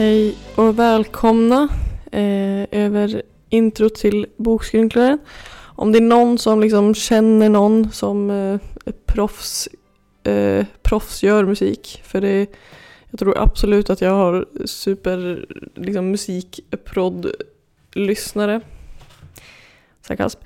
Hej 0.00 0.36
och 0.56 0.78
välkomna 0.78 1.68
eh, 2.12 2.64
över 2.70 3.22
intro 3.48 3.88
till 3.88 4.26
Bokskrynklaren. 4.36 5.18
Om 5.56 5.92
det 5.92 5.98
är 5.98 6.02
någon 6.02 6.38
som 6.38 6.60
liksom 6.60 6.94
känner 6.94 7.48
någon 7.48 7.90
som 7.90 8.30
eh, 8.30 8.58
proffs, 9.06 9.68
eh, 10.24 10.66
proffs 10.82 11.22
gör 11.22 11.44
musik. 11.44 12.02
För 12.04 12.20
det, 12.20 12.50
jag 13.10 13.18
tror 13.18 13.38
absolut 13.38 13.90
att 13.90 14.00
jag 14.00 14.10
har 14.10 14.46
super 14.64 15.46
liksom, 15.74 16.10
musikprodd-lyssnare. 16.10 18.60
Sarkasm. 20.06 20.40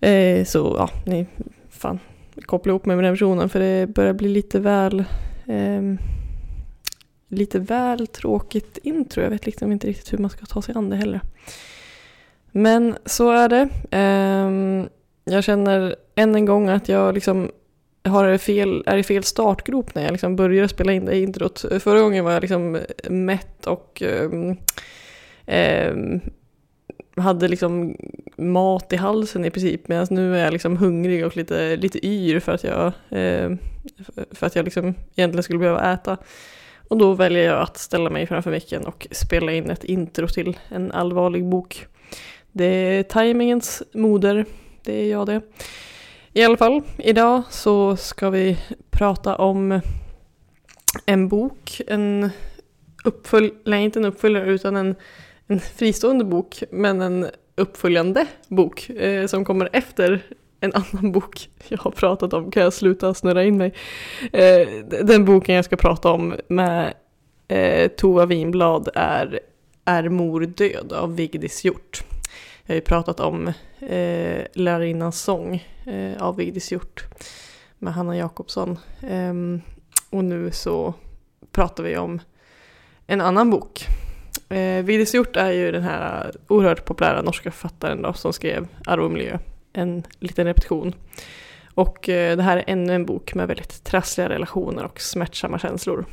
Eh, 0.00 0.44
så 0.44 0.74
ja, 0.78 0.90
ni 1.06 1.26
fan 1.70 1.98
koppla 2.46 2.70
ihop 2.70 2.86
mig 2.86 2.96
med 2.96 3.04
den 3.04 3.14
personen 3.14 3.48
för 3.48 3.60
det 3.60 3.86
börjar 3.86 4.12
bli 4.12 4.28
lite 4.28 4.60
väl 4.60 5.04
eh, 5.46 5.82
lite 7.32 7.58
väl 7.58 8.06
tråkigt 8.06 8.78
intro. 8.82 9.22
Jag 9.22 9.30
vet 9.30 9.46
liksom 9.46 9.72
inte 9.72 9.86
riktigt 9.86 10.12
hur 10.12 10.18
man 10.18 10.30
ska 10.30 10.46
ta 10.46 10.62
sig 10.62 10.74
an 10.74 10.90
det 10.90 10.96
heller. 10.96 11.20
Men 12.50 12.96
så 13.04 13.30
är 13.30 13.48
det. 13.48 13.68
Ehm, 13.90 14.88
jag 15.24 15.44
känner 15.44 15.96
än 16.14 16.34
en 16.34 16.44
gång 16.44 16.68
att 16.68 16.88
jag 16.88 17.14
liksom 17.14 17.50
har 18.04 18.38
fel, 18.38 18.82
är 18.86 18.96
i 18.96 19.02
fel 19.02 19.24
startgrop 19.24 19.94
när 19.94 20.02
jag 20.02 20.12
liksom 20.12 20.36
börjar 20.36 20.66
spela 20.66 20.92
in 20.92 21.04
det 21.04 21.18
introt. 21.18 21.64
Förra 21.80 22.00
gången 22.00 22.24
var 22.24 22.32
jag 22.32 22.40
liksom 22.40 22.80
mätt 23.08 23.66
och 23.66 24.02
ehm, 24.02 24.56
ehm, 25.46 26.20
hade 27.16 27.48
liksom 27.48 27.96
mat 28.36 28.92
i 28.92 28.96
halsen 28.96 29.44
i 29.44 29.50
princip 29.50 29.88
medan 29.88 30.06
nu 30.10 30.36
är 30.36 30.44
jag 30.44 30.52
liksom 30.52 30.76
hungrig 30.76 31.26
och 31.26 31.36
lite, 31.36 31.76
lite 31.76 32.06
yr 32.06 32.40
för 32.40 32.52
att 32.52 32.64
jag, 32.64 32.86
eh, 33.08 33.50
för 34.30 34.46
att 34.46 34.56
jag 34.56 34.64
liksom 34.64 34.94
egentligen 35.14 35.42
skulle 35.42 35.58
behöva 35.58 35.92
äta. 35.92 36.16
Och 36.92 36.98
då 36.98 37.14
väljer 37.14 37.44
jag 37.44 37.60
att 37.60 37.78
ställa 37.78 38.10
mig 38.10 38.26
framför 38.26 38.50
micken 38.50 38.86
och 38.86 39.06
spela 39.10 39.52
in 39.52 39.70
ett 39.70 39.84
intro 39.84 40.28
till 40.28 40.58
en 40.68 40.92
allvarlig 40.92 41.44
bok. 41.44 41.86
Det 42.52 42.64
är 42.64 43.02
tajmingens 43.02 43.82
moder, 43.94 44.46
det 44.82 44.92
är 44.92 45.10
jag 45.10 45.26
det. 45.26 45.40
I 46.32 46.44
alla 46.44 46.56
fall, 46.56 46.82
idag 46.98 47.42
så 47.50 47.96
ska 47.96 48.30
vi 48.30 48.58
prata 48.90 49.36
om 49.36 49.80
en 51.06 51.28
bok, 51.28 51.80
en 51.86 52.30
uppfölj, 53.04 53.50
nej 53.64 53.84
inte 53.84 53.98
en 53.98 54.04
uppföljare 54.04 54.50
utan 54.50 54.76
en 54.76 54.94
en 55.46 55.60
fristående 55.60 56.24
bok, 56.24 56.62
men 56.70 57.00
en 57.00 57.26
uppföljande 57.56 58.26
bok 58.48 58.90
eh, 58.90 59.26
som 59.26 59.44
kommer 59.44 59.68
efter 59.72 60.22
en 60.62 60.72
annan 60.74 61.12
bok 61.12 61.50
jag 61.68 61.78
har 61.78 61.90
pratat 61.90 62.32
om. 62.32 62.50
Kan 62.50 62.62
jag 62.62 62.72
sluta 62.72 63.14
snurra 63.14 63.44
in 63.44 63.56
mig? 63.56 63.74
Eh, 64.32 64.68
den 64.84 65.24
boken 65.24 65.54
jag 65.54 65.64
ska 65.64 65.76
prata 65.76 66.10
om 66.10 66.34
med 66.48 66.94
eh, 67.48 67.88
Tova 67.88 68.26
Winblad 68.26 68.88
är 68.94 69.40
Är 69.84 70.08
mor 70.08 70.40
död 70.40 70.92
av 70.92 71.16
Vigdis 71.16 71.64
Hjort. 71.64 72.04
Jag 72.64 72.74
har 72.74 72.74
ju 72.74 72.80
pratat 72.80 73.20
om 73.20 73.48
eh, 73.80 74.44
Lärarinnans 74.52 75.22
sång 75.22 75.66
eh, 75.86 76.22
av 76.22 76.36
Vigdis 76.36 76.72
Hjort 76.72 77.04
med 77.78 77.94
Hanna 77.94 78.16
Jakobsson. 78.16 78.78
Ehm, 79.08 79.60
och 80.10 80.24
nu 80.24 80.50
så 80.50 80.94
pratar 81.52 81.84
vi 81.84 81.96
om 81.96 82.20
en 83.06 83.20
annan 83.20 83.50
bok 83.50 83.86
Eh, 84.52 84.84
Vigdis 84.84 85.14
Hjort 85.14 85.36
är 85.36 85.50
ju 85.50 85.72
den 85.72 85.82
här 85.82 86.32
oerhört 86.48 86.84
populära 86.84 87.22
norska 87.22 87.50
författaren 87.50 88.02
då, 88.02 88.12
som 88.12 88.32
skrev 88.32 88.66
Arv 88.86 89.04
och 89.04 89.10
miljö, 89.10 89.38
en 89.72 90.02
liten 90.18 90.46
repetition. 90.46 90.94
Och 91.74 92.08
eh, 92.08 92.36
det 92.36 92.42
här 92.42 92.56
är 92.56 92.64
ännu 92.66 92.94
en 92.94 93.06
bok 93.06 93.34
med 93.34 93.48
väldigt 93.48 93.84
trassliga 93.84 94.28
relationer 94.28 94.84
och 94.84 95.00
smärtsamma 95.00 95.58
känslor. 95.58 96.04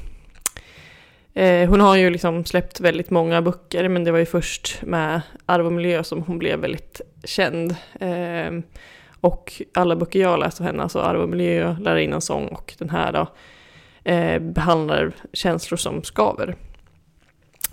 Eh, 1.34 1.70
hon 1.70 1.82
har 1.82 1.96
ju 1.96 2.10
liksom 2.10 2.46
släppt 2.46 2.80
väldigt 2.80 3.10
många 3.10 3.42
böcker 3.42 3.90
men 3.90 4.04
det 4.04 4.12
var 4.12 4.20
ju 4.20 4.26
först 4.26 4.82
med 4.82 5.22
Arv 5.46 5.66
och 5.66 5.74
miljö 5.74 6.04
som 6.04 6.24
hon 6.24 6.40
blev 6.40 6.60
väldigt 6.60 7.02
känd. 7.24 7.76
Ehm, 8.00 8.64
och 9.22 9.62
alla 9.74 9.96
böcker 9.96 10.20
jag 10.20 10.40
läst 10.40 10.60
av 10.60 10.66
henne, 10.66 10.84
alltså 10.84 11.00
Arv 11.00 11.22
och 11.22 11.30
miljö, 11.30 11.76
Lärarinnans 11.80 12.26
sång 12.26 12.48
och 12.48 12.74
den 12.78 12.90
här 12.90 13.12
då, 13.12 13.28
eh, 14.12 14.40
behandlar 14.40 15.12
känslor 15.34 15.78
som 15.78 16.04
skaver. 16.04 16.56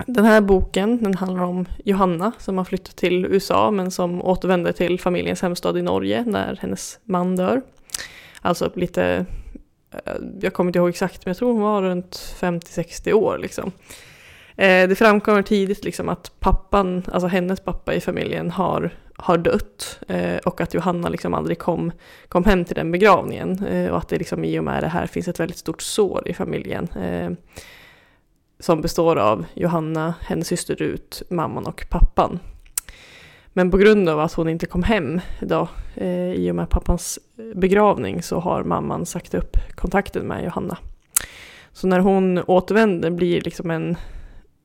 Den 0.05 0.25
här 0.25 0.41
boken 0.41 1.03
den 1.03 1.15
handlar 1.15 1.43
om 1.43 1.67
Johanna 1.85 2.33
som 2.39 2.59
har 2.59 2.65
flyttat 2.65 2.97
till 2.97 3.27
USA 3.27 3.71
men 3.71 3.91
som 3.91 4.23
återvänder 4.23 4.73
till 4.73 5.01
familjens 5.01 5.43
hemstad 5.43 5.79
i 5.79 5.83
Norge 5.83 6.25
när 6.27 6.59
hennes 6.61 6.99
man 7.05 7.37
dör. 7.37 7.63
Alltså 8.41 8.71
lite, 8.75 9.27
eh, 9.93 10.13
jag 10.41 10.53
kommer 10.53 10.69
inte 10.69 10.79
ihåg 10.79 10.89
exakt 10.89 11.27
men 11.27 11.31
jag 11.31 11.37
tror 11.37 11.53
hon 11.53 11.63
var 11.63 11.83
runt 11.83 12.37
50-60 12.41 13.13
år 13.13 13.39
liksom. 13.39 13.73
Eh, 14.57 14.89
det 14.89 14.99
framkommer 14.99 15.43
tidigt 15.43 15.85
liksom 15.85 16.09
att 16.09 16.33
pappan, 16.41 17.03
alltså 17.13 17.27
hennes 17.27 17.61
pappa 17.61 17.95
i 17.95 18.01
familjen 18.01 18.51
har, 18.51 18.95
har 19.17 19.39
dött 19.39 20.01
eh, 20.09 20.37
och 20.37 20.61
att 20.61 20.75
Johanna 20.75 21.09
liksom 21.09 21.35
aldrig 21.35 21.59
kom, 21.59 21.93
kom 22.29 22.45
hem 22.45 22.65
till 22.65 22.75
den 22.75 22.93
begravningen 22.93 23.67
och 23.91 23.99
att 23.99 24.09
det 24.09 24.19
liksom 24.19 24.45
i 24.45 24.59
och 24.59 24.65
med 24.65 24.83
det 24.83 24.89
här 24.89 25.07
finns 25.07 25.29
ett 25.29 25.41
väldigt 25.41 25.59
stort 25.59 25.83
sår 25.83 26.29
i 26.29 26.35
familjen 26.35 26.89
som 28.59 28.81
består 28.81 29.17
av 29.17 29.45
Johanna, 29.55 30.15
hennes 30.21 30.49
syster 30.49 30.77
Rut, 30.77 31.23
mamman 31.31 31.67
och 31.67 31.87
pappan. 31.91 32.39
Men 33.53 33.71
på 33.71 33.77
grund 33.77 34.09
av 34.09 34.21
att 34.21 34.33
hon 34.33 34.49
inte 34.49 34.67
kom 34.67 34.83
hem 34.83 35.21
då, 35.41 35.69
eh, 35.95 36.33
i 36.33 36.51
och 36.51 36.55
med 36.55 36.71
pappans 36.71 37.19
eh, 37.39 37.59
begravning 37.59 38.23
så 38.23 38.41
har 38.41 38.65
mamman 38.65 39.07
sagt 39.07 39.35
upp 39.35 39.57
kontakten 39.75 40.27
med 40.27 40.45
Johanna. 40.45 40.79
Så 41.73 41.87
när 41.87 42.01
hon 42.01 42.39
återvänder 42.39 43.11
blir 43.11 43.41
liksom 43.41 43.71
en, 43.71 43.97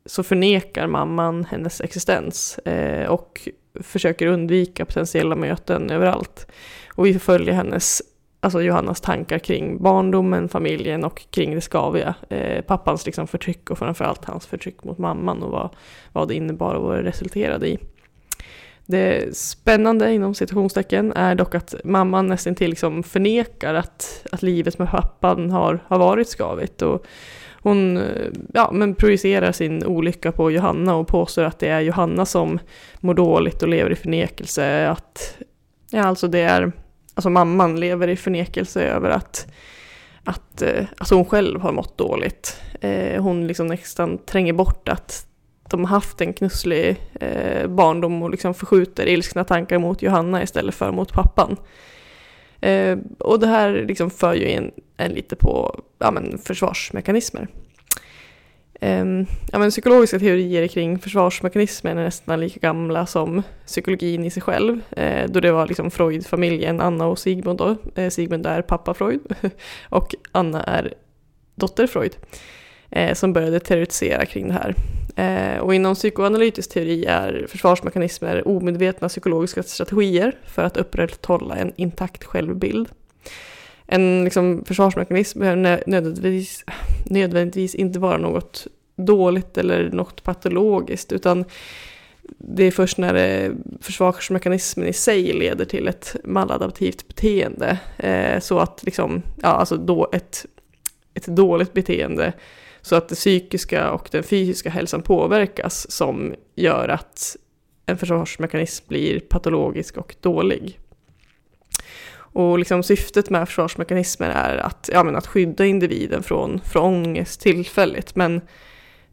så 0.06 0.24
förnekar 0.24 0.88
mamman 0.88 1.46
hennes 1.46 1.82
existens 1.82 2.58
eh, 2.58 3.10
och 3.10 3.50
försöker 3.80 4.28
undvika 4.28 4.86
potentiella 4.86 5.36
möten 5.36 5.90
överallt. 5.90 6.48
Och 6.96 7.06
vi 7.06 7.20
följer 7.20 7.54
hennes 7.54 8.02
alltså 8.42 8.62
Johannas 8.62 9.02
tankar 9.02 9.40
kring 9.40 9.84
barndomen, 9.84 10.50
familjen 10.50 11.04
och 11.04 11.22
kring 11.30 11.56
det 11.56 11.62
skaviga. 11.62 12.16
Eh, 12.30 12.62
pappans 12.62 13.06
liksom 13.06 13.28
förtryck 13.28 13.70
och 13.70 13.78
framförallt 13.78 14.26
hans 14.26 14.48
förtryck 14.48 14.84
mot 14.84 14.98
mamman 14.98 15.44
och 15.44 15.52
vad, 15.52 15.70
vad 16.14 16.28
det 16.28 16.36
innebar 16.36 16.76
och 16.76 16.84
vad 16.84 16.98
det 16.98 17.04
resulterade 17.04 17.68
i. 17.68 17.80
Det 18.86 19.38
spännande 19.38 20.14
inom 20.14 20.36
citationstecken 20.36 21.14
är 21.14 21.36
dock 21.36 21.56
att 21.56 21.76
mamman 21.84 22.28
nästan 22.28 22.56
till 22.56 22.70
liksom 22.70 23.04
förnekar 23.04 23.74
att, 23.74 24.26
att 24.32 24.42
livet 24.42 24.80
med 24.80 24.92
pappan 24.92 25.52
har, 25.52 25.80
har 25.88 26.00
varit 26.00 26.28
skavigt. 26.28 26.82
Och 26.82 27.06
hon 27.62 27.98
eh, 27.98 28.32
ja, 28.54 28.70
men 28.74 28.96
projicerar 28.96 29.52
sin 29.52 29.86
olycka 29.86 30.32
på 30.32 30.52
Johanna 30.52 30.96
och 30.96 31.08
påstår 31.08 31.44
att 31.44 31.60
det 31.60 31.68
är 31.68 31.80
Johanna 31.80 32.26
som 32.26 32.60
mår 33.00 33.14
dåligt 33.14 33.64
och 33.64 33.70
lever 33.70 33.92
i 33.92 33.96
förnekelse. 33.96 34.90
Att, 34.90 35.38
ja, 35.92 36.04
alltså 36.04 36.28
det 36.28 36.40
är 36.40 36.72
alltså 37.16 37.30
mamman 37.30 37.80
lever 37.80 38.08
i 38.08 38.16
förnekelse 38.16 38.84
över 38.84 39.10
att, 39.10 39.48
att 40.24 40.62
eh, 40.62 40.86
alltså 40.98 41.16
hon 41.16 41.26
själv 41.26 41.62
har 41.62 41.72
mått 41.72 41.98
dåligt. 41.98 42.62
Eh, 42.82 43.24
hon 43.24 43.48
liksom 43.48 43.68
nästan 43.68 44.18
tränger 44.18 44.54
bort 44.54 44.90
att 44.90 45.28
de 45.70 45.80
har 45.80 45.88
haft 45.88 46.22
en 46.22 46.34
knusslig 46.34 46.98
eh, 47.14 47.68
barndom 47.68 48.24
och 48.24 48.30
liksom 48.30 48.54
förskjuter 48.54 49.08
ilskna 49.08 49.44
tankar 49.44 49.80
mot 49.80 50.02
Johanna 50.02 50.44
istället 50.44 50.76
för 50.76 50.92
mot 50.92 51.14
pappan. 51.14 51.58
och 53.20 53.40
det 53.40 53.48
här 53.48 53.86
liksom 53.88 54.10
för 54.10 54.34
ju 54.34 54.48
in 54.48 54.72
en 54.98 55.12
lite 55.12 55.36
på 55.36 55.82
ja, 56.00 56.12
men 56.12 56.38
försvarsmekanismer. 56.38 57.48
Um, 58.84 59.26
ja, 59.52 59.60
men 59.60 59.70
psykologiska 59.70 60.20
teorier 60.20 60.68
kring 60.68 61.00
försvarsmekanismen 61.00 61.98
är 61.98 62.04
nästan 62.04 62.40
lika 62.40 62.60
gamla 62.60 63.06
som 63.06 63.44
psykologin 63.66 64.26
i 64.26 64.30
sig 64.30 64.42
själv. 64.42 64.80
Eh, 64.92 65.30
då 65.30 65.40
det 65.40 65.52
var 65.52 65.68
liksom 65.68 65.92
Freud-familjen, 65.92 66.82
Anna 66.82 67.08
och 67.08 67.20
Sigmund 67.20 67.58
då. 67.60 67.76
Eh, 67.96 68.10
Sigmund 68.10 68.46
är 68.46 68.62
pappa 68.62 68.94
Freud 68.94 69.22
och 69.90 70.16
Anna 70.32 70.64
är 70.64 70.94
dotter 71.56 71.88
Freud. 71.88 72.16
Eh, 72.90 73.14
som 73.14 73.34
började 73.34 73.60
teoretisera 73.60 74.26
kring 74.26 74.48
det 74.48 74.54
här. 74.54 74.76
Eh, 75.16 75.60
och 75.60 75.76
inom 75.76 75.96
psykoanalytisk 75.96 76.74
teori 76.74 77.06
är 77.06 77.46
försvarsmekanismer 77.50 78.48
omedvetna 78.48 79.10
psykologiska 79.10 79.64
strategier 79.64 80.36
för 80.46 80.64
att 80.64 80.78
upprätthålla 80.78 81.56
en 81.56 81.74
intakt 81.76 82.24
självbild. 82.24 82.90
En 83.94 84.24
liksom, 84.24 84.64
försvarsmekanism 84.66 85.40
behöver 85.40 85.84
nödvändigtvis, 85.88 86.66
nödvändigtvis 87.06 87.76
inte 87.76 88.00
vara 88.00 88.18
något 88.18 88.68
dåligt 88.96 89.58
eller 89.58 89.90
något 89.90 90.24
patologiskt, 90.24 91.12
utan 91.12 91.46
det 92.38 92.64
är 92.64 92.72
först 92.72 92.98
när 92.98 93.14
det, 93.14 93.52
försvarsmekanismen 93.82 94.88
i 94.88 94.94
sig 94.94 95.34
leder 95.34 95.66
till 95.66 95.88
ett 95.88 96.16
maladaptivt 96.24 97.08
beteende, 97.08 97.80
eh, 97.98 98.40
så 98.40 98.60
att 98.60 98.84
liksom, 98.84 99.22
ja, 99.42 99.48
alltså 99.48 99.78
då 99.78 100.10
ett, 100.14 100.46
ett 101.14 101.26
dåligt 101.26 101.74
beteende, 101.74 102.34
så 102.82 102.96
att 102.96 103.10
det 103.10 103.16
psykiska 103.16 103.92
och 103.92 104.10
den 104.12 104.24
fysiska 104.24 104.70
hälsan 104.70 105.02
påverkas, 105.02 105.92
som 105.92 106.34
gör 106.56 106.88
att 106.88 107.36
en 107.86 107.98
försvarsmekanism 107.98 108.86
blir 108.88 109.20
patologisk 109.20 109.98
och 109.98 110.16
dålig. 110.22 110.80
Och 112.34 112.60
liksom 112.60 112.84
syftet 112.84 113.30
med 113.30 113.48
försvarsmekanismer 113.48 114.30
är 114.30 114.58
att, 114.58 114.90
ja, 114.94 115.04
men 115.04 115.16
att 115.16 115.28
skydda 115.28 115.66
individen 115.66 116.24
från, 116.24 116.62
från 116.66 116.84
ångest 116.84 117.42
tillfälligt. 117.42 118.16
Men 118.16 118.42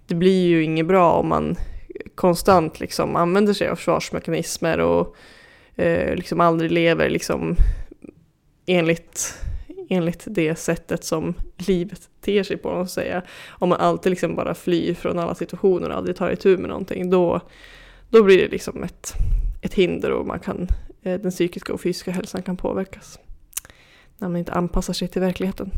det 0.06 0.14
blir 0.14 0.46
ju 0.46 0.64
inget 0.64 0.86
bra 0.86 1.12
om 1.12 1.28
man 1.28 1.56
konstant 2.14 2.80
liksom 2.80 3.16
använder 3.16 3.52
sig 3.52 3.68
av 3.68 3.76
försvarsmekanismer 3.76 4.78
och 4.78 5.16
eh, 5.76 6.14
liksom 6.14 6.40
aldrig 6.40 6.72
lever 6.72 7.10
liksom 7.10 7.56
enligt, 8.66 9.38
enligt 9.88 10.24
det 10.26 10.54
sättet 10.54 11.04
som 11.04 11.34
livet 11.56 12.00
ter 12.20 12.42
sig 12.42 12.56
på, 12.56 12.70
Att 12.70 12.90
säga. 12.90 13.22
Om 13.48 13.68
man 13.68 13.80
alltid 13.80 14.10
liksom 14.10 14.34
bara 14.34 14.54
flyr 14.54 14.94
från 14.94 15.18
alla 15.18 15.34
situationer 15.34 15.90
och 15.90 15.96
aldrig 15.96 16.16
tar 16.16 16.30
itu 16.30 16.56
med 16.56 16.68
någonting, 16.68 17.10
då, 17.10 17.40
då 18.10 18.22
blir 18.22 18.38
det 18.38 18.48
liksom 18.48 18.82
ett, 18.82 19.12
ett 19.62 19.74
hinder 19.74 20.10
och 20.10 20.26
man 20.26 20.40
kan, 20.40 20.68
Eh, 21.08 21.20
den 21.20 21.30
psykiska 21.30 21.72
och 21.72 21.80
fysiska 21.80 22.10
hälsan 22.10 22.42
kan 22.42 22.56
påverkas. 22.56 23.18
När 24.18 24.28
man 24.28 24.36
inte 24.36 24.52
anpassar 24.52 24.92
sig 24.92 25.08
till 25.08 25.22
verkligheten. 25.22 25.70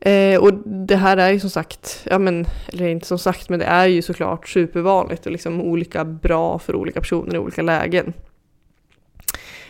Eh, 0.00 0.40
och 0.40 0.52
det 0.66 0.96
här 0.96 1.16
är 1.16 1.32
ju 1.32 1.40
som 1.40 1.50
sagt, 1.50 2.06
ja 2.10 2.18
men, 2.18 2.46
eller 2.66 2.88
inte 2.88 3.06
som 3.06 3.18
sagt, 3.18 3.48
men 3.48 3.58
det 3.58 3.64
är 3.64 3.86
ju 3.86 4.02
såklart 4.02 4.48
supervanligt 4.48 5.26
och 5.26 5.32
liksom 5.32 5.60
olika 5.60 6.04
bra 6.04 6.58
för 6.58 6.76
olika 6.76 7.00
personer 7.00 7.34
i 7.34 7.38
olika 7.38 7.62
lägen. 7.62 8.12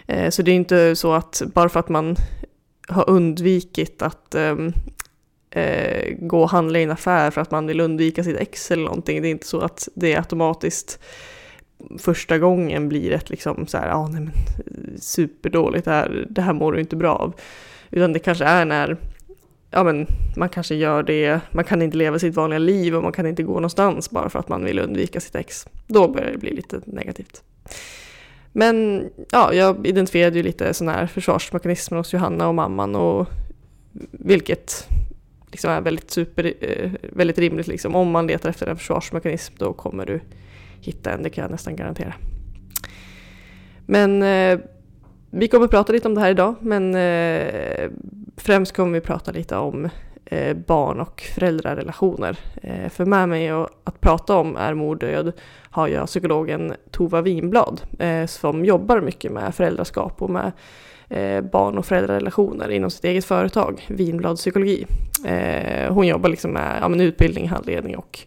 Eh, 0.07 0.31
så 0.31 0.43
det 0.43 0.51
är 0.51 0.55
inte 0.55 0.97
så 0.97 1.13
att 1.13 1.43
bara 1.55 1.69
för 1.69 1.81
att 1.81 1.89
man 1.89 2.17
har 2.89 3.11
undvikit 3.11 4.03
att 4.03 4.35
ehm, 4.35 4.73
eh, 5.51 6.15
gå 6.19 6.43
och 6.43 6.51
handla 6.51 6.79
i 6.79 6.83
en 6.83 6.91
affär 6.91 7.31
för 7.31 7.41
att 7.41 7.51
man 7.51 7.67
vill 7.67 7.81
undvika 7.81 8.25
sitt 8.25 8.37
ex 8.37 8.71
eller 8.71 8.85
någonting, 8.85 9.23
det 9.23 9.29
är 9.29 9.31
inte 9.31 9.47
så 9.47 9.61
att 9.61 9.89
det 9.95 10.17
automatiskt 10.17 11.01
första 11.99 12.39
gången 12.39 12.89
blir 12.89 13.13
ett 13.13 13.31
liksom 13.31 13.67
så 13.67 13.79
här, 13.79 13.91
ah, 13.91 14.09
nej 14.09 14.21
men 14.21 14.33
superdåligt, 15.01 15.85
det 15.85 15.91
här, 15.91 16.27
det 16.31 16.43
här 16.43 16.53
mår 16.53 16.73
du 16.73 16.81
inte 16.81 16.97
bra 16.97 17.15
av. 17.15 17.35
Utan 17.91 18.13
det 18.13 18.19
kanske 18.19 18.45
är 18.45 18.65
när 18.65 18.97
ja, 19.71 19.85
men 19.85 20.07
man 20.37 20.49
kanske 20.49 20.75
gör 20.75 21.03
det, 21.03 21.41
man 21.51 21.65
kan 21.65 21.83
inte 21.83 21.97
leva 21.97 22.19
sitt 22.19 22.35
vanliga 22.35 22.59
liv 22.59 22.97
och 22.97 23.03
man 23.03 23.13
kan 23.13 23.27
inte 23.27 23.43
gå 23.43 23.55
någonstans 23.55 24.11
bara 24.11 24.29
för 24.29 24.39
att 24.39 24.49
man 24.49 24.65
vill 24.65 24.79
undvika 24.79 25.21
sitt 25.21 25.35
ex. 25.35 25.67
Då 25.87 26.09
börjar 26.09 26.33
det 26.33 26.39
bli 26.39 26.55
lite 26.55 26.81
negativt. 26.85 27.43
Men 28.53 29.05
ja, 29.31 29.53
jag 29.53 29.87
identifierade 29.87 30.37
ju 30.37 30.43
lite 30.43 30.75
sådana 30.75 30.99
här 30.99 31.07
försvarsmekanismer 31.07 31.99
hos 31.99 32.13
Johanna 32.13 32.49
och 32.49 32.55
mamman 32.55 32.97
och 32.97 33.29
vilket 34.11 34.89
liksom 35.51 35.71
är 35.71 35.81
väldigt, 35.81 36.11
super, 36.11 36.53
eh, 36.61 36.91
väldigt 37.03 37.39
rimligt. 37.39 37.67
Liksom. 37.67 37.95
Om 37.95 38.11
man 38.11 38.27
letar 38.27 38.51
efter 38.51 38.67
en 38.67 38.77
försvarsmekanism 38.77 39.55
då 39.59 39.73
kommer 39.73 40.07
du 40.07 40.21
hitta 40.81 41.13
en, 41.13 41.23
det 41.23 41.31
kan 41.31 41.43
jag 41.43 41.51
nästan 41.51 41.77
garantera. 41.77 42.15
Men 43.87 44.23
eh, 44.23 44.59
vi 45.31 45.49
kommer 45.49 45.67
prata 45.67 45.93
lite 45.93 46.09
om 46.09 46.15
det 46.15 46.21
här 46.21 46.31
idag, 46.31 46.55
men 46.61 46.95
eh, 46.95 47.91
främst 48.37 48.77
kommer 48.77 48.93
vi 48.93 49.01
prata 49.01 49.33
lite 49.33 49.57
om 49.57 49.89
eh, 50.25 50.57
barn 50.57 51.01
och 51.01 51.21
föräldrarrelationer. 51.21 52.39
Eh, 52.63 52.89
för 52.89 53.05
med 53.05 53.29
mig 53.29 53.51
att 53.85 54.01
prata 54.01 54.37
om 54.37 54.57
är 54.57 54.75
mor 54.75 54.97
död 54.97 55.33
har 55.71 55.89
jag 55.89 56.07
psykologen 56.07 56.75
Tova 56.91 57.23
Winblad 57.23 57.81
eh, 57.99 58.27
som 58.27 58.65
jobbar 58.65 59.01
mycket 59.01 59.33
med 59.33 59.55
föräldraskap 59.55 60.23
och 60.23 60.31
med 60.31 60.53
eh, 61.09 61.41
barn 61.41 61.79
och 61.79 61.87
föräldrarelationer 61.87 62.71
inom 62.71 62.91
sitt 62.91 63.05
eget 63.05 63.25
företag, 63.25 63.87
Winblad 63.89 64.37
psykologi. 64.37 64.87
Eh, 65.27 65.93
hon 65.93 66.07
jobbar 66.07 66.29
liksom 66.29 66.51
med 66.51 66.79
ja, 66.81 67.03
utbildning, 67.05 67.49
handledning 67.49 67.97
och 67.97 68.19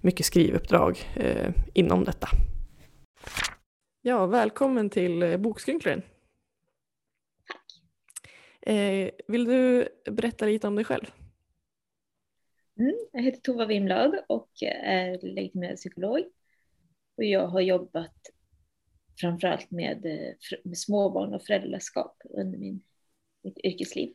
mycket 0.00 0.26
skrivuppdrag 0.26 0.98
eh, 1.16 1.54
inom 1.74 2.04
detta. 2.04 2.28
Ja, 4.02 4.26
välkommen 4.26 4.90
till 4.90 5.38
Bokskrynklaren. 5.38 6.02
Eh, 8.60 9.10
vill 9.28 9.44
du 9.44 9.88
berätta 10.10 10.46
lite 10.46 10.66
om 10.66 10.74
dig 10.74 10.84
själv? 10.84 11.06
Mm, 12.78 12.94
jag 13.12 13.22
heter 13.22 13.40
Tova 13.40 13.66
Wimblad 13.66 14.14
och 14.28 14.50
är 14.62 15.34
legitimerad 15.34 15.76
psykolog. 15.76 16.18
Och 17.16 17.24
jag 17.24 17.46
har 17.46 17.60
jobbat 17.60 18.16
framförallt 19.20 19.70
med, 19.70 20.06
eh, 20.06 20.34
med 20.64 20.78
småbarn 20.78 21.34
och 21.34 21.42
föräldraskap 21.42 22.22
under 22.24 22.58
min, 22.58 22.82
mitt 23.42 23.58
yrkesliv 23.64 24.14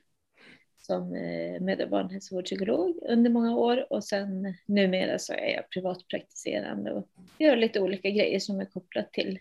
som 0.85 1.15
eh, 1.15 1.61
mödra 1.61 1.83
och 1.83 1.89
barnhälsovårdspsykolog 1.89 2.99
under 3.01 3.31
många 3.31 3.57
år 3.57 3.93
och 3.93 4.03
sen 4.03 4.53
numera 4.65 5.19
så 5.19 5.33
är 5.33 5.55
jag 5.55 5.69
privatpraktiserande 5.69 6.91
och 6.91 7.07
gör 7.39 7.55
lite 7.55 7.79
olika 7.79 8.09
grejer 8.09 8.39
som 8.39 8.59
är 8.59 8.65
kopplat 8.65 9.13
till 9.13 9.39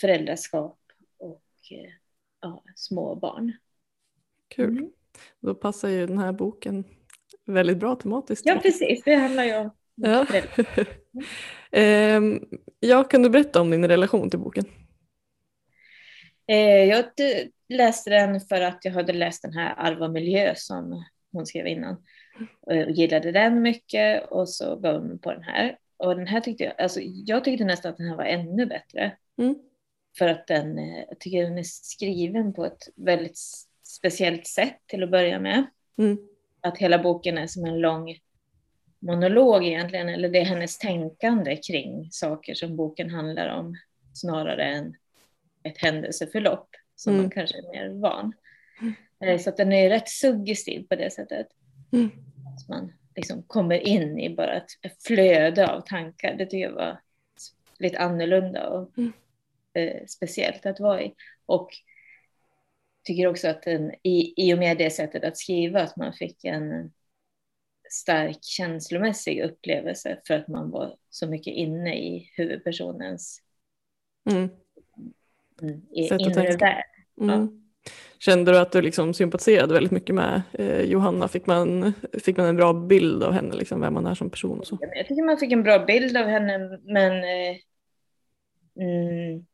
föräldraskap 0.00 0.78
och 1.18 1.42
eh, 1.70 1.90
ja, 2.40 2.64
små 2.76 3.14
barn. 3.14 3.52
Kul. 4.48 4.70
Mm. 4.70 4.92
Då 5.40 5.54
passar 5.54 5.88
ju 5.88 6.06
den 6.06 6.18
här 6.18 6.32
boken 6.32 6.84
väldigt 7.44 7.78
bra 7.78 7.96
tematiskt. 7.96 8.46
Ja, 8.46 8.58
precis. 8.62 9.02
Det 9.04 9.14
handlar 9.14 9.44
ju 9.44 9.56
om 9.56 9.70
ja. 9.94 10.26
eh, 11.80 12.20
ja, 12.80 13.04
kan 13.04 13.22
du 13.22 13.30
berätta 13.30 13.60
om 13.60 13.70
din 13.70 13.88
relation 13.88 14.30
till 14.30 14.38
boken? 14.38 14.64
Eh, 16.46 16.84
jag 16.84 17.04
läste 17.72 18.10
den 18.10 18.40
för 18.40 18.60
att 18.60 18.84
jag 18.84 18.92
hade 18.92 19.12
läst 19.12 19.42
den 19.42 19.52
här 19.52 19.74
Arv 19.78 20.02
och 20.02 20.10
miljö 20.10 20.54
som 20.56 21.04
hon 21.32 21.46
skrev 21.46 21.66
innan. 21.66 21.96
Och 22.60 22.74
gillade 22.74 23.32
den 23.32 23.62
mycket 23.62 24.30
och 24.30 24.48
så 24.48 24.76
gav 24.76 25.00
hon 25.00 25.18
på 25.18 25.32
den 25.32 25.42
här. 25.42 25.78
Och 25.96 26.16
den 26.16 26.26
här 26.26 26.40
tyckte 26.40 26.64
jag, 26.64 26.80
alltså 26.80 27.00
jag 27.02 27.44
tyckte 27.44 27.64
nästan 27.64 27.90
att 27.90 27.96
den 27.96 28.08
här 28.08 28.16
var 28.16 28.24
ännu 28.24 28.66
bättre. 28.66 29.16
Mm. 29.38 29.54
För 30.18 30.28
att 30.28 30.46
den, 30.46 30.78
eh, 30.78 31.04
jag 31.08 31.20
tycker 31.20 31.42
den 31.42 31.58
är 31.58 31.62
skriven 31.62 32.52
på 32.52 32.64
ett 32.64 32.88
väldigt 32.96 33.38
speciellt 33.82 34.46
sätt 34.46 34.78
till 34.86 35.02
att 35.02 35.10
börja 35.10 35.40
med. 35.40 35.66
Mm. 35.98 36.18
Att 36.60 36.78
hela 36.78 36.98
boken 36.98 37.38
är 37.38 37.46
som 37.46 37.64
en 37.64 37.80
lång 37.80 38.16
monolog 38.98 39.64
egentligen, 39.64 40.08
eller 40.08 40.28
det 40.28 40.38
är 40.38 40.44
hennes 40.44 40.78
tänkande 40.78 41.56
kring 41.56 42.08
saker 42.10 42.54
som 42.54 42.76
boken 42.76 43.10
handlar 43.10 43.58
om, 43.58 43.76
snarare 44.14 44.64
än 44.64 44.94
ett 45.62 45.78
händelseförlopp 45.78 46.68
som 46.96 47.12
mm. 47.12 47.22
man 47.22 47.30
kanske 47.30 47.58
är 47.58 47.72
mer 47.72 48.00
van. 48.00 48.32
Mm. 49.20 49.38
Så 49.38 49.50
att 49.50 49.56
den 49.56 49.72
är 49.72 49.88
rätt 49.88 50.08
suggestiv 50.08 50.86
på 50.88 50.96
det 50.96 51.10
sättet. 51.10 51.46
Mm. 51.92 52.10
Att 52.56 52.68
man 52.68 52.92
liksom 53.16 53.42
kommer 53.42 53.78
in 53.78 54.18
i 54.18 54.34
bara 54.36 54.56
ett 54.56 55.02
flöde 55.06 55.68
av 55.68 55.80
tankar. 55.80 56.34
Det 56.34 56.46
tycker 56.46 56.64
jag 56.64 56.72
var 56.72 57.00
lite 57.78 57.98
annorlunda 57.98 58.68
och 58.68 58.98
mm. 58.98 59.12
eh, 59.74 60.06
speciellt 60.06 60.66
att 60.66 60.80
vara 60.80 61.02
i. 61.02 61.14
Och 61.46 61.70
tycker 63.04 63.26
också 63.26 63.48
att 63.48 63.62
den, 63.62 63.92
i, 64.02 64.34
i 64.36 64.54
och 64.54 64.58
med 64.58 64.78
det 64.78 64.90
sättet 64.90 65.24
att 65.24 65.38
skriva, 65.38 65.82
att 65.82 65.96
man 65.96 66.12
fick 66.12 66.44
en 66.44 66.92
stark 67.90 68.38
känslomässig 68.42 69.42
upplevelse 69.42 70.20
för 70.26 70.34
att 70.34 70.48
man 70.48 70.70
var 70.70 70.96
så 71.10 71.26
mycket 71.26 71.54
inne 71.54 71.94
i 71.98 72.30
huvudpersonens 72.36 73.42
mm. 74.30 74.48
I, 75.90 76.08
inre 76.18 76.56
värld. 76.56 76.84
Mm. 77.20 77.40
Ja. 77.40 77.48
Kände 78.18 78.52
du 78.52 78.58
att 78.58 78.72
du 78.72 78.82
liksom 78.82 79.14
sympatiserade 79.14 79.74
väldigt 79.74 79.92
mycket 79.92 80.14
med 80.14 80.42
eh, 80.52 80.80
Johanna? 80.80 81.28
Fick 81.28 81.46
man, 81.46 81.92
fick 82.24 82.36
man 82.36 82.46
en 82.46 82.56
bra 82.56 82.72
bild 82.72 83.22
av 83.22 83.32
henne, 83.32 83.56
liksom, 83.56 83.80
vem 83.80 83.94
man 83.94 84.06
är 84.06 84.14
som 84.14 84.30
person? 84.30 84.58
Och 84.58 84.66
så? 84.66 84.78
Jag 84.80 85.06
tycker 85.06 85.22
man 85.22 85.38
fick 85.38 85.52
en 85.52 85.62
bra 85.62 85.78
bild 85.78 86.16
av 86.16 86.26
henne, 86.26 86.78
men 86.82 87.12
eh, 87.12 87.56
mm, 88.80 89.46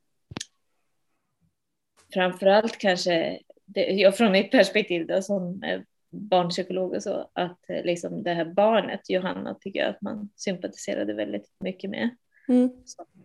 framförallt 2.15 2.79
kanske, 2.79 3.39
det, 3.65 3.81
jag 3.81 4.17
från 4.17 4.33
mitt 4.33 4.51
perspektiv 4.51 5.07
då, 5.07 5.23
som 5.23 5.63
barnpsykolog 6.11 6.93
och 6.93 7.03
så, 7.03 7.31
att 7.33 7.71
eh, 7.71 7.85
liksom 7.85 8.23
det 8.23 8.35
här 8.35 8.45
barnet, 8.45 9.11
Johanna, 9.11 9.55
tycker 9.55 9.81
jag 9.81 9.89
att 9.89 10.03
man 10.03 10.29
sympatiserade 10.37 11.15
väldigt 11.15 11.51
mycket 11.61 11.91
med. 11.91 12.11
Mm. 12.49 12.71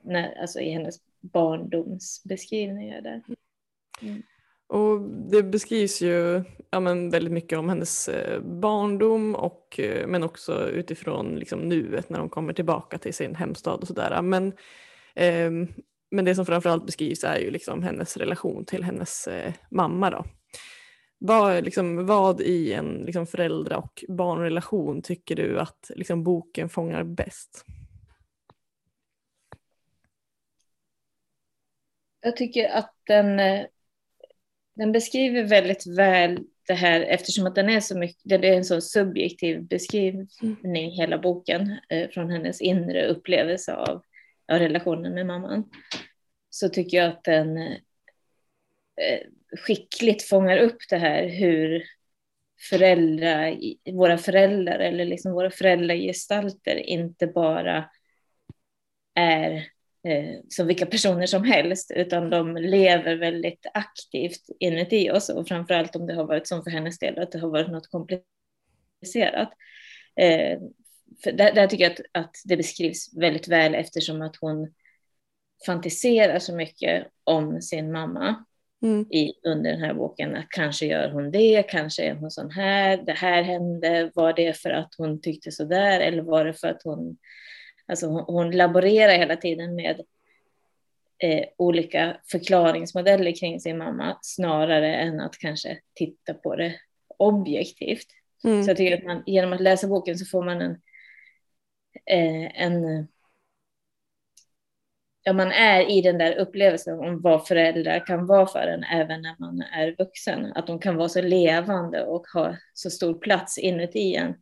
när, 0.04 0.42
alltså 0.42 0.60
i 0.60 0.72
hennes 0.72 0.96
barndomsbeskrivningar 1.24 3.02
där. 3.02 3.24
Mm. 4.02 4.22
Och 4.68 5.02
det 5.32 5.44
beskrivs 5.44 6.02
ju 6.02 6.44
ja, 6.70 6.80
men 6.80 7.10
väldigt 7.10 7.34
mycket 7.34 7.60
om 7.60 7.70
hennes 7.70 8.10
eh, 8.10 8.42
barndom 8.42 9.36
och, 9.36 9.80
eh, 9.80 10.08
men 10.08 10.24
också 10.24 10.70
utifrån 10.70 11.36
liksom, 11.36 11.60
nuet 11.60 12.10
när 12.10 12.20
hon 12.20 12.30
kommer 12.30 12.54
tillbaka 12.54 12.98
till 12.98 13.14
sin 13.14 13.36
hemstad 13.36 13.82
och 13.82 13.88
sådär. 13.88 14.22
Men 14.22 14.54
eh, 15.16 15.52
men 16.14 16.26
det 16.26 16.36
som 16.36 16.46
framförallt 16.46 16.86
beskrivs 16.86 17.24
är 17.24 17.40
ju 17.40 17.52
liksom 17.52 17.84
hennes 17.84 18.18
relation 18.18 18.66
till 18.66 18.84
hennes 18.84 19.28
eh, 19.28 19.54
mamma. 19.70 20.10
Då. 20.10 20.26
Vad, 21.20 21.64
liksom, 21.64 22.06
vad 22.06 22.42
i 22.42 22.74
en 22.74 23.04
liksom, 23.06 23.28
föräldra 23.28 23.78
och 23.78 24.04
barnrelation 24.08 25.02
tycker 25.02 25.36
du 25.36 25.60
att 25.60 25.92
liksom, 25.96 26.24
boken 26.24 26.70
fångar 26.70 27.04
bäst? 27.04 27.66
Jag 32.24 32.38
tycker 32.38 32.70
att 32.70 32.94
den, 33.08 33.40
eh, 33.40 33.66
den 34.76 34.92
beskriver 34.92 35.44
väldigt 35.44 35.98
väl 35.98 36.40
det 36.68 36.74
här 36.74 37.02
eftersom 37.02 37.48
att 37.48 37.56
den 37.56 37.70
är 37.70 37.80
så 37.80 37.98
mycket, 37.98 38.42
det 38.42 38.48
är 38.48 38.58
en 38.58 38.66
så 38.66 38.82
subjektiv 38.82 39.64
beskrivning 39.64 40.28
mm. 40.64 40.92
hela 40.92 41.18
boken 41.18 41.80
eh, 41.90 42.10
från 42.10 42.30
hennes 42.30 42.62
inre 42.62 43.08
upplevelse 43.08 43.74
av 43.76 44.04
av 44.48 44.60
relationen 44.60 45.14
med 45.14 45.26
mamman, 45.26 45.70
så 46.50 46.70
tycker 46.70 46.98
jag 46.98 47.08
att 47.08 47.24
den 47.24 47.58
eh, 47.58 47.78
skickligt 49.58 50.24
fångar 50.24 50.58
upp 50.58 50.78
det 50.90 50.98
här 50.98 51.28
hur 51.28 51.84
föräldrar, 52.70 53.58
våra 53.92 54.18
föräldrar 54.18 54.80
eller 54.80 55.06
liksom 55.06 55.34
våra 55.34 55.52
föräldragestalter 55.52 56.76
inte 56.76 57.28
bara 57.28 57.90
är 59.16 59.68
som 60.50 60.68
vilka 60.68 60.86
personer 60.86 61.26
som 61.26 61.44
helst, 61.44 61.92
utan 61.96 62.30
de 62.30 62.58
lever 62.58 63.16
väldigt 63.16 63.66
aktivt 63.74 64.42
inuti 64.60 65.12
oss 65.12 65.30
och 65.30 65.48
framförallt 65.48 65.96
om 65.96 66.08
det 66.08 66.14
har 66.14 66.24
varit 66.24 66.48
som 66.48 66.64
för 66.64 66.72
hennes 66.72 67.00
del, 67.00 67.20
att 67.20 67.32
det 67.32 67.40
har 67.40 67.50
varit 67.50 67.72
något 67.72 67.88
komplicerat. 67.88 69.50
Eh, 70.16 70.60
där, 71.24 71.54
där, 71.54 71.68
tycker 71.68 71.84
jag 71.84 71.92
att, 71.92 72.00
att 72.12 72.36
det 72.46 72.58
beskrivs 72.58 73.18
väldigt 73.18 73.48
väl 73.48 73.76
eftersom 73.76 74.22
att 74.22 74.36
hon 74.36 74.74
fantiserar 75.66 76.40
så 76.40 76.56
mycket 76.56 77.08
om 77.24 77.62
sin 77.62 77.92
mamma 77.92 78.46
mm. 78.84 79.06
i, 79.12 79.34
under 79.44 79.72
den 79.72 79.82
här 79.82 79.94
boken. 79.94 80.36
Att 80.36 80.50
kanske 80.50 80.86
gör 80.86 81.10
hon 81.10 81.32
det, 81.32 81.64
kanske 81.64 82.04
är 82.04 82.16
hon 82.16 82.32
sån 82.32 82.52
här, 82.52 82.98
det 82.98 83.14
här 83.14 83.44
hände, 83.44 84.12
var 84.16 84.34
det 84.34 84.58
för 84.58 84.70
att 84.70 84.96
hon 84.98 85.22
tyckte 85.22 85.52
så 85.52 85.64
där 85.64 86.00
eller 86.00 86.24
var 86.24 86.46
det 86.46 86.54
för 86.54 86.68
att 86.68 86.84
hon... 86.84 87.18
Alltså 87.88 88.08
hon, 88.08 88.24
hon 88.28 88.52
laborerar 88.52 89.18
hela 89.18 89.36
tiden 89.36 89.76
med 89.76 90.02
eh, 91.18 91.46
olika 91.58 92.18
förklaringsmodeller 92.32 93.36
kring 93.40 93.60
sin 93.60 93.78
mamma 93.78 94.18
snarare 94.22 94.96
än 94.96 95.20
att 95.20 95.38
kanske 95.38 95.80
titta 95.94 96.34
på 96.34 96.56
det 96.56 96.76
objektivt. 97.18 98.08
Mm. 98.44 98.64
Så 98.64 98.70
jag 98.70 98.78
tycker 98.78 98.98
att 98.98 99.04
man, 99.04 99.24
genom 99.26 99.54
att 99.54 99.62
läsa 99.62 99.88
boken 99.88 100.18
så 100.18 100.26
får 100.26 100.44
man 100.44 100.62
en, 100.62 100.72
eh, 102.06 102.62
en 102.64 103.08
ja, 105.24 105.34
man 105.34 105.52
är 105.52 105.92
i 105.92 106.02
den 106.02 106.18
där 106.18 106.36
upplevelsen 106.36 107.00
om 107.00 107.22
vad 107.22 107.48
föräldrar 107.48 108.06
kan 108.06 108.26
vara 108.26 108.48
för 108.48 108.68
en 108.68 108.84
även 108.84 109.22
när 109.22 109.36
man 109.40 109.62
är 109.62 109.96
vuxen. 109.98 110.54
Att 110.56 110.68
de 110.68 110.80
kan 110.80 110.96
vara 110.96 111.10
så 111.10 111.22
levande 111.22 112.06
och 112.06 112.28
ha 112.28 112.56
så 112.74 112.90
stor 112.90 113.14
plats 113.14 113.58
inuti 113.58 114.16
en. 114.16 114.36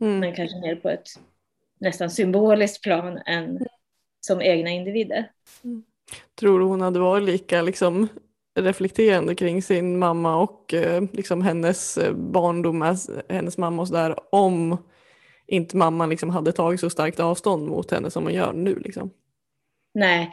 Mm. 0.00 0.18
Men 0.18 0.34
kanske 0.34 0.60
mer 0.60 0.76
på 0.76 0.88
ett 0.88 1.08
nästan 1.80 2.10
symboliskt 2.10 2.82
plan 2.82 3.18
än 3.26 3.66
som 4.20 4.42
egna 4.42 4.70
individer. 4.70 5.30
Mm. 5.64 5.82
Tror 6.34 6.58
du 6.58 6.64
hon 6.64 6.80
hade 6.80 6.98
varit 6.98 7.24
lika 7.24 7.62
liksom, 7.62 8.08
reflekterande 8.54 9.34
kring 9.34 9.62
sin 9.62 9.98
mamma 9.98 10.36
och 10.36 10.74
eh, 10.74 11.02
liksom 11.12 11.42
hennes 11.42 11.98
eh, 11.98 12.12
barndom, 12.12 12.96
hennes 13.28 13.58
mamma 13.58 13.82
och 13.82 13.88
sådär 13.88 14.16
om 14.32 14.78
inte 15.46 15.76
mamman 15.76 16.10
liksom 16.10 16.30
hade 16.30 16.52
tagit 16.52 16.80
så 16.80 16.90
starkt 16.90 17.20
avstånd 17.20 17.68
mot 17.68 17.90
henne 17.90 18.10
som 18.10 18.24
hon 18.24 18.34
gör 18.34 18.52
nu? 18.52 18.78
Liksom? 18.78 19.10
Nej, 19.94 20.30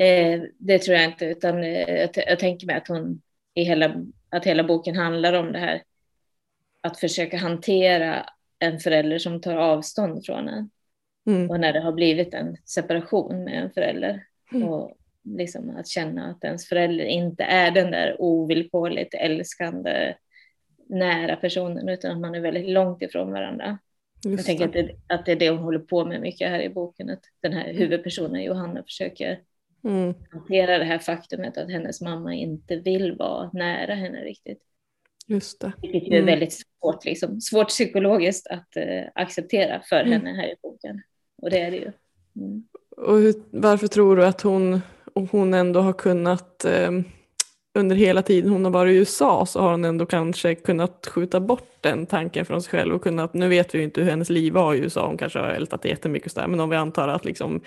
eh, 0.00 0.42
det 0.58 0.78
tror 0.78 0.96
jag 0.96 1.04
inte, 1.04 1.24
utan 1.24 1.64
eh, 1.64 1.94
jag, 1.94 2.10
jag, 2.14 2.38
tänker 2.38 2.66
mig 2.66 2.76
att 2.76 2.88
hon 2.88 3.22
i 3.54 3.62
hela, 3.62 3.94
att 4.30 4.46
hela 4.46 4.64
boken 4.64 4.96
handlar 4.96 5.32
om 5.32 5.52
det 5.52 5.58
här 5.58 5.82
att 6.80 7.00
försöka 7.00 7.36
hantera 7.36 8.26
en 8.58 8.78
förälder 8.78 9.18
som 9.18 9.40
tar 9.40 9.56
avstånd 9.56 10.26
från 10.26 10.48
en. 10.48 10.70
Mm. 11.26 11.50
Och 11.50 11.60
när 11.60 11.72
det 11.72 11.80
har 11.80 11.92
blivit 11.92 12.34
en 12.34 12.56
separation 12.64 13.44
med 13.44 13.62
en 13.62 13.70
förälder. 13.70 14.26
Mm. 14.52 14.68
Och 14.68 14.96
liksom 15.24 15.76
att 15.76 15.88
känna 15.88 16.30
att 16.30 16.44
ens 16.44 16.68
förälder 16.68 17.04
inte 17.04 17.44
är 17.44 17.70
den 17.70 17.90
där 17.90 18.16
ovillkorligt 18.18 19.14
älskande 19.14 20.14
nära 20.88 21.36
personen 21.36 21.88
utan 21.88 22.10
att 22.10 22.20
man 22.20 22.34
är 22.34 22.40
väldigt 22.40 22.68
långt 22.68 23.02
ifrån 23.02 23.32
varandra. 23.32 23.78
Just 24.24 24.36
jag 24.36 24.46
tänker 24.46 24.64
att 24.64 24.72
det, 24.72 24.96
att 25.06 25.26
det 25.26 25.32
är 25.32 25.36
det 25.36 25.50
hon 25.50 25.58
håller 25.58 25.78
på 25.78 26.04
med 26.04 26.20
mycket 26.20 26.48
här 26.48 26.60
i 26.60 26.68
boken, 26.68 27.10
att 27.10 27.24
den 27.40 27.52
här 27.52 27.72
huvudpersonen 27.72 28.44
Johanna 28.44 28.82
försöker 28.82 29.40
mm. 29.84 30.14
hantera 30.30 30.78
det 30.78 30.84
här 30.84 30.98
faktumet 30.98 31.58
att 31.58 31.70
hennes 31.70 32.00
mamma 32.00 32.34
inte 32.34 32.76
vill 32.76 33.16
vara 33.16 33.50
nära 33.52 33.94
henne 33.94 34.20
riktigt. 34.24 34.62
Just 35.26 35.60
det. 35.60 35.72
Vilket 35.82 36.08
mm. 36.08 36.22
är 36.22 36.26
väldigt 36.26 36.52
svårt, 36.52 37.04
liksom, 37.04 37.40
svårt 37.40 37.68
psykologiskt 37.68 38.46
att 38.46 38.76
uh, 38.76 39.02
acceptera 39.14 39.82
för 39.88 40.00
mm. 40.00 40.12
henne 40.12 40.30
här 40.36 40.48
i 40.48 40.54
boken. 40.62 41.02
Och 41.42 41.50
det 41.50 41.58
är 41.58 41.70
det 41.70 41.76
ju. 41.76 41.92
Mm. 42.36 42.62
Och 42.96 43.18
hur, 43.18 43.34
varför 43.50 43.86
tror 43.86 44.16
du 44.16 44.26
att 44.26 44.40
hon, 44.40 44.80
hon 45.30 45.54
ändå 45.54 45.80
har 45.80 45.92
kunnat 45.92 46.64
eh, 46.64 46.90
under 47.74 47.96
hela 47.96 48.22
tiden 48.22 48.50
hon 48.50 48.64
har 48.64 48.72
varit 48.72 48.92
i 48.92 48.96
USA 48.96 49.46
så 49.46 49.60
har 49.60 49.70
hon 49.70 49.84
ändå 49.84 50.06
kanske 50.06 50.54
kunnat 50.54 51.06
skjuta 51.06 51.40
bort 51.40 51.68
den 51.80 52.06
tanken 52.06 52.46
från 52.46 52.62
sig 52.62 52.70
själv 52.70 52.94
och 52.94 53.02
kunnat, 53.02 53.34
nu 53.34 53.48
vet 53.48 53.74
vi 53.74 53.78
ju 53.78 53.84
inte 53.84 54.00
hur 54.00 54.10
hennes 54.10 54.30
liv 54.30 54.52
var 54.52 54.74
i 54.74 54.78
USA, 54.78 55.06
hon 55.06 55.16
kanske 55.16 55.38
har 55.38 55.48
ältat 55.48 55.84
jättemycket 55.84 56.26
och 56.26 56.32
sådär, 56.32 56.48
men 56.48 56.60
om 56.60 56.70
vi 56.70 56.76
antar 56.76 57.08
att 57.08 57.24
liksom, 57.24 57.60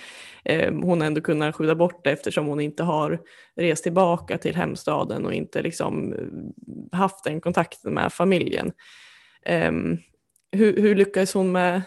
eh, 0.45 0.73
hon 0.73 1.01
ändå 1.01 1.21
kunnat 1.21 1.55
skjuta 1.55 1.75
bort 1.75 2.03
det 2.03 2.11
eftersom 2.11 2.45
hon 2.45 2.59
inte 2.59 2.83
har 2.83 3.19
rest 3.55 3.83
tillbaka 3.83 4.37
till 4.37 4.55
hemstaden 4.55 5.25
och 5.25 5.33
inte 5.33 5.61
liksom 5.61 6.13
eh, 6.13 6.97
haft 6.97 7.23
den 7.23 7.41
kontakten 7.41 7.93
med 7.93 8.13
familjen. 8.13 8.71
Eh, 9.45 9.71
hur, 10.51 10.81
hur 10.81 10.95
lyckades 10.95 11.33
hon 11.33 11.51
med 11.51 11.81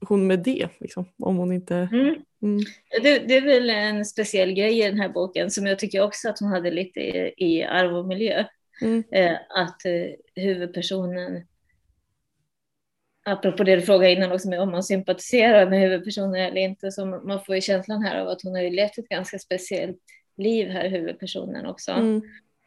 hon 0.00 0.26
med 0.26 0.38
det? 0.38 0.68
Liksom, 0.80 1.04
om 1.18 1.36
hon 1.36 1.52
inte... 1.52 1.74
Mm. 1.92 2.14
Mm. 2.42 2.60
Det, 3.02 3.18
det, 3.18 3.36
är 3.36 3.40
väl 3.40 3.70
en 3.70 4.04
speciell 4.04 4.52
grej 4.52 4.78
i 4.78 4.82
den 4.82 5.00
här 5.00 5.08
boken 5.08 5.50
som 5.50 5.66
jag 5.66 5.78
tycker 5.78 6.02
också 6.02 6.28
att 6.28 6.40
hon 6.40 6.48
hade 6.48 6.70
lite 6.70 7.00
i, 7.00 7.34
i 7.36 7.62
arv 7.64 7.96
och 7.96 8.06
miljö. 8.06 8.44
Mm. 8.82 9.04
Eh, 9.12 9.36
att 9.48 9.84
eh, 9.84 10.42
huvudpersonen, 10.42 11.46
apropå 13.24 13.64
det 13.64 13.76
du 13.76 13.82
frågade 13.82 14.12
innan 14.12 14.32
också, 14.32 14.58
om 14.58 14.70
man 14.70 14.82
sympatiserar 14.82 15.70
med 15.70 15.80
huvudpersonen 15.80 16.34
eller 16.34 16.60
inte, 16.60 16.90
så 16.92 17.06
man 17.06 17.44
får 17.44 17.54
ju 17.54 17.60
känslan 17.60 18.02
här 18.02 18.20
av 18.20 18.28
att 18.28 18.42
hon 18.42 18.54
har 18.54 18.62
ju 18.62 18.70
levt 18.70 18.98
ett 18.98 19.08
ganska 19.08 19.38
speciellt 19.38 19.98
liv 20.36 20.68
här, 20.68 20.88
huvudpersonen 20.88 21.66
också. 21.66 21.92
Mm. 21.92 22.22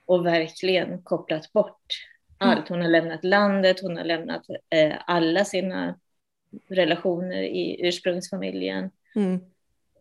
Och 0.05 0.25
verkligen 0.25 1.03
kopplat 1.03 1.53
bort 1.53 1.85
mm. 2.41 2.57
allt. 2.57 2.69
Hon 2.69 2.81
har 2.81 2.89
lämnat 2.89 3.23
landet, 3.23 3.81
hon 3.81 3.97
har 3.97 4.03
lämnat 4.03 4.41
eh, 4.75 4.93
alla 5.05 5.45
sina 5.45 5.99
relationer 6.67 7.43
i 7.43 7.87
ursprungsfamiljen. 7.87 8.91
Mm. 9.15 9.39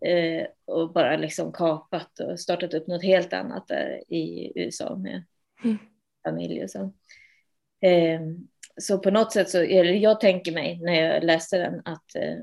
Eh, 0.00 0.46
och 0.64 0.92
bara 0.92 1.16
liksom 1.16 1.52
kapat 1.52 2.20
och 2.20 2.40
startat 2.40 2.74
upp 2.74 2.86
något 2.86 3.04
helt 3.04 3.32
annat 3.32 3.68
där 3.68 4.04
i 4.08 4.52
USA 4.54 4.96
med 4.96 5.24
mm. 5.64 5.78
familj 6.24 6.64
och 6.64 6.70
så. 6.70 6.92
Eh, 7.80 8.20
så 8.80 8.98
på 8.98 9.10
något 9.10 9.32
sätt 9.32 9.50
så, 9.50 9.58
eller 9.58 9.92
jag 9.92 10.20
tänker 10.20 10.52
mig 10.52 10.78
när 10.78 10.94
jag 10.94 11.24
läste 11.24 11.58
den 11.58 11.82
att, 11.84 12.14
eh, 12.14 12.38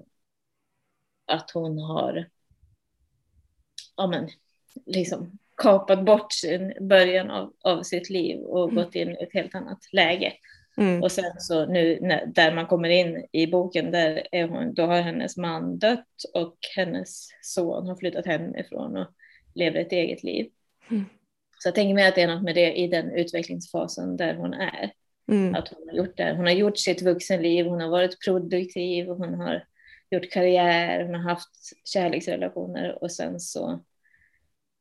att 1.26 1.52
hon 1.52 1.80
har 1.80 2.26
ja 3.98 4.08
men, 4.08 4.30
liksom 4.86 5.40
kapat 5.58 6.06
bort 6.06 6.34
sin 6.34 6.74
början 6.88 7.32
av, 7.32 7.54
av 7.62 7.84
sitt 7.84 8.10
liv 8.10 8.40
och 8.40 8.70
mm. 8.70 8.76
gått 8.76 8.96
in 8.96 9.10
i 9.10 9.24
ett 9.24 9.34
helt 9.34 9.56
annat 9.56 9.80
läge. 9.94 10.34
Mm. 10.78 11.04
Och 11.04 11.12
sen 11.12 11.40
så 11.40 11.66
nu 11.66 12.00
när, 12.02 12.26
där 12.26 12.56
man 12.56 12.68
kommer 12.68 12.90
in 12.90 13.26
i 13.32 13.48
boken, 13.48 13.92
där 13.92 14.28
är 14.32 14.48
hon, 14.48 14.74
då 14.74 14.84
har 14.84 15.02
hennes 15.02 15.38
man 15.38 15.80
dött 15.80 16.24
och 16.34 16.58
hennes 16.76 17.28
son 17.42 17.88
har 17.88 17.96
flyttat 17.96 18.26
hemifrån 18.26 18.98
och 18.98 19.08
lever 19.56 19.80
ett 19.80 19.92
eget 19.92 20.24
liv. 20.24 20.52
Mm. 20.92 21.06
Så 21.60 21.68
jag 21.68 21.76
tänker 21.76 21.94
mig 21.94 22.08
att 22.08 22.16
det 22.16 22.22
är 22.22 22.28
något 22.28 22.44
med 22.44 22.56
det 22.56 22.74
i 22.74 22.88
den 22.88 23.12
utvecklingsfasen 23.12 24.18
där 24.18 24.36
hon 24.36 24.54
är. 24.54 24.92
Mm. 25.32 25.56
Att 25.56 25.68
hon 25.68 25.90
har 25.90 25.98
gjort 25.98 26.18
det. 26.18 26.34
Hon 26.36 26.46
har 26.46 26.54
gjort 26.54 26.78
sitt 26.78 27.02
vuxenliv, 27.02 27.66
hon 27.66 27.82
har 27.82 27.90
varit 27.90 28.26
produktiv, 28.26 29.08
hon 29.08 29.34
har 29.34 29.64
gjort 30.10 30.32
karriär, 30.32 31.04
hon 31.04 31.16
har 31.16 31.30
haft 31.30 31.50
kärleksrelationer 31.84 33.04
och 33.04 33.12
sen 33.12 33.40
så 33.40 33.84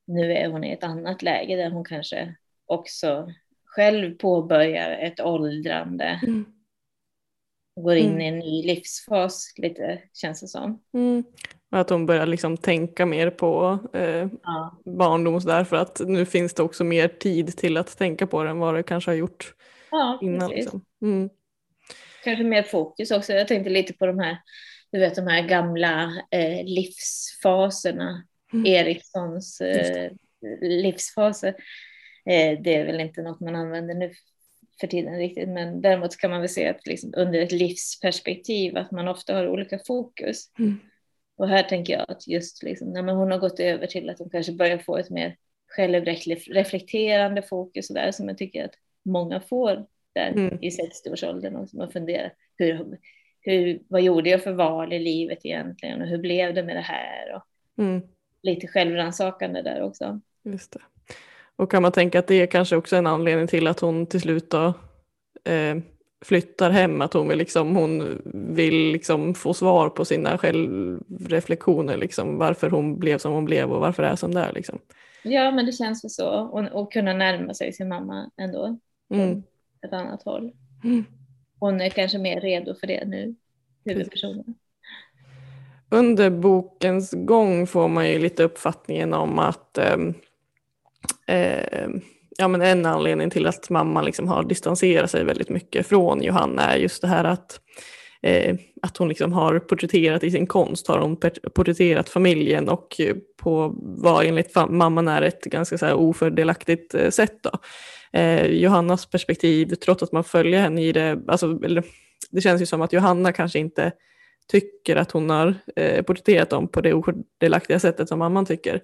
nu 0.06 0.32
är 0.32 0.48
hon 0.48 0.64
i 0.64 0.72
ett 0.72 0.84
annat 0.84 1.22
läge 1.22 1.56
där 1.56 1.70
hon 1.70 1.84
kanske 1.84 2.34
också 2.66 3.32
själv 3.76 4.14
påbörjar 4.14 4.90
ett 4.90 5.20
åldrande. 5.20 6.20
Mm. 6.22 6.46
Går 7.80 7.96
in 7.96 8.10
mm. 8.10 8.20
i 8.20 8.28
en 8.28 8.38
ny 8.38 8.62
livsfas 8.62 9.52
lite 9.56 10.02
känns 10.12 10.40
det 10.40 10.48
som. 10.48 10.82
Mm. 10.94 11.24
Att 11.70 11.90
hon 11.90 12.06
börjar 12.06 12.26
liksom 12.26 12.56
tänka 12.56 13.06
mer 13.06 13.30
på 13.30 13.78
eh, 13.92 14.28
ja. 14.42 14.78
barndom 14.84 15.34
och 15.34 15.42
sådär 15.42 15.64
för 15.64 15.76
att 15.76 16.00
nu 16.06 16.26
finns 16.26 16.54
det 16.54 16.62
också 16.62 16.84
mer 16.84 17.08
tid 17.08 17.56
till 17.56 17.76
att 17.76 17.98
tänka 17.98 18.26
på 18.26 18.42
det 18.42 18.50
än 18.50 18.58
vad 18.58 18.74
det 18.74 18.82
kanske 18.82 19.10
har 19.10 19.16
gjort 19.16 19.54
ja, 19.90 20.18
innan. 20.22 20.50
Liksom. 20.50 20.84
Mm. 21.02 21.30
Kanske 22.24 22.44
mer 22.44 22.62
fokus 22.62 23.10
också. 23.10 23.32
Jag 23.32 23.48
tänkte 23.48 23.70
lite 23.70 23.92
på 23.92 24.06
de 24.06 24.18
här, 24.18 24.38
du 24.92 24.98
vet, 24.98 25.14
de 25.14 25.26
här 25.26 25.48
gamla 25.48 26.02
eh, 26.30 26.64
livsfaserna. 26.64 28.24
Mm. 28.52 28.66
Erikssons 28.66 29.60
eh, 29.60 30.10
livsfaser. 30.60 31.54
Eh, 32.26 32.60
det 32.60 32.74
är 32.74 32.86
väl 32.86 33.00
inte 33.00 33.22
något 33.22 33.40
man 33.40 33.56
använder 33.56 33.94
nu 33.94 34.12
för 34.80 34.86
tiden 34.86 35.18
riktigt, 35.18 35.48
men 35.48 35.80
däremot 35.80 36.16
kan 36.16 36.30
man 36.30 36.40
väl 36.40 36.48
se 36.48 36.68
att 36.68 36.86
liksom 36.86 37.12
under 37.16 37.40
ett 37.40 37.52
livsperspektiv 37.52 38.76
att 38.76 38.90
man 38.90 39.08
ofta 39.08 39.34
har 39.34 39.48
olika 39.48 39.78
fokus. 39.86 40.50
Mm. 40.58 40.78
Och 41.36 41.48
här 41.48 41.62
tänker 41.62 41.92
jag 41.92 42.10
att 42.10 42.28
just 42.28 42.62
liksom, 42.62 42.92
när 42.92 43.14
hon 43.14 43.30
har 43.30 43.38
gått 43.38 43.60
över 43.60 43.86
till 43.86 44.10
att 44.10 44.18
hon 44.18 44.30
kanske 44.30 44.52
börjar 44.52 44.78
få 44.78 44.96
ett 44.96 45.10
mer 45.10 45.36
självreflekterande 45.68 47.42
fokus 47.42 47.90
och 47.90 47.96
där 47.96 48.12
som 48.12 48.28
jag 48.28 48.38
tycker 48.38 48.64
att 48.64 48.74
många 49.04 49.40
får 49.40 49.86
där 50.14 50.28
mm. 50.30 50.58
i 50.62 50.70
60-årsåldern 50.70 51.56
och 51.56 51.68
som 51.68 51.80
har 51.80 51.88
funderat 51.88 52.32
hur, 52.56 52.98
hur, 53.40 53.82
vad 53.88 54.02
gjorde 54.02 54.30
jag 54.30 54.42
för 54.42 54.52
val 54.52 54.92
i 54.92 54.98
livet 54.98 55.38
egentligen 55.42 56.02
och 56.02 56.08
hur 56.08 56.18
blev 56.18 56.54
det 56.54 56.62
med 56.62 56.76
det 56.76 56.80
här 56.80 57.34
och 57.34 57.42
mm. 57.82 58.02
lite 58.42 58.66
självrannsakande 58.66 59.62
där 59.62 59.82
också. 59.82 60.20
Just 60.44 60.72
det. 60.72 60.80
Och 61.56 61.70
kan 61.70 61.82
man 61.82 61.92
tänka 61.92 62.18
att 62.18 62.26
det 62.26 62.34
är 62.34 62.46
kanske 62.46 62.76
också 62.76 62.96
en 62.96 63.06
anledning 63.06 63.46
till 63.46 63.66
att 63.66 63.80
hon 63.80 64.06
till 64.06 64.20
slut 64.20 64.50
då, 64.50 64.66
eh, 65.44 65.76
flyttar 66.24 66.70
hem, 66.70 67.00
att 67.00 67.12
hon 67.12 67.28
vill, 67.28 67.38
liksom, 67.38 67.76
hon 67.76 68.22
vill 68.54 68.92
liksom 68.92 69.34
få 69.34 69.54
svar 69.54 69.88
på 69.88 70.04
sina 70.04 70.38
självreflektioner, 70.38 71.96
liksom, 71.96 72.38
varför 72.38 72.70
hon 72.70 72.98
blev 72.98 73.18
som 73.18 73.32
hon 73.32 73.44
blev 73.44 73.72
och 73.72 73.80
varför 73.80 74.02
det 74.02 74.08
är 74.08 74.16
som 74.16 74.34
det 74.34 74.40
är. 74.40 74.52
Liksom. 74.52 74.78
Ja, 75.22 75.50
men 75.50 75.66
det 75.66 75.72
känns 75.72 76.04
väl 76.04 76.10
så. 76.10 76.28
Och, 76.28 76.80
och 76.80 76.92
kunna 76.92 77.12
närma 77.12 77.54
sig 77.54 77.72
sin 77.72 77.88
mamma 77.88 78.30
ändå. 78.36 78.78
Mm. 79.14 79.42
Ett 79.86 79.92
annat 79.92 80.22
håll. 80.22 80.52
Mm. 80.84 81.04
Hon 81.58 81.80
är 81.80 81.88
kanske 81.88 82.18
mer 82.18 82.40
redo 82.40 82.74
för 82.74 82.86
det 82.86 83.04
nu, 83.04 83.34
huvudpersonen. 83.84 84.54
Under 85.90 86.30
bokens 86.30 87.10
gång 87.12 87.66
får 87.66 87.88
man 87.88 88.08
ju 88.08 88.18
lite 88.18 88.42
uppfattningen 88.42 89.14
om 89.14 89.38
att 89.38 89.78
eh, 89.78 89.96
eh, 91.26 91.88
ja, 92.38 92.48
men 92.48 92.62
en 92.62 92.86
anledning 92.86 93.30
till 93.30 93.46
att 93.46 93.70
mamma 93.70 94.02
liksom 94.02 94.28
har 94.28 94.44
distanserat 94.44 95.10
sig 95.10 95.24
väldigt 95.24 95.48
mycket 95.48 95.86
från 95.86 96.22
Johanna 96.22 96.62
är 96.62 96.78
just 96.78 97.02
det 97.02 97.08
här 97.08 97.24
att, 97.24 97.60
eh, 98.22 98.56
att 98.82 98.96
hon 98.96 99.08
liksom 99.08 99.32
har 99.32 99.58
porträtterat 99.58 100.24
i 100.24 100.30
sin 100.30 100.46
konst, 100.46 100.88
har 100.88 100.98
hon 100.98 101.16
porträtterat 101.54 102.08
familjen 102.08 102.68
och 102.68 103.00
på 103.36 103.74
vad 103.78 104.26
enligt 104.26 104.54
mamman 104.68 105.08
är 105.08 105.22
ett 105.22 105.44
ganska 105.44 105.78
så 105.78 105.86
här 105.86 105.94
ofördelaktigt 105.94 106.94
eh, 106.94 107.10
sätt. 107.10 107.42
Då. 107.42 107.50
Eh, 108.18 108.46
Johannas 108.46 109.06
perspektiv, 109.06 109.74
trots 109.74 110.02
att 110.02 110.12
man 110.12 110.24
följer 110.24 110.60
henne 110.60 110.82
i 110.82 110.92
det, 110.92 111.18
alltså, 111.28 111.58
eller, 111.64 111.84
det 112.30 112.40
känns 112.40 112.62
ju 112.62 112.66
som 112.66 112.82
att 112.82 112.92
Johanna 112.92 113.32
kanske 113.32 113.58
inte 113.58 113.92
tycker 114.50 114.96
att 114.96 115.10
hon 115.10 115.30
har 115.30 115.54
eh, 115.76 116.02
porträtterat 116.02 116.50
dem 116.50 116.68
på 116.68 116.80
det 116.80 116.94
ofördelaktiga 116.94 117.80
sättet 117.80 118.08
som 118.08 118.18
mamman 118.18 118.46
tycker. 118.46 118.80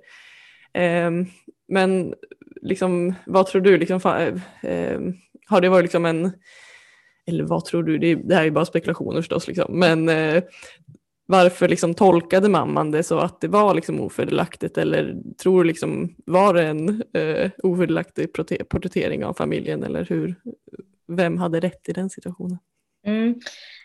Ehm, 0.74 1.26
Eh, 1.72 1.74
men 1.74 2.14
liksom, 2.62 3.14
vad 3.26 3.46
tror 3.46 3.62
du, 3.62 3.78
liksom, 3.78 3.96
eh, 4.62 5.00
har 5.46 5.60
det 5.60 5.68
varit 5.68 5.84
liksom 5.84 6.04
en, 6.04 6.32
eller 7.26 7.44
vad 7.44 7.64
tror 7.64 7.82
du, 7.82 7.98
det, 7.98 8.14
det 8.14 8.34
här 8.34 8.46
är 8.46 8.50
bara 8.50 8.64
spekulationer 8.64 9.20
förstås, 9.20 9.48
liksom, 9.48 9.78
men 9.78 10.08
eh, 10.08 10.42
varför 11.26 11.68
liksom 11.68 11.94
tolkade 11.94 12.48
mamman 12.48 12.90
det 12.90 13.02
så 13.02 13.18
att 13.18 13.40
det 13.40 13.48
var 13.48 13.74
liksom 13.74 14.00
ofördelaktigt? 14.00 14.78
Eller 14.78 15.16
tror 15.42 15.64
liksom, 15.64 16.14
var 16.26 16.54
det 16.54 16.62
en 16.62 17.02
eh, 17.14 17.50
ofördelaktig 17.62 18.32
porträttering 18.68 19.24
av 19.24 19.34
familjen? 19.34 19.82
Eller 19.82 20.04
hur, 20.04 20.34
vem 21.08 21.38
hade 21.38 21.60
rätt 21.60 21.88
i 21.88 21.92
den 21.92 22.10
situationen? 22.10 22.58
Mm. 23.06 23.28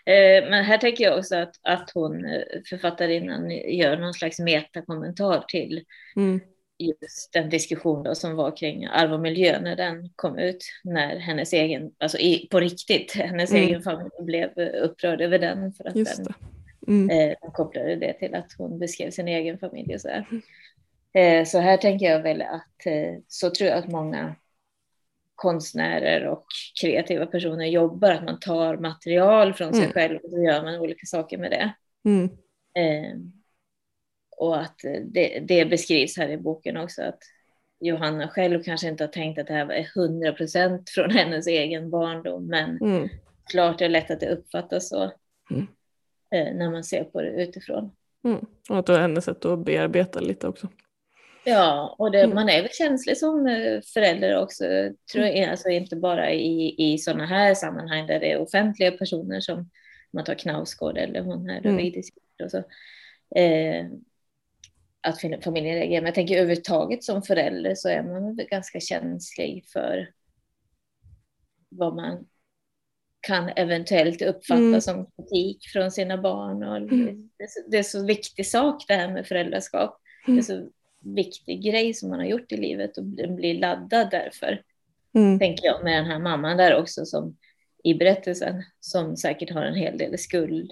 Eh, 0.06 0.50
men 0.50 0.64
här 0.64 0.78
tänker 0.78 1.04
jag 1.04 1.20
också 1.20 1.36
att, 1.36 1.56
att 1.62 1.92
hon, 1.94 2.26
eh, 2.26 2.42
författarinnan, 2.70 3.52
gör 3.52 3.98
någon 3.98 4.14
slags 4.14 4.40
metakommentar 4.40 5.46
till 5.48 5.84
mm 6.16 6.40
just 6.80 7.34
den 7.34 7.50
diskussion 7.50 8.04
då 8.04 8.16
som 8.16 8.36
var 8.36 8.58
kring 8.58 8.86
arv 8.86 9.14
och 9.14 9.20
miljö 9.20 9.60
när 9.60 9.76
den 9.76 10.10
kom 10.16 10.38
ut, 10.38 10.66
när 10.84 11.16
hennes 11.16 11.54
egen, 11.54 11.92
alltså 11.98 12.18
i, 12.18 12.48
på 12.52 12.60
riktigt, 12.60 13.12
hennes 13.16 13.52
mm. 13.52 13.64
egen 13.64 13.82
familj 13.82 14.10
blev 14.20 14.60
upprörd 14.60 15.22
över 15.22 15.40
den 15.40 15.74
för 15.74 15.88
att 15.88 15.96
just 15.96 16.24
den, 16.24 16.34
mm. 16.88 17.10
eh, 17.10 17.36
den 17.42 17.52
kopplade 17.52 17.96
det 17.96 18.14
till 18.14 18.36
att 18.36 18.54
hon 18.58 18.80
beskrev 18.80 19.12
sin 19.12 19.28
egen 19.28 19.58
familj 19.58 19.96
och 19.96 20.02
så 20.02 20.08
där. 20.08 20.26
Eh, 21.14 21.46
så 21.46 21.60
här 21.60 21.78
tänker 21.78 22.06
jag 22.06 22.22
väl 22.22 22.42
att 22.42 22.86
eh, 22.86 23.16
så 23.28 23.50
tror 23.50 23.70
jag 23.70 23.78
att 23.78 23.88
många 23.88 24.36
konstnärer 25.36 26.28
och 26.28 26.46
kreativa 26.82 27.26
personer 27.26 27.66
jobbar, 27.66 28.12
att 28.12 28.24
man 28.24 28.40
tar 28.40 28.78
material 28.78 29.54
från 29.54 29.74
sig 29.74 29.84
mm. 29.84 29.94
själv 29.94 30.20
och 30.24 30.30
så 30.30 30.44
gör 30.44 30.64
man 30.64 30.80
olika 30.80 31.06
saker 31.06 31.38
med 31.38 31.52
det. 31.52 31.74
Mm. 32.06 32.30
Eh, 34.42 34.46
och 34.46 34.62
att 34.62 34.80
det, 35.06 35.40
det, 35.40 35.66
beskrivs 35.66 36.18
här 36.18 36.30
i 36.30 36.38
boken 36.38 36.78
också 36.78 37.02
att 37.02 37.20
Johanna 37.80 38.28
själv 38.28 38.64
kanske 38.64 38.88
inte 38.88 39.04
har 39.04 39.10
tänkt 39.10 39.40
att 39.40 39.48
det 39.48 39.54
här 39.54 39.66
var 39.66 40.02
100 40.04 40.34
procent 40.34 40.90
från 40.96 41.12
hennes 41.12 41.48
egen 41.48 41.90
barndom, 41.90 42.48
men 42.48 42.78
mm. 42.82 43.10
klart 43.52 43.82
är 43.82 43.86
det 43.86 43.92
lätt 43.92 44.12
att 44.12 44.20
det 44.20 44.30
uppfattas 44.30 44.90
så 44.90 45.12
mm. 45.52 45.68
eh, 46.32 46.56
när 46.56 46.72
man 46.72 46.84
ser 46.84 47.04
på 47.04 47.22
det 47.22 47.44
utifrån. 47.44 47.92
Mm. 48.26 48.46
Och 48.70 48.78
att 48.78 48.86
det 48.86 48.92
var 48.92 49.00
hennes 49.00 49.26
sätt 49.26 49.46
att 49.46 49.66
bearbeta 49.66 50.20
lite 50.20 50.48
också. 50.48 50.68
Ja, 51.44 51.96
och 51.98 52.12
det, 52.12 52.22
mm. 52.22 52.36
man 52.36 52.50
är 52.50 52.62
väl 52.62 52.72
känslig 52.72 53.18
som 53.18 53.48
eh, 53.48 53.82
förälder 53.94 54.38
också, 54.38 54.64
tror 55.14 55.26
jag, 55.26 55.38
mm. 55.38 55.50
alltså 55.50 55.70
inte 55.70 55.96
bara 55.96 56.32
i, 56.32 56.76
i 56.78 56.98
sådana 56.98 57.26
här 57.26 57.54
sammanhang 57.54 58.08
där 58.08 58.20
det 58.20 58.32
är 58.32 58.40
offentliga 58.40 58.92
personer 58.92 59.40
som 59.40 59.70
man 60.12 60.24
tar 60.24 60.36
Knausgård 60.36 60.98
eller 60.98 61.22
hon 61.22 61.50
här, 61.50 61.66
mm. 61.66 61.94
och 62.44 62.52
så. 62.52 62.58
Eh, 63.40 63.86
att 65.08 65.44
familjen 65.44 65.76
reagerar. 65.76 66.02
Men 66.02 66.06
jag 66.08 66.16
tänker 66.16 66.38
överhuvudtaget 66.38 67.04
som 67.04 67.22
förälder 67.22 67.76
så 67.76 67.90
är 67.90 68.04
man 68.04 68.40
ganska 68.50 68.80
känslig 68.80 69.66
för 69.74 70.10
vad 71.70 71.96
man 71.96 72.26
kan 73.22 73.50
eventuellt 73.56 74.22
uppfatta 74.22 74.62
mm. 74.62 74.82
som 74.82 75.06
kritik 75.16 75.68
från 75.74 75.92
sina 75.92 76.18
barn. 76.18 76.64
Och 76.64 76.78
mm. 76.78 77.30
det, 77.68 77.78
är 77.78 77.84
så 77.84 78.06
viktig 78.06 78.46
sak 78.46 78.86
det 78.88 78.94
här 78.94 79.12
med 79.12 79.28
föräldraskap. 79.28 80.02
Mm. 80.28 80.36
Det 80.36 80.42
är 80.42 80.44
så 80.44 80.70
viktig 81.16 81.64
grej 81.64 81.94
som 81.94 82.10
man 82.10 82.20
har 82.20 82.26
gjort 82.26 82.52
i 82.52 82.58
livet 82.58 82.98
och 82.98 83.04
den 83.04 83.36
blir 83.36 83.60
laddad 83.60 84.08
därför. 84.12 84.62
Mm. 85.14 85.40
Tänker 85.40 85.66
jag 85.66 85.84
med 85.84 85.98
den 85.98 86.06
här 86.06 86.20
mamman 86.20 86.58
där 86.58 86.76
också 86.76 87.06
som 87.06 87.38
i 87.84 87.94
berättelsen 87.94 88.64
som 88.80 89.18
säkert 89.18 89.52
har 89.52 89.62
en 89.62 89.76
hel 89.76 89.98
del 89.98 90.18
skuld 90.18 90.72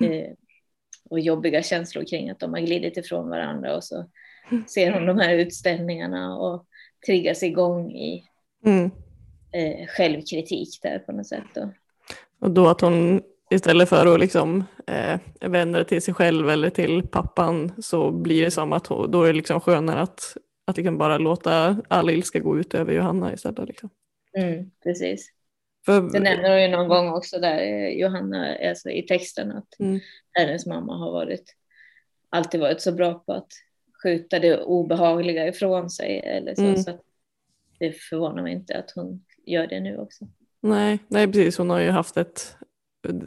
mm. 0.00 0.12
eh, 0.12 0.32
och 1.10 1.20
jobbiga 1.20 1.62
känslor 1.62 2.04
kring 2.04 2.30
att 2.30 2.40
de 2.40 2.52
har 2.52 2.60
glidit 2.60 2.96
ifrån 2.96 3.28
varandra 3.28 3.76
och 3.76 3.84
så 3.84 4.06
ser 4.66 4.92
hon 4.92 5.06
de 5.06 5.18
här 5.18 5.34
utställningarna 5.34 6.36
och 6.36 6.66
triggas 7.06 7.42
igång 7.42 7.92
i 7.92 8.24
mm. 8.64 8.90
eh, 9.52 9.86
självkritik 9.86 10.78
där 10.82 10.98
på 10.98 11.12
något 11.12 11.26
sätt. 11.26 11.44
Då. 11.54 11.70
Och 12.40 12.50
då 12.50 12.68
att 12.68 12.80
hon 12.80 13.22
istället 13.50 13.88
för 13.88 14.14
att 14.14 14.20
liksom, 14.20 14.64
eh, 14.86 15.20
vända 15.50 15.78
det 15.78 15.84
till 15.84 16.02
sig 16.02 16.14
själv 16.14 16.50
eller 16.50 16.70
till 16.70 17.08
pappan 17.08 17.72
så 17.78 18.10
blir 18.10 18.44
det 18.44 18.50
som 18.50 18.72
att 18.72 18.86
hon, 18.86 19.10
då 19.10 19.22
är 19.22 19.26
det 19.26 19.32
liksom 19.32 19.60
skönare 19.60 20.00
att, 20.00 20.36
att 20.66 20.76
liksom 20.76 20.98
bara 20.98 21.18
låta 21.18 21.76
all 21.88 22.10
ilska 22.10 22.38
gå 22.38 22.58
ut 22.58 22.74
över 22.74 22.92
Johanna 22.92 23.32
istället. 23.32 23.68
Liksom. 23.68 23.90
Mm, 24.38 24.70
precis. 24.82 25.35
För... 25.86 26.00
Det 26.00 26.20
nämner 26.20 26.50
hon 26.50 26.62
ju 26.62 26.68
någon 26.68 26.88
gång 26.88 27.08
också 27.08 27.38
där, 27.38 27.58
eh, 27.58 27.88
Johanna, 27.88 28.56
alltså 28.70 28.90
i 28.90 29.02
texten, 29.02 29.52
att 29.52 29.80
mm. 29.80 30.00
hennes 30.32 30.66
mamma 30.66 30.96
har 30.96 31.12
varit, 31.12 31.54
alltid 32.30 32.60
varit 32.60 32.80
så 32.80 32.92
bra 32.92 33.14
på 33.14 33.32
att 33.32 33.48
skjuta 34.02 34.38
det 34.38 34.62
obehagliga 34.62 35.48
ifrån 35.48 35.90
sig. 35.90 36.18
Eller 36.18 36.54
så, 36.54 36.62
mm. 36.62 36.76
så 36.76 36.98
det 37.78 37.92
förvånar 37.92 38.42
mig 38.42 38.52
inte 38.52 38.78
att 38.78 38.90
hon 38.90 39.24
gör 39.46 39.66
det 39.66 39.80
nu 39.80 39.98
också. 39.98 40.28
Nej, 40.60 40.98
nej, 41.08 41.26
precis. 41.26 41.58
Hon 41.58 41.70
har 41.70 41.80
ju 41.80 41.90
haft 41.90 42.16
ett, 42.16 42.56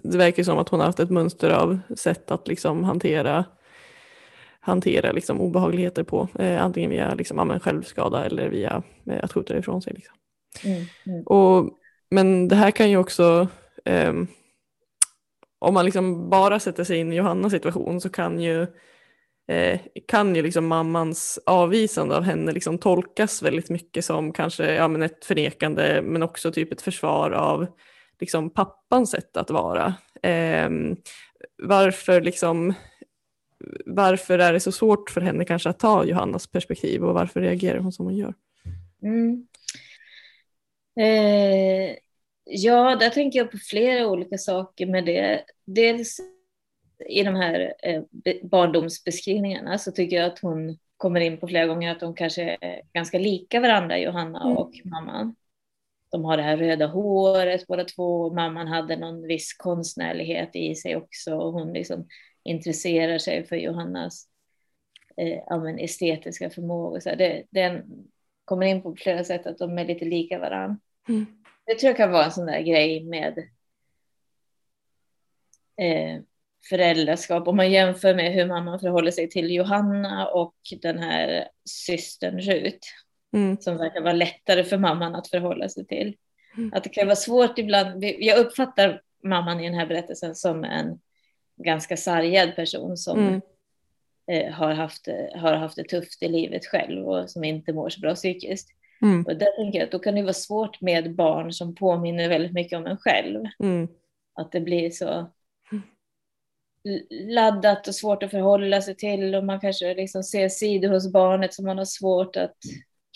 det 0.03 0.17
verkar 0.17 0.43
som 0.43 0.57
att 0.57 0.69
hon 0.69 0.79
har 0.79 0.87
haft 0.87 0.99
ett 0.99 1.09
mönster 1.09 1.49
av 1.49 1.79
sätt 1.95 2.31
att 2.31 2.47
liksom 2.47 2.83
hantera 2.83 3.45
hantera 4.59 5.11
liksom 5.11 5.41
obehagligheter 5.41 6.03
på, 6.03 6.27
eh, 6.39 6.63
antingen 6.63 6.89
via 6.89 7.13
liksom, 7.13 7.59
självskada 7.59 8.25
eller 8.25 8.49
via 8.49 8.83
eh, 9.05 9.23
att 9.23 9.33
skjuta 9.33 9.53
det 9.53 9.59
ifrån 9.59 9.81
sig. 9.81 9.93
Liksom. 9.93 10.15
Mm, 10.63 10.85
mm. 11.05 11.23
Och 11.23 11.78
men 12.11 12.47
det 12.47 12.55
här 12.55 12.71
kan 12.71 12.89
ju 12.89 12.97
också, 12.97 13.47
eh, 13.85 14.13
om 15.59 15.73
man 15.73 15.85
liksom 15.85 16.29
bara 16.29 16.59
sätter 16.59 16.83
sig 16.83 16.97
in 16.97 17.13
i 17.13 17.15
Johannas 17.15 17.51
situation 17.51 18.01
så 18.01 18.09
kan 18.09 18.39
ju, 18.39 18.61
eh, 19.47 19.79
kan 20.07 20.35
ju 20.35 20.41
liksom 20.41 20.67
mammans 20.67 21.39
avvisande 21.45 22.17
av 22.17 22.23
henne 22.23 22.51
liksom 22.51 22.77
tolkas 22.77 23.41
väldigt 23.41 23.69
mycket 23.69 24.05
som 24.05 24.33
kanske 24.33 24.73
ja, 24.73 24.87
men 24.87 25.03
ett 25.03 25.25
förnekande 25.25 26.01
men 26.01 26.23
också 26.23 26.51
typ 26.51 26.71
ett 26.71 26.81
försvar 26.81 27.31
av 27.31 27.67
liksom 28.19 28.49
pappans 28.49 29.11
sätt 29.11 29.37
att 29.37 29.49
vara. 29.49 29.93
Eh, 30.23 30.69
varför 31.63 32.21
liksom 32.21 32.73
varför 33.85 34.39
är 34.39 34.53
det 34.53 34.59
så 34.59 34.71
svårt 34.71 35.09
för 35.09 35.21
henne 35.21 35.45
kanske 35.45 35.69
att 35.69 35.79
ta 35.79 36.05
Johannas 36.05 36.47
perspektiv 36.47 37.03
och 37.03 37.13
varför 37.13 37.41
reagerar 37.41 37.79
hon 37.79 37.91
som 37.91 38.05
hon 38.05 38.15
gör? 38.15 38.33
Mm. 39.03 39.47
Eh, 40.99 41.95
ja, 42.43 42.95
där 42.95 43.09
tänker 43.09 43.39
jag 43.39 43.51
på 43.51 43.57
flera 43.57 44.07
olika 44.07 44.37
saker 44.37 44.85
med 44.85 45.05
det. 45.05 45.43
Dels 45.65 46.19
i 47.09 47.23
de 47.23 47.35
här 47.35 47.73
eh, 47.83 48.03
barndomsbeskrivningarna 48.43 49.77
så 49.77 49.91
tycker 49.91 50.15
jag 50.15 50.25
att 50.25 50.39
hon 50.39 50.77
kommer 50.97 51.19
in 51.19 51.37
på 51.37 51.47
flera 51.47 51.65
gånger 51.65 51.91
att 51.91 51.99
de 51.99 52.15
kanske 52.15 52.57
är 52.61 52.81
ganska 52.93 53.19
lika 53.19 53.59
varandra, 53.59 53.97
Johanna 53.97 54.41
mm. 54.43 54.57
och 54.57 54.71
mamman. 54.83 55.35
De 56.11 56.25
har 56.25 56.37
det 56.37 56.43
här 56.43 56.57
röda 56.57 56.87
håret 56.87 57.67
båda 57.67 57.83
två. 57.83 58.33
Mamman 58.33 58.67
hade 58.67 58.95
någon 58.95 59.27
viss 59.27 59.53
konstnärlighet 59.57 60.49
i 60.55 60.75
sig 60.75 60.95
också 60.95 61.35
och 61.35 61.53
hon 61.53 61.73
liksom 61.73 62.07
intresserar 62.43 63.17
sig 63.17 63.47
för 63.47 63.55
Johannas 63.55 64.27
eh, 65.17 65.75
estetiska 65.77 66.49
förmågor. 66.49 66.99
Så 66.99 67.09
det, 67.15 67.43
den 67.49 67.83
kommer 68.45 68.65
in 68.65 68.81
på 68.81 68.95
flera 68.95 69.23
sätt 69.23 69.47
att 69.47 69.57
de 69.57 69.77
är 69.77 69.85
lite 69.85 70.05
lika 70.05 70.39
varandra. 70.39 70.77
Mm. 71.09 71.25
Det 71.65 71.75
tror 71.75 71.89
jag 71.89 71.97
kan 71.97 72.11
vara 72.11 72.25
en 72.25 72.31
sån 72.31 72.45
där 72.45 72.61
grej 72.61 73.03
med 73.03 73.37
eh, 75.77 76.21
föräldraskap. 76.69 77.47
Om 77.47 77.55
man 77.55 77.71
jämför 77.71 78.15
med 78.15 78.33
hur 78.33 78.45
mamman 78.45 78.79
förhåller 78.79 79.11
sig 79.11 79.29
till 79.29 79.51
Johanna 79.51 80.27
och 80.27 80.55
den 80.81 80.99
här 80.99 81.47
systern 81.65 82.39
Rut. 82.39 82.79
Mm. 83.33 83.57
Som 83.57 83.77
verkar 83.77 84.01
vara 84.01 84.13
lättare 84.13 84.63
för 84.63 84.77
mamman 84.77 85.15
att 85.15 85.27
förhålla 85.27 85.69
sig 85.69 85.85
till. 85.85 86.17
Att 86.71 86.83
det 86.83 86.89
kan 86.89 87.07
vara 87.07 87.15
svårt 87.15 87.59
ibland. 87.59 88.03
Jag 88.03 88.39
uppfattar 88.39 89.01
mamman 89.23 89.59
i 89.59 89.63
den 89.63 89.79
här 89.79 89.85
berättelsen 89.85 90.35
som 90.35 90.63
en 90.63 90.99
ganska 91.63 91.97
sargad 91.97 92.55
person 92.55 92.97
som 92.97 93.19
mm. 93.19 93.41
eh, 94.31 94.53
har, 94.53 94.73
haft, 94.73 95.07
har 95.35 95.53
haft 95.53 95.75
det 95.75 95.83
tufft 95.83 96.23
i 96.23 96.27
livet 96.27 96.65
själv 96.65 97.09
och 97.09 97.29
som 97.29 97.43
inte 97.43 97.73
mår 97.73 97.89
så 97.89 97.99
bra 97.99 98.15
psykiskt. 98.15 98.69
Mm. 99.01 99.23
Och 99.23 99.35
där 99.35 99.55
tänker 99.55 99.79
jag 99.79 99.85
att 99.85 99.91
då 99.91 99.99
kan 99.99 100.15
det 100.15 100.21
vara 100.21 100.33
svårt 100.33 100.81
med 100.81 101.15
barn 101.15 101.53
som 101.53 101.75
påminner 101.75 102.29
väldigt 102.29 102.53
mycket 102.53 102.77
om 102.77 102.85
en 102.85 102.97
själv. 102.97 103.45
Mm. 103.59 103.87
Att 104.33 104.51
det 104.51 104.61
blir 104.61 104.89
så 104.89 105.31
laddat 107.09 107.87
och 107.87 107.95
svårt 107.95 108.23
att 108.23 108.31
förhålla 108.31 108.81
sig 108.81 108.95
till 108.95 109.35
och 109.35 109.43
man 109.43 109.59
kanske 109.59 109.93
liksom 109.93 110.23
ser 110.23 110.49
sidor 110.49 110.89
hos 110.89 111.11
barnet 111.11 111.53
som 111.53 111.65
man 111.65 111.77
har 111.77 111.85
svårt 111.85 112.35
att 112.35 112.55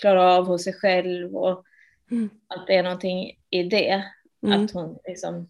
klara 0.02 0.34
av 0.34 0.46
hos 0.46 0.64
sig 0.64 0.74
själv 0.74 1.36
och 1.36 1.64
mm. 2.12 2.30
att 2.48 2.68
det 2.68 2.76
är 2.76 2.84
någonting 2.84 3.32
i 3.50 3.64
det. 3.64 4.04
Mm. 4.46 4.66
Att 4.66 4.72
hon 4.72 5.00
liksom 5.08 5.50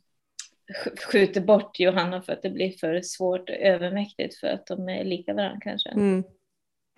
skjuter 1.11 1.41
bort 1.41 1.79
Johanna 1.79 2.21
för 2.21 2.33
att 2.33 2.41
det 2.41 2.49
blir 2.49 2.71
för 2.71 3.01
svårt 3.01 3.49
och 3.49 3.55
övermäktigt 3.55 4.35
för 4.35 4.47
att 4.47 4.67
de 4.67 4.89
är 4.89 5.03
lika 5.03 5.33
varandra 5.33 5.59
kanske. 5.61 5.89
Mm. 5.89 6.23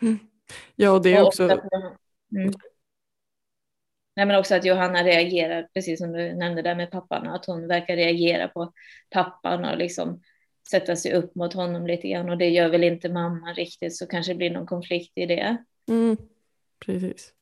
mm. 0.01 0.19
Ja, 0.75 0.91
och 0.91 1.03
det 1.03 1.13
är 1.13 1.21
och 1.21 1.27
också... 1.27 1.45
också 1.45 1.69
mm. 2.35 2.53
Nej, 4.15 4.25
men 4.25 4.35
också 4.35 4.55
att 4.55 4.65
Johanna 4.65 5.03
reagerar, 5.03 5.67
precis 5.73 5.99
som 5.99 6.11
du 6.11 6.33
nämnde 6.33 6.61
där 6.61 6.75
med 6.75 6.91
pappan, 6.91 7.27
att 7.27 7.45
hon 7.45 7.67
verkar 7.67 7.95
reagera 7.95 8.47
på 8.47 8.73
pappan 9.09 9.65
och 9.65 9.77
liksom 9.77 10.21
sätta 10.71 10.95
sig 10.95 11.13
upp 11.13 11.35
mot 11.35 11.53
honom 11.53 11.87
lite 11.87 12.07
grann 12.07 12.29
och 12.29 12.37
det 12.37 12.49
gör 12.49 12.69
väl 12.69 12.83
inte 12.83 13.09
mamma 13.09 13.53
riktigt 13.53 13.95
så 13.95 14.07
kanske 14.07 14.31
det 14.33 14.37
blir 14.37 14.51
någon 14.51 14.65
konflikt 14.65 15.11
i 15.15 15.25
det. 15.25 15.57
Mm, 15.89 16.17
precis. 16.85 17.33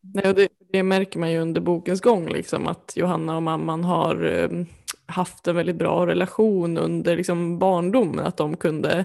Nej, 0.00 0.28
och 0.28 0.34
det, 0.34 0.48
det, 0.72 0.82
märker 0.82 1.18
man 1.18 1.32
ju 1.32 1.38
under 1.38 1.60
bokens 1.60 2.00
gång, 2.00 2.28
liksom, 2.28 2.66
att 2.66 2.92
Johanna 2.96 3.36
och 3.36 3.42
mamman 3.42 3.84
har 3.84 4.24
eh, 4.24 4.64
haft 5.06 5.46
en 5.46 5.56
väldigt 5.56 5.76
bra 5.76 6.06
relation 6.06 6.78
under 6.78 7.16
liksom, 7.16 7.58
barndomen, 7.58 8.26
att 8.26 8.36
de 8.36 8.56
kunde, 8.56 9.04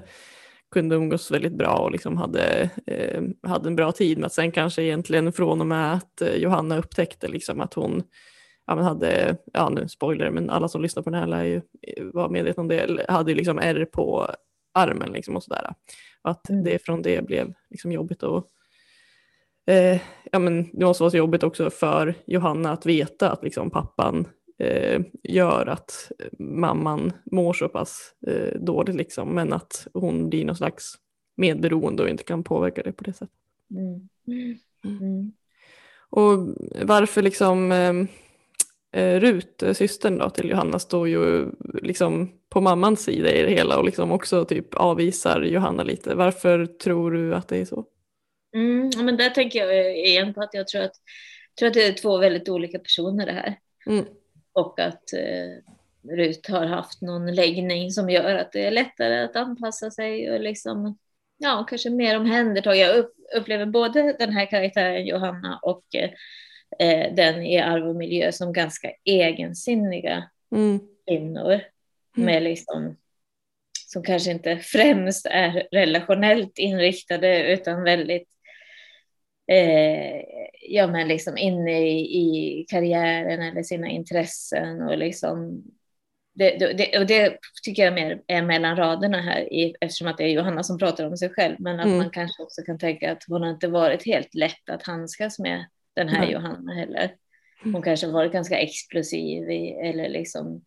kunde 0.73 0.95
umgås 0.95 1.31
väldigt 1.31 1.53
bra 1.53 1.77
och 1.77 1.91
liksom 1.91 2.17
hade, 2.17 2.69
eh, 2.87 3.21
hade 3.43 3.67
en 3.69 3.75
bra 3.75 3.91
tid. 3.91 4.17
Men 4.17 4.29
sen 4.29 4.51
kanske 4.51 4.83
egentligen 4.83 5.33
från 5.33 5.61
och 5.61 5.67
med 5.67 5.93
att 5.93 6.21
eh, 6.21 6.35
Johanna 6.35 6.77
upptäckte 6.77 7.27
liksom, 7.27 7.61
att 7.61 7.73
hon 7.73 8.03
ja, 8.67 8.75
men 8.75 8.83
hade, 8.83 9.37
ja 9.53 9.69
nu 9.69 9.87
spoiler, 9.87 10.29
men 10.29 10.49
alla 10.49 10.67
som 10.67 10.81
lyssnar 10.81 11.03
på 11.03 11.09
den 11.09 11.19
här 11.19 11.27
lär 11.27 11.43
ju 11.43 11.61
vara 12.13 12.29
medvetna 12.29 12.61
om 12.61 12.67
det, 12.67 13.05
hade 13.09 13.33
liksom 13.33 13.59
ärr 13.59 13.85
på 13.85 14.27
armen 14.73 15.11
liksom 15.11 15.35
och 15.35 15.43
sådär. 15.43 15.73
Och 16.21 16.31
att 16.31 16.49
mm. 16.49 16.63
det 16.63 16.85
från 16.85 17.01
det 17.01 17.25
blev 17.25 17.53
liksom 17.69 17.91
jobbigt 17.91 18.23
och 18.23 18.47
eh, 19.67 20.01
ja 20.31 20.39
men 20.39 20.69
det 20.73 20.85
måste 20.85 21.03
vara 21.03 21.11
så 21.11 21.17
jobbigt 21.17 21.43
också 21.43 21.69
för 21.69 22.15
Johanna 22.25 22.71
att 22.71 22.85
veta 22.85 23.31
att 23.31 23.43
liksom 23.43 23.69
pappan 23.69 24.27
eh, 24.59 25.01
gör 25.23 25.65
att 25.65 26.11
mamman 26.39 27.13
mår 27.31 27.53
så 27.53 27.69
pass 27.69 28.13
eh, 28.27 28.59
dåligt 28.59 28.95
liksom, 28.95 29.29
men 29.29 29.53
att 29.53 29.87
hon 29.93 30.29
blir 30.29 30.45
någon 30.45 30.55
slags 30.55 30.95
medberoende 31.35 32.03
och 32.03 32.09
inte 32.09 32.23
kan 32.23 32.43
påverka 32.43 32.83
det 32.83 32.91
på 32.91 33.03
det 33.03 33.13
sättet. 33.13 33.35
Mm. 33.71 34.09
Mm. 34.85 35.31
Och 36.09 36.37
varför 36.81 37.21
liksom 37.21 37.71
eh, 37.71 37.93
eh, 39.01 39.19
Rut, 39.19 39.63
eh, 39.63 39.73
systern 39.73 40.17
då 40.17 40.29
till 40.29 40.49
Johanna, 40.49 40.79
står 40.79 41.07
ju 41.07 41.51
liksom 41.81 42.31
på 42.49 42.61
mammans 42.61 43.03
sida 43.03 43.31
i 43.31 43.41
det 43.41 43.49
hela 43.49 43.77
och 43.77 43.85
liksom 43.85 44.11
också 44.11 44.45
typ 44.45 44.73
avvisar 44.73 45.41
Johanna 45.41 45.83
lite. 45.83 46.15
Varför 46.15 46.65
tror 46.65 47.11
du 47.11 47.35
att 47.35 47.47
det 47.47 47.57
är 47.57 47.65
så? 47.65 47.85
Mm, 48.55 48.91
men 49.05 49.17
där 49.17 49.29
tänker 49.29 49.59
jag 49.59 49.97
igen 49.97 50.33
på 50.33 50.41
att 50.41 50.53
jag 50.53 50.67
tror 50.67 50.81
att, 50.81 50.95
tror 51.59 51.67
att 51.67 51.73
det 51.73 51.83
är 51.83 51.93
två 51.93 52.17
väldigt 52.17 52.49
olika 52.49 52.79
personer 52.79 53.25
det 53.25 53.31
här. 53.31 53.59
Mm. 53.85 54.05
Och 54.53 54.79
att 54.79 55.13
eh, 55.13 55.73
Rut 56.09 56.47
har 56.47 56.65
haft 56.65 57.01
någon 57.01 57.35
läggning 57.35 57.91
som 57.91 58.09
gör 58.09 58.35
att 58.35 58.51
det 58.51 58.65
är 58.65 58.71
lättare 58.71 59.19
att 59.19 59.35
anpassa 59.35 59.91
sig 59.91 60.31
och 60.31 60.39
liksom, 60.39 60.97
ja, 61.37 61.65
kanske 61.69 61.89
mer 61.89 62.17
omhändertag. 62.17 62.77
Jag 62.77 62.95
upp, 62.97 63.13
upplever 63.35 63.65
både 63.65 64.15
den 64.19 64.33
här 64.33 64.45
karaktären 64.45 65.05
Johanna 65.05 65.59
och 65.61 65.83
eh, 65.95 66.09
eh, 66.79 67.15
den 67.15 67.43
i 67.43 67.59
arv 67.59 67.87
och 67.87 67.95
miljö 67.95 68.31
som 68.31 68.53
ganska 68.53 68.91
egensinniga 69.03 70.29
mm. 70.51 70.79
kvinnor. 71.07 71.51
Mm. 71.51 72.25
Med 72.25 72.43
liksom, 72.43 72.97
som 73.87 74.03
kanske 74.03 74.31
inte 74.31 74.57
främst 74.57 75.25
är 75.25 75.67
relationellt 75.71 76.57
inriktade 76.57 77.53
utan 77.53 77.83
väldigt 77.83 78.32
eh, 79.47 80.21
ja, 80.69 80.87
men 80.87 81.07
liksom 81.07 81.37
inne 81.37 81.87
i, 81.87 81.99
i 81.99 82.65
karriären 82.69 83.41
eller 83.41 83.63
sina 83.63 83.87
intressen 83.87 84.81
och 84.81 84.97
liksom 84.97 85.63
det, 86.35 86.57
det, 86.57 86.99
och 86.99 87.05
det 87.05 87.37
tycker 87.63 87.83
jag 87.83 87.93
mer 87.93 88.21
är 88.27 88.41
mellan 88.41 88.75
raderna 88.75 89.21
här 89.21 89.53
i, 89.53 89.75
eftersom 89.81 90.07
att 90.07 90.17
det 90.17 90.23
är 90.23 90.29
Johanna 90.29 90.63
som 90.63 90.77
pratar 90.77 91.07
om 91.07 91.17
sig 91.17 91.29
själv 91.29 91.55
men 91.59 91.79
att 91.79 91.85
mm. 91.85 91.97
man 91.97 92.09
kanske 92.09 92.43
också 92.43 92.61
kan 92.61 92.79
tänka 92.79 93.11
att 93.11 93.23
hon 93.27 93.41
har 93.41 93.49
inte 93.49 93.67
varit 93.67 94.05
helt 94.05 94.35
lätt 94.35 94.69
att 94.69 94.83
handskas 94.83 95.39
med 95.39 95.65
den 95.93 96.09
här 96.09 96.23
mm. 96.23 96.31
Johanna 96.31 96.73
heller. 96.73 97.15
Hon 97.63 97.71
mm. 97.71 97.81
kanske 97.81 98.07
varit 98.07 98.31
ganska 98.31 98.59
explosiv 98.59 99.49
i, 99.51 99.71
eller 99.71 100.09
liksom 100.09 100.65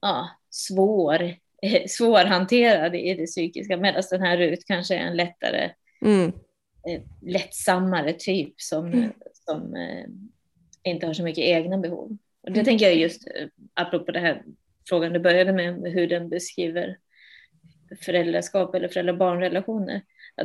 ja, 0.00 0.30
svår, 0.50 1.34
svårhanterad 1.88 2.94
i 2.94 3.14
det 3.14 3.26
psykiska 3.26 3.76
medan 3.76 4.02
den 4.10 4.22
här 4.22 4.36
Rut 4.36 4.64
kanske 4.66 4.94
är 4.94 5.00
en 5.00 5.16
lättare, 5.16 5.70
mm. 6.04 6.32
Eh, 6.88 7.02
lättsammare 7.22 8.12
typ 8.12 8.60
som, 8.60 8.86
mm. 8.86 9.12
som 9.32 9.74
eh, 9.74 10.04
inte 10.82 11.06
har 11.06 11.14
så 11.14 11.22
mycket 11.22 11.44
egna 11.44 11.78
behov. 11.78 12.16
Och 12.42 12.52
det 12.52 12.60
mm. 12.60 12.64
tänker 12.64 12.86
jag 12.86 12.96
just 12.96 13.26
eh, 13.26 13.48
apropå 13.74 14.12
det 14.12 14.20
här 14.20 14.42
frågan 14.88 15.12
du 15.12 15.18
började 15.18 15.52
med, 15.52 15.92
hur 15.92 16.06
den 16.06 16.28
beskriver 16.28 16.98
föräldraskap 18.00 18.74
eller 18.74 18.88
föräldrar-barn-relationer. 18.88 20.02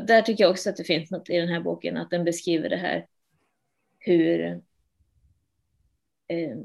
Där 0.08 0.22
tycker 0.22 0.44
jag 0.44 0.52
också 0.52 0.70
att 0.70 0.78
det 0.78 0.84
finns 0.84 1.12
något 1.12 1.30
i 1.30 1.38
den 1.38 1.50
här 1.50 1.60
boken, 1.60 1.98
att 1.98 2.10
den 2.10 2.24
beskriver 2.24 2.70
det 2.70 2.78
här 2.78 3.06
hur, 4.00 4.62
eh, 6.28 6.58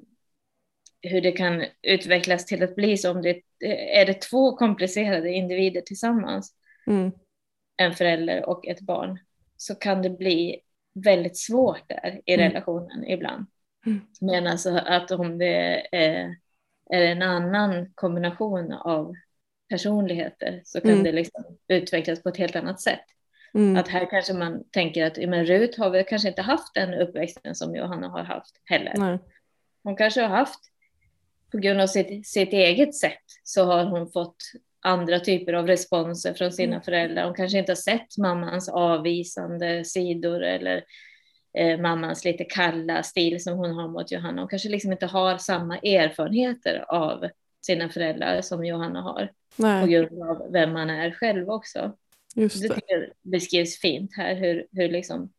hur 1.03 1.21
det 1.21 1.33
kan 1.33 1.65
utvecklas 1.83 2.47
till 2.47 2.63
att 2.63 2.77
bli 2.77 2.97
så 2.97 3.11
om 3.11 3.23
det 3.23 3.43
är 3.95 4.07
det 4.07 4.21
två 4.21 4.57
komplicerade 4.57 5.31
individer 5.33 5.81
tillsammans, 5.81 6.55
mm. 6.87 7.11
en 7.77 7.95
förälder 7.95 8.49
och 8.49 8.67
ett 8.67 8.81
barn, 8.81 9.19
så 9.61 9.75
kan 9.75 10.03
det 10.03 10.11
bli 10.11 10.61
väldigt 10.95 11.39
svårt 11.39 11.89
där 11.89 12.21
i 12.27 12.35
mm. 12.35 12.49
relationen 12.49 13.05
ibland. 13.05 13.47
Mm. 13.87 14.01
Men 14.21 14.47
alltså 14.47 14.77
att 14.77 15.11
om 15.11 15.39
det 15.39 15.87
är, 15.97 16.37
är 16.91 17.03
en 17.03 17.23
annan 17.23 17.93
kombination 17.95 18.73
av 18.73 19.15
personligheter 19.69 20.63
så 20.65 20.81
kan 20.81 20.91
mm. 20.91 21.05
det 21.05 21.13
liksom 21.13 21.45
utvecklas 21.69 22.23
på 22.23 22.29
ett 22.29 22.37
helt 22.37 22.57
annat 22.57 22.81
sätt. 22.81 23.05
Mm. 23.55 23.77
Att 23.77 23.89
här 23.89 24.11
kanske 24.11 24.35
man 24.35 24.65
tänker 24.71 25.07
att 25.07 25.17
men 25.17 25.47
Rut 25.47 25.79
har 25.79 25.91
väl 25.91 26.05
kanske 26.05 26.29
inte 26.29 26.43
haft 26.43 26.75
den 26.75 26.95
uppväxten 26.95 27.55
som 27.55 27.77
Johanna 27.77 28.09
har 28.09 28.23
haft 28.23 28.61
heller. 28.65 28.95
Nej. 28.97 29.19
Hon 29.83 29.97
kanske 29.97 30.21
har 30.21 30.29
haft, 30.29 30.61
på 31.53 31.59
grund 31.59 31.81
av 31.81 31.87
sitt, 31.87 32.27
sitt 32.27 32.53
eget 32.53 32.95
sätt, 32.95 33.25
så 33.45 33.65
har 33.65 33.85
hon 33.85 34.13
fått 34.13 34.37
andra 34.83 35.21
typer 35.21 35.53
av 35.53 35.67
responser 35.67 36.35
från 36.35 36.53
sina 36.53 36.73
mm. 36.73 36.83
föräldrar. 36.83 37.25
Hon 37.25 37.35
kanske 37.35 37.59
inte 37.59 37.73
har 37.73 37.77
sett 37.77 38.19
mammans 38.19 38.69
avvisande 38.69 39.85
sidor 39.85 40.43
eller 40.43 40.85
eh, 41.59 41.81
mammans 41.81 42.25
lite 42.25 42.45
kalla 42.45 43.03
stil 43.03 43.43
som 43.43 43.59
hon 43.59 43.75
har 43.75 43.89
mot 43.89 44.13
Johanna. 44.13 44.43
Hon 44.43 44.49
kanske 44.49 44.69
liksom 44.69 44.93
inte 44.93 45.07
har 45.07 45.39
samma 45.39 45.79
erfarenheter 45.79 46.85
av 46.89 47.29
sina 47.67 47.89
föräldrar 47.89 48.41
som 48.41 48.65
Johanna 48.65 49.01
har. 49.01 49.33
Nej. 49.57 49.81
På 49.83 49.87
grund 49.87 50.23
av 50.23 50.53
vem 50.53 50.73
man 50.73 50.91
är 50.91 51.11
själv 51.11 51.51
också. 51.51 51.97
Just 52.35 52.63
det. 52.63 52.69
det 52.69 53.13
beskrivs 53.23 53.81
fint 53.81 54.11
här 54.17 54.35
hur, 54.35 54.67
hur 54.73 54.89
liksom, 54.89 55.33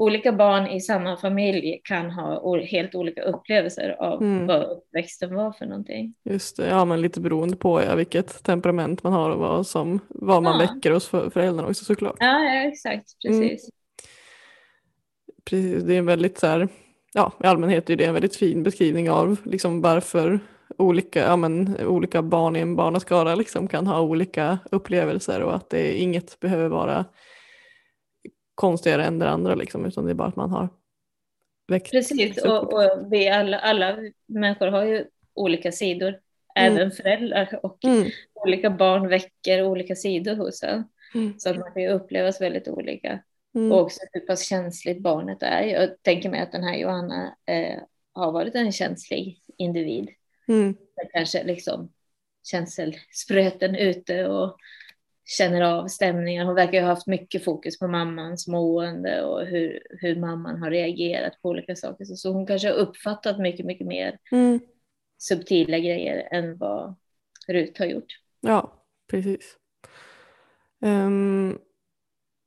olika 0.00 0.32
barn 0.32 0.66
i 0.66 0.80
samma 0.80 1.16
familj 1.16 1.80
kan 1.84 2.10
ha 2.10 2.60
helt 2.60 2.94
olika 2.94 3.22
upplevelser 3.22 3.96
av 3.98 4.22
mm. 4.22 4.46
vad 4.46 4.62
uppväxten 4.62 5.34
var 5.34 5.52
för 5.52 5.66
någonting. 5.66 6.14
Just 6.24 6.56
det, 6.56 6.68
ja 6.68 6.84
men 6.84 7.00
lite 7.00 7.20
beroende 7.20 7.56
på 7.56 7.82
ja, 7.82 7.94
vilket 7.94 8.42
temperament 8.42 9.02
man 9.02 9.12
har 9.12 9.30
och 9.30 9.38
vad, 9.38 9.66
som, 9.66 10.00
vad 10.08 10.42
man 10.42 10.60
ja. 10.60 10.66
väcker 10.66 10.90
hos 10.90 11.08
föräldrarna 11.08 11.68
också 11.68 11.84
såklart. 11.84 12.16
Ja, 12.18 12.44
ja 12.44 12.68
exakt, 12.68 13.04
precis. 13.26 13.40
Mm. 13.42 13.70
Precis, 15.44 15.82
det 15.82 15.94
är 15.94 15.98
en 15.98 16.06
väldigt 16.06 16.38
så 16.38 16.46
här, 16.46 16.68
ja 17.12 17.32
i 17.44 17.46
allmänhet 17.46 17.90
är 17.90 17.96
det 17.96 18.04
en 18.04 18.14
väldigt 18.14 18.36
fin 18.36 18.62
beskrivning 18.62 19.10
av 19.10 19.36
liksom 19.44 19.80
varför 19.80 20.40
olika, 20.78 21.20
ja, 21.20 21.36
men, 21.36 21.76
olika 21.86 22.22
barn 22.22 22.56
i 22.56 22.60
en 22.60 22.76
barnaskara 22.76 23.34
liksom 23.34 23.68
kan 23.68 23.86
ha 23.86 24.00
olika 24.00 24.58
upplevelser 24.70 25.42
och 25.42 25.54
att 25.54 25.70
det 25.70 25.98
inget 25.98 26.40
behöver 26.40 26.68
vara 26.68 27.04
konstigare 28.60 29.04
än 29.04 29.18
det 29.18 29.28
andra 29.28 29.54
liksom, 29.54 29.86
utan 29.86 30.04
det 30.04 30.10
är 30.10 30.14
bara 30.14 30.28
att 30.28 30.36
man 30.36 30.50
har 30.50 30.68
växt. 31.68 31.92
Precis, 31.92 32.44
och, 32.44 32.72
och, 32.72 33.12
vi 33.12 33.28
alla, 33.28 33.58
alla 33.58 33.96
människor 34.26 34.66
har 34.66 34.84
ju 34.84 35.04
olika 35.34 35.72
sidor, 35.72 36.08
mm. 36.08 36.76
även 36.76 36.90
föräldrar 36.90 37.60
och 37.62 37.84
mm. 37.84 38.10
olika 38.34 38.70
barn 38.70 39.08
väcker 39.08 39.62
olika 39.62 39.96
sidor 39.96 40.36
hos 40.36 40.62
en. 40.62 40.84
Mm. 41.14 41.38
Så 41.38 41.50
att 41.50 41.58
man 41.58 41.72
kan 41.72 41.82
ju 41.82 41.88
upplevas 41.88 42.40
väldigt 42.40 42.68
olika. 42.68 43.18
Mm. 43.54 43.72
Och 43.72 43.80
också 43.80 44.00
hur 44.12 44.20
pass 44.20 44.48
känsligt 44.48 45.02
barnet 45.02 45.42
är. 45.42 45.62
Jag 45.62 46.02
tänker 46.02 46.30
mig 46.30 46.40
att 46.40 46.52
den 46.52 46.64
här 46.64 46.76
Johanna 46.76 47.36
eh, 47.46 47.78
har 48.12 48.32
varit 48.32 48.54
en 48.54 48.72
känslig 48.72 49.40
individ. 49.56 50.08
Mm. 50.48 50.76
Kanske 51.12 51.44
liksom 51.44 51.92
känselspröten 52.42 53.76
ute 53.76 54.26
och 54.26 54.56
känner 55.38 55.60
av 55.60 55.86
stämningar. 55.88 56.44
Hon 56.44 56.54
verkar 56.54 56.80
ha 56.82 56.88
haft 56.88 57.06
mycket 57.06 57.44
fokus 57.44 57.78
på 57.78 57.88
mammans 57.88 58.48
mående 58.48 59.22
och 59.24 59.46
hur, 59.46 59.82
hur 60.00 60.16
mamman 60.16 60.62
har 60.62 60.70
reagerat 60.70 61.42
på 61.42 61.48
olika 61.48 61.76
saker. 61.76 62.04
Så, 62.04 62.16
så 62.16 62.32
hon 62.32 62.46
kanske 62.46 62.68
har 62.68 62.74
uppfattat 62.74 63.38
mycket, 63.38 63.66
mycket 63.66 63.86
mer 63.86 64.18
Mm. 64.32 64.60
subtila 65.18 65.78
grejer 65.78 66.28
än 66.30 66.58
vad 66.58 66.94
Rut 67.48 67.78
har 67.78 67.86
gjort. 67.86 68.18
Ja, 68.40 68.84
precis. 69.10 69.56
Ehm, 70.82 71.58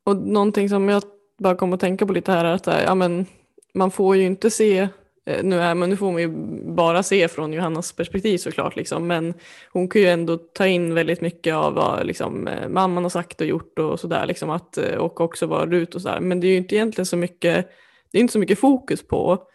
och 0.06 0.17
någonting 0.17 0.69
som 0.69 0.89
jag 0.89 1.04
bara 1.38 1.56
kom 1.56 1.74
att 1.74 1.80
tänka 1.80 2.06
på 2.06 2.13
lite 2.13 2.32
här 2.32 2.46
är 2.46 2.54
att 2.54 2.65
här, 2.65 2.84
ja, 2.84 2.96
men, 2.96 3.26
man 3.74 3.91
får 3.91 4.15
ju 4.15 4.24
inte 4.24 4.50
se, 4.50 4.78
eh, 4.80 4.88
Eh, 5.26 5.44
nu, 5.44 5.60
är, 5.60 5.76
men 5.76 5.90
nu 5.90 5.98
får 5.98 6.12
man 6.12 6.22
ju 6.22 6.28
bara 6.76 7.04
se 7.04 7.28
från 7.28 7.54
Johannas 7.54 7.94
perspektiv 7.94 8.38
såklart, 8.38 8.76
liksom, 8.76 9.08
men 9.08 9.34
hon 9.72 9.90
kan 9.90 10.02
ju 10.02 10.08
ändå 10.08 10.38
ta 10.38 10.68
in 10.68 10.94
väldigt 10.94 11.22
mycket 11.22 11.56
av 11.56 11.74
vad 11.74 12.06
liksom, 12.06 12.48
eh, 12.48 12.70
mamman 12.70 13.04
har 13.04 13.10
sagt 13.10 13.42
och 13.42 13.48
gjort 13.48 13.80
och 13.80 14.00
sådär, 14.00 14.26
liksom, 14.26 14.50
att, 14.50 14.78
eh, 14.78 14.96
och 14.96 15.22
också 15.22 15.46
vad 15.46 15.72
Rut 15.72 15.96
och 15.96 16.02
sådär, 16.02 16.20
men 16.20 16.40
det 16.40 16.48
är 16.48 16.52
ju 16.52 16.58
inte 16.58 16.76
egentligen 16.76 17.06
så 17.06 17.18
mycket, 17.18 17.70
det 18.12 18.18
är 18.18 18.22
inte 18.22 18.34
så 18.34 18.40
mycket 18.40 18.60
fokus 18.60 19.08
på 19.08 19.48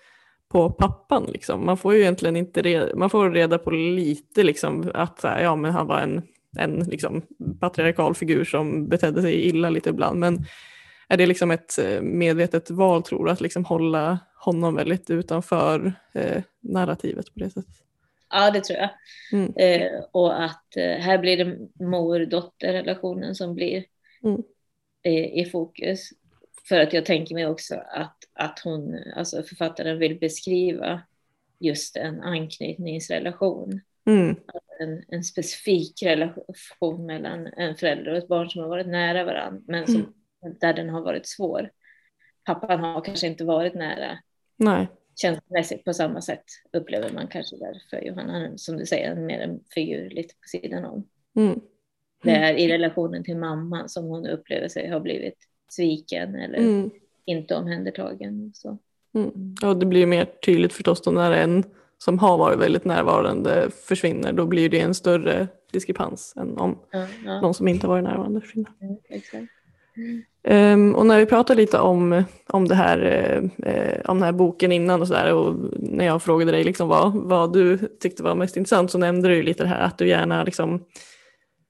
på 0.49 0.71
pappan. 0.71 1.25
Liksom. 1.33 1.67
Man 1.67 1.77
får 1.77 1.95
ju 1.95 2.01
egentligen 2.01 2.37
inte 2.37 2.63
reda, 2.63 2.97
man 2.97 3.11
får 3.11 3.31
reda 3.31 3.59
på 3.59 3.71
lite 3.71 4.43
liksom, 4.43 4.91
att 4.95 5.23
här, 5.23 5.43
ja, 5.43 5.57
men 5.57 5.71
han 5.71 5.87
var 5.87 6.01
en, 6.01 6.23
en 6.57 6.79
liksom, 6.79 7.23
patriarkal 7.61 8.15
figur 8.15 8.45
som 8.45 8.89
betedde 8.89 9.23
sig 9.23 9.35
illa 9.35 9.71
lite 9.71 9.91
ibland. 9.91 10.19
Men 10.19 10.45
är 11.09 11.17
det 11.17 11.27
liksom 11.27 11.51
ett 11.51 11.79
eh, 11.79 12.01
medvetet 12.01 12.71
val 12.71 13.03
tror 13.03 13.25
du 13.25 13.31
att 13.31 13.41
liksom 13.41 13.65
hålla 13.65 14.19
honom 14.45 14.75
väldigt 14.75 15.11
utanför 15.11 15.93
eh, 16.15 16.43
narrativet 16.61 17.35
på 17.35 17.41
det 17.41 17.51
sättet? 17.51 17.75
Ja, 18.31 18.51
det 18.51 18.61
tror 18.61 18.79
jag. 18.79 18.91
Mm. 19.33 19.53
Eh, 19.57 20.05
och 20.13 20.45
att 20.45 20.77
eh, 20.77 20.97
här 20.99 21.19
blir 21.19 21.37
det 21.45 21.59
mor-dotter-relationen 21.85 23.35
som 23.35 23.55
blir 23.55 23.85
Mm. 24.23 24.43
eh, 25.03 25.39
i 25.39 25.49
fokus. 25.53 26.11
För 26.69 26.81
att 26.81 26.93
jag 26.93 27.05
tänker 27.05 27.35
mig 27.35 27.47
också 27.47 27.75
att, 27.75 28.17
att 28.33 28.59
hon, 28.65 28.99
alltså 29.17 29.43
författaren 29.43 29.99
vill 29.99 30.19
beskriva 30.19 31.03
just 31.61 31.97
en 31.97 32.21
anknytningsrelation. 32.23 33.81
Mm. 34.07 34.37
En, 34.81 35.05
en 35.09 35.25
specifik 35.25 36.03
relation 36.03 37.07
mellan 37.07 37.47
en 37.47 37.77
förälder 37.77 38.13
och 38.13 38.19
ett 38.19 38.29
barn 38.29 38.51
som 38.51 38.63
har 38.63 38.69
varit 38.69 38.87
nära 38.87 39.25
varandra, 39.25 39.63
men 39.67 39.87
som, 39.87 40.15
där 40.61 40.73
den 40.73 40.89
har 40.89 41.01
varit 41.01 41.27
svår. 41.27 41.71
Pappan 42.45 42.81
har 42.81 43.01
kanske 43.05 43.27
inte 43.27 43.45
varit 43.45 43.75
nära 43.75 44.19
Nej. 44.57 44.89
känslomässigt 45.17 45.85
på 45.85 45.95
samma 45.95 46.21
sätt, 46.21 46.45
upplever 46.73 47.13
man 47.13 47.27
kanske 47.27 47.57
där 47.57 47.83
för 47.91 48.01
Johanna. 48.07 48.53
Som 48.59 48.77
du 48.77 48.87
säger, 48.87 49.15
mer 49.15 49.41
en 49.41 49.61
figur 49.75 50.11
lite 50.11 50.35
på 50.35 50.49
sidan 50.49 50.85
om. 50.85 51.05
Mm. 51.37 51.61
Det 52.23 52.31
är 52.31 52.55
i 52.55 52.69
relationen 52.73 53.25
till 53.25 53.37
mamman 53.37 53.89
som 53.89 54.05
hon 54.05 54.27
upplever 54.27 54.69
sig 54.69 54.91
ha 54.91 55.01
blivit 55.01 55.37
sviken 55.69 56.35
eller 56.35 56.59
Mm. 56.59 56.91
inte 57.25 57.55
omhändertagen. 57.55 58.51
Så. 58.55 58.79
Mm. 59.15 59.55
Ja, 59.63 59.75
det 59.75 59.87
blir 59.87 60.01
ju 60.01 60.07
mer 60.07 60.25
tydligt 60.25 60.73
förstås 60.73 61.03
då 61.03 61.11
när 61.11 61.33
en 61.33 61.65
som 61.99 62.19
har 62.19 62.39
varit 62.39 62.59
väldigt 62.59 62.85
närvarande 62.85 63.71
försvinner. 63.71 64.33
Då 64.33 64.47
blir 64.47 64.69
det 64.69 64.81
en 64.81 64.95
större 64.95 65.49
diskrepans 65.73 66.35
än 66.37 66.59
om 66.59 66.79
Ja, 66.91 67.07
ja, 67.25 67.41
någon 67.41 67.55
som 67.55 67.69
inte 67.69 67.87
har 67.87 67.95
varit 67.95 68.05
närvarande 68.05 68.41
försvinner. 68.41 68.73
mm, 68.81 68.97
Um, 70.49 70.95
och 70.95 71.07
när 71.07 71.19
vi 71.19 71.27
pratade 71.27 71.61
lite 71.61 71.79
om, 71.79 72.25
om, 72.47 72.69
det 72.69 72.75
här, 72.75 73.01
eh, 73.67 74.11
om 74.11 74.17
den 74.17 74.25
här 74.25 74.33
boken 74.33 74.73
innan 74.73 75.01
och 75.01 75.09
sådär 75.09 75.35
och 75.35 75.57
när 75.77 76.05
jag 76.05 76.23
frågade 76.23 76.53
dig 76.53 76.65
liksom 76.65 76.89
vad, 76.89 77.15
vad 77.15 77.53
du 77.53 77.79
tyckte 77.79 78.23
var 78.23 78.35
mest 78.35 78.57
intressant 78.57 78.91
så 78.91 78.99
nämnde 78.99 79.29
du 79.29 79.43
lite 79.43 79.63
det 79.63 79.69
här 79.69 79.81
att 79.81 79.99
du 79.99 80.09
gärna 80.09 80.45
liksom 80.45 80.85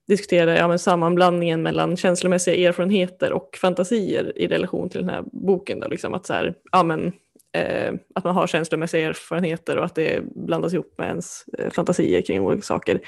diskuterar 0.08 0.56
ja, 0.56 0.68
men 0.68 0.78
sammanblandningen 0.78 1.62
mellan 1.62 1.96
känslomässiga 1.96 2.68
erfarenheter 2.68 3.32
och 3.32 3.58
fantasier 3.60 4.38
i 4.38 4.46
relation 4.46 4.88
till 4.88 5.00
den 5.00 5.10
här 5.10 5.24
boken. 5.32 5.80
Då, 5.80 5.88
liksom 5.88 6.14
att, 6.14 6.26
så 6.26 6.32
här, 6.32 6.54
ja, 6.72 6.82
men, 6.82 7.12
eh, 7.52 7.94
att 8.14 8.24
man 8.24 8.34
har 8.34 8.46
känslomässiga 8.46 9.08
erfarenheter 9.08 9.76
och 9.78 9.84
att 9.84 9.94
det 9.94 10.22
blandas 10.34 10.72
ihop 10.72 10.94
med 10.98 11.08
ens 11.08 11.44
eh, 11.58 11.70
fantasier 11.70 12.22
kring 12.22 12.40
olika 12.40 12.62
saker. 12.62 13.00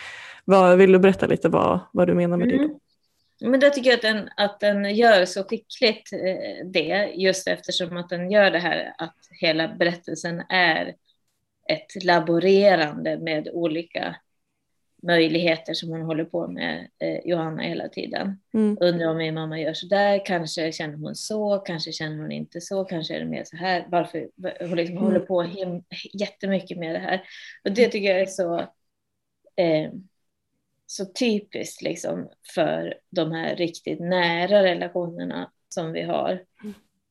Vad, 0.44 0.78
vill 0.78 0.92
du 0.92 0.98
berätta 0.98 1.26
lite 1.26 1.48
vad, 1.48 1.80
vad 1.92 2.06
du 2.06 2.14
menar 2.14 2.36
med 2.36 2.48
det? 2.48 2.56
Då? 2.56 2.64
Mm. 2.64 2.76
Men 3.40 3.60
det 3.60 3.70
tycker 3.70 3.90
jag 3.90 3.96
att 3.96 4.02
den, 4.02 4.28
att 4.36 4.60
den 4.60 4.94
gör 4.94 5.24
så 5.24 5.44
skickligt 5.44 6.12
eh, 6.12 6.66
det, 6.66 7.12
just 7.14 7.48
eftersom 7.48 7.96
att 7.96 8.08
den 8.08 8.30
gör 8.30 8.50
det 8.50 8.58
här 8.58 8.94
att 8.98 9.16
hela 9.40 9.68
berättelsen 9.68 10.40
är 10.48 10.94
ett 11.68 12.04
laborerande 12.04 13.18
med 13.18 13.48
olika 13.52 14.16
möjligheter 15.02 15.74
som 15.74 15.88
hon 15.88 16.02
håller 16.02 16.24
på 16.24 16.48
med, 16.48 16.88
eh, 16.98 17.18
Johanna, 17.24 17.62
hela 17.62 17.88
tiden. 17.88 18.40
Mm. 18.54 18.76
Undrar 18.80 19.06
om 19.08 19.16
min 19.16 19.34
mamma 19.34 19.60
gör 19.60 19.74
så 19.74 19.86
där, 19.86 20.26
kanske 20.26 20.72
känner 20.72 20.96
hon 20.96 21.14
så, 21.14 21.58
kanske 21.58 21.92
känner 21.92 22.18
hon 22.22 22.32
inte 22.32 22.60
så, 22.60 22.84
kanske 22.84 23.14
är 23.16 23.20
det 23.20 23.26
mer 23.26 23.44
så 23.44 23.56
här. 23.56 23.86
Varför? 23.88 24.28
Hon 24.60 24.76
liksom 24.76 24.96
Mm. 24.96 25.04
håller 25.04 25.20
på 25.20 25.42
him- 25.42 25.84
jättemycket 26.12 26.78
med 26.78 26.94
det 26.94 26.98
här. 26.98 27.22
Och 27.64 27.72
det 27.72 27.88
tycker 27.88 28.08
jag 28.10 28.20
är 28.20 28.26
så, 28.26 28.58
eh, 29.56 29.90
så 30.90 31.04
typiskt 31.04 31.82
liksom 31.82 32.30
för 32.54 32.94
de 33.10 33.32
här 33.32 33.56
riktigt 33.56 34.00
nära 34.00 34.62
relationerna 34.62 35.52
som 35.68 35.92
vi 35.92 36.02
har 36.02 36.44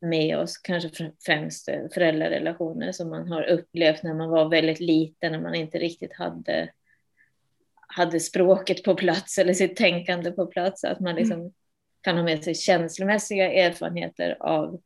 med 0.01 0.37
oss, 0.37 0.57
kanske 0.57 0.89
fr- 0.89 1.15
främst 1.25 1.69
eh, 1.69 1.81
föräldrarelationer 1.93 2.91
som 2.91 3.09
man 3.09 3.27
har 3.31 3.43
upplevt 3.43 4.03
när 4.03 4.13
man 4.13 4.29
var 4.29 4.49
väldigt 4.49 4.79
liten, 4.79 5.31
när 5.31 5.41
man 5.41 5.55
inte 5.55 5.77
riktigt 5.77 6.13
hade 6.13 6.71
hade 7.87 8.19
språket 8.19 8.83
på 8.83 8.95
plats 8.95 9.37
eller 9.37 9.53
sitt 9.53 9.75
tänkande 9.75 10.31
på 10.31 10.45
plats, 10.45 10.83
att 10.83 10.99
man 10.99 11.15
liksom 11.15 11.53
kan 12.01 12.17
ha 12.17 12.23
med 12.23 12.43
sig 12.43 12.55
känslomässiga 12.55 13.51
erfarenheter 13.53 14.37
av 14.39 14.81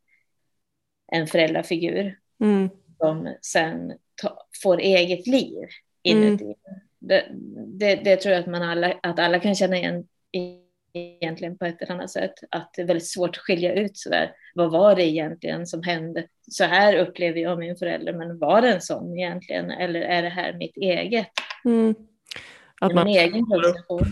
en 1.12 1.28
föräldrafigur 1.28 2.20
Mm. 2.42 2.70
som 2.98 3.36
sen 3.42 3.94
ta, 4.22 4.48
får 4.64 4.80
eget 4.80 5.28
liv 5.28 5.68
inuti. 6.02 6.56
Det, 7.08 7.26
det, 7.80 7.96
det 7.96 8.16
tror 8.18 8.34
jag 8.34 8.40
att, 8.42 8.48
man 8.48 8.62
alla, 8.62 8.94
att 9.04 9.20
alla 9.20 9.40
kan 9.40 9.56
känna 9.56 9.78
igen 9.78 10.08
i- 10.32 10.60
egentligen 10.94 11.58
på 11.58 11.66
ett 11.66 11.82
eller 11.82 11.94
annat 11.94 12.10
sätt. 12.12 12.34
Att 12.50 12.74
det 12.76 12.82
är 12.82 12.86
väldigt 12.86 13.08
svårt 13.08 13.30
att 13.30 13.38
skilja 13.38 13.74
ut 13.74 13.98
sådär. 13.98 14.32
Vad 14.56 14.72
var 14.72 14.96
det 14.96 15.04
egentligen 15.04 15.68
som 15.68 15.84
hände? 15.84 16.28
Så 16.52 16.64
här 16.64 16.96
upplever 16.98 17.40
jag 17.40 17.60
min 17.60 17.76
förälder, 17.76 18.14
men 18.14 18.40
var 18.40 18.62
det 18.62 18.74
en 18.74 18.82
sån 18.82 19.18
egentligen? 19.20 19.72
Eller 19.72 20.02
är 20.02 20.22
det 20.22 20.30
här 20.30 20.54
mitt 20.54 20.78
eget? 20.78 21.28
Mm. 21.66 21.96
Att 22.82 22.88
Min 22.90 22.96
man 22.96 23.08
egen 23.08 23.46
konstruktion? 23.46 24.06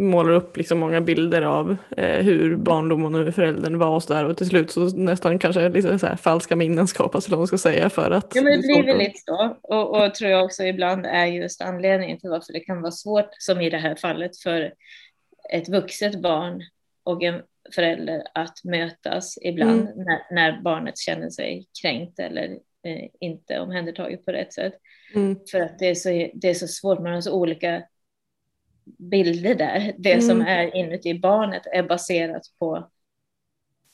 Målar 0.00 0.32
upp 0.32 0.56
liksom 0.56 0.78
många 0.78 1.00
bilder 1.00 1.42
av 1.42 1.76
eh, 1.96 2.24
hur 2.24 2.56
barndomen 2.56 3.14
och 3.14 3.24
hur 3.24 3.30
föräldern 3.30 3.78
var 3.78 3.88
och 3.88 4.02
sådär 4.02 4.24
och 4.24 4.36
till 4.36 4.46
slut 4.46 4.70
så 4.70 4.80
nästan 4.96 5.38
kanske 5.38 5.68
lite 5.68 5.98
så 5.98 6.16
falska 6.16 6.56
minnen 6.56 6.86
skapas 6.86 7.26
eller 7.26 7.36
vad 7.36 7.40
man 7.40 7.46
ska 7.46 7.58
säga 7.58 7.90
för 7.90 8.10
att 8.10 8.32
Ja, 8.34 8.42
men 8.42 8.52
det 8.60 8.66
blir 8.66 8.82
väl 8.82 8.98
lite 8.98 9.18
så. 9.26 9.56
Och, 9.62 9.96
och 9.96 10.14
tror 10.14 10.30
jag 10.30 10.44
också 10.44 10.64
ibland 10.64 11.06
är 11.06 11.26
just 11.26 11.62
anledningen 11.62 12.18
till 12.18 12.30
varför 12.30 12.52
det 12.52 12.60
kan 12.60 12.80
vara 12.82 12.92
svårt, 12.92 13.30
som 13.38 13.60
i 13.60 13.70
det 13.70 13.78
här 13.78 13.94
fallet, 13.94 14.38
för 14.38 14.72
ett 15.52 15.68
vuxet 15.68 16.22
barn 16.22 16.62
och 17.04 17.22
en 17.22 17.42
förälder 17.74 18.22
att 18.34 18.64
mötas 18.64 19.38
ibland 19.42 19.80
Mm. 19.80 19.92
när, 19.96 20.34
när 20.34 20.62
barnet 20.62 20.98
känner 20.98 21.30
sig 21.30 21.66
kränkt 21.82 22.18
eller 22.18 22.44
eh, 22.86 23.08
inte 23.20 23.60
omhändertaget 23.60 24.24
på 24.24 24.32
rätt 24.32 24.52
sätt. 24.52 24.74
Mm. 25.14 25.36
För 25.50 25.60
att 25.60 25.78
det 25.78 25.86
är 25.86 25.94
så, 25.94 26.08
det 26.34 26.50
är 26.50 26.54
så 26.54 26.68
svårt, 26.68 26.98
man 26.98 27.12
har 27.12 27.20
så 27.20 27.32
olika 27.32 27.82
bilder 28.98 29.54
där. 29.54 29.94
Det 29.98 30.12
Mm. 30.12 30.22
som 30.26 30.40
är 30.40 30.76
inuti 30.76 31.18
barnet 31.18 31.62
är 31.72 31.82
baserat 31.82 32.42
på 32.58 32.90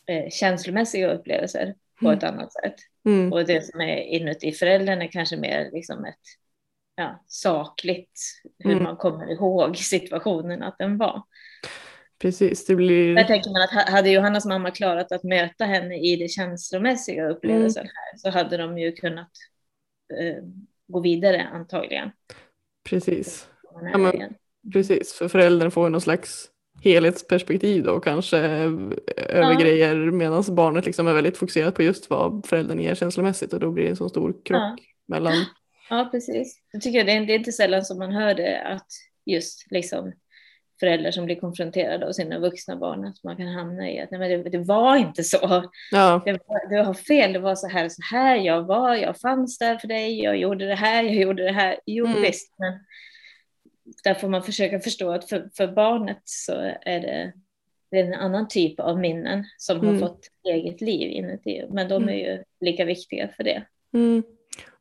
eh, 0.09 0.31
känslomässiga 0.31 1.13
upplevelser 1.13 1.75
på 2.01 2.07
Mm. 2.07 2.19
ett 2.19 2.25
annat 2.25 2.53
sätt. 2.53 2.75
Mm. 3.05 3.33
Och 3.33 3.45
det 3.45 3.67
som 3.67 3.81
är 3.81 3.97
inuti 3.97 4.53
föräldern 4.53 5.03
är 5.03 5.07
kanske 5.13 5.37
mer 5.37 5.71
liksom 5.73 6.05
ett 6.05 6.15
ja, 6.97 7.25
sakligt, 7.27 8.21
hur 8.59 8.71
Mm. 8.73 8.85
man 8.85 8.97
kommer 8.97 9.33
ihåg 9.33 9.77
situationen 9.77 10.63
att 10.63 10.79
den 10.79 10.99
var. 10.99 11.23
Precis, 12.19 12.67
det 12.67 12.77
blir... 12.77 13.15
Där 13.15 13.25
tänker 13.25 13.51
man 13.51 13.63
att 13.63 13.71
ha- 13.73 13.91
hade 13.97 14.11
Johannas 14.11 14.45
mamma 14.47 14.71
klarat 14.71 15.13
att 15.13 15.23
möta 15.25 15.65
henne 15.65 15.97
i 15.99 16.17
det 16.17 16.29
känslomässiga 16.29 17.29
upplevelsen 17.29 17.83
Mm. 17.83 17.93
här 17.95 18.19
så 18.19 18.31
hade 18.39 18.57
de 18.57 18.79
ju 18.79 18.93
kunnat 18.93 19.31
eh, 20.21 20.43
gå 20.87 21.01
vidare 21.01 21.43
antagligen. 21.53 22.11
Precis. 22.89 23.49
Ja, 23.93 23.99
men-. 23.99 24.35
Precis, 24.73 25.13
för 25.13 25.29
föräldern 25.29 25.71
får 25.71 25.89
någon 25.91 26.01
slags 26.01 26.49
helhetsperspektiv 26.85 27.85
då 27.85 28.01
kanske 28.01 28.39
eh, 28.39 28.73
över 29.17 29.53
Ja. 29.53 29.59
grejer 29.61 29.95
medan 29.97 30.45
barnet 30.49 30.87
liksom 30.87 31.07
är 31.09 31.13
väldigt 31.15 31.37
fokuserat 31.39 31.75
på 31.75 31.83
just 31.83 32.11
vad 32.11 32.47
föräldern 32.47 32.79
ger 32.81 32.95
känslomässigt 32.95 33.53
och 33.53 33.61
då 33.61 33.71
blir 33.71 33.85
det 33.85 33.91
en 33.91 33.97
så 33.97 34.09
stor 34.09 34.33
krock 34.45 34.61
Ja. 34.61 34.77
mellan... 35.09 35.33
Ja, 35.91 36.09
precis. 36.13 36.59
Jag 36.73 36.83
tycker 36.83 37.05
det 37.05 37.13
är, 37.13 37.27
det 37.27 37.33
är 37.33 37.39
inte 37.39 37.53
sällan 37.53 37.85
som 37.85 37.99
man 37.99 38.13
hör 38.13 38.35
det 38.35 38.61
att 38.63 38.87
just 39.27 39.67
liksom 39.71 40.13
föräldrar 40.81 41.11
som 41.11 41.25
blir 41.25 41.41
konfronterade 41.41 42.07
av 42.07 42.13
sina 42.13 42.39
vuxna 42.39 42.77
barn, 42.77 43.05
att 43.05 43.25
man 43.25 43.37
kan 43.37 43.47
hamna 43.47 43.91
i 43.91 44.01
att 44.01 44.11
nej, 44.11 44.21
men 44.21 44.31
det, 44.45 44.51
det 44.51 44.59
var 44.65 44.97
inte 44.97 45.25
så. 45.25 45.65
Ja. 45.93 46.23
Det 46.25 46.33
var, 46.33 46.71
du 46.71 46.77
har 46.87 46.95
fel, 46.95 47.33
det 47.33 47.39
var 47.39 47.55
så 47.55 47.69
här 47.69 47.85
och 47.85 47.93
så 47.93 48.03
här, 48.17 48.37
jag 48.37 48.63
var, 48.63 48.95
jag 48.95 49.21
fanns 49.21 49.59
där 49.59 49.77
för 49.77 49.89
dig, 49.89 50.23
jag 50.23 50.37
gjorde 50.37 50.67
det 50.67 50.75
här, 50.75 51.03
jag 51.05 51.15
gjorde 51.15 51.43
det 51.45 51.53
här. 51.53 51.77
Jo 51.87 52.07
Mm. 52.07 52.23
visst, 52.23 52.55
men 52.59 52.73
där 54.07 54.15
får 54.15 54.29
man 54.29 54.43
försöka 54.43 54.81
förstå 54.81 55.11
att 55.11 55.29
för, 55.29 55.49
för 55.57 55.67
barnet 55.67 56.21
så 56.25 56.53
är 56.83 57.01
det, 57.01 57.33
det 57.91 57.99
är 58.01 58.05
en 58.05 58.15
annan 58.15 58.49
typ 58.49 58.81
av 58.81 58.99
minnen 58.99 59.45
som 59.59 59.79
Mm. 59.79 59.93
har 59.93 60.01
fått 60.01 60.21
eget 60.49 60.81
liv 60.81 61.11
inuti, 61.11 61.65
men 61.71 61.89
de 61.89 62.09
är 62.09 62.13
ju 62.15 62.43
lika 62.61 62.85
viktiga 62.85 63.29
för 63.37 63.45
det. 63.45 63.63
Mm. 63.95 64.23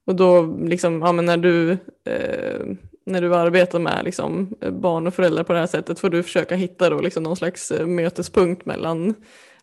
Och 0.05 0.15
då 0.15 0.57
liksom, 0.61 1.01
ja 1.01 1.11
när 1.11 1.37
du, 1.37 1.71
eh, 2.05 2.65
när 3.05 3.21
du 3.21 3.35
arbetar 3.35 3.79
med 3.79 4.01
liksom 4.05 4.55
barn 4.71 5.07
och 5.07 5.13
föräldrar 5.13 5.43
på 5.43 5.53
det 5.53 5.59
här 5.59 5.67
sättet 5.67 5.99
får 5.99 6.09
du 6.09 6.23
försöka 6.23 6.55
hitta 6.55 6.89
då 6.89 6.99
liksom 7.01 7.23
någon 7.23 7.35
slags 7.35 7.71
eh, 7.71 7.87
mötespunkt 7.87 8.65
mellan, 8.65 9.15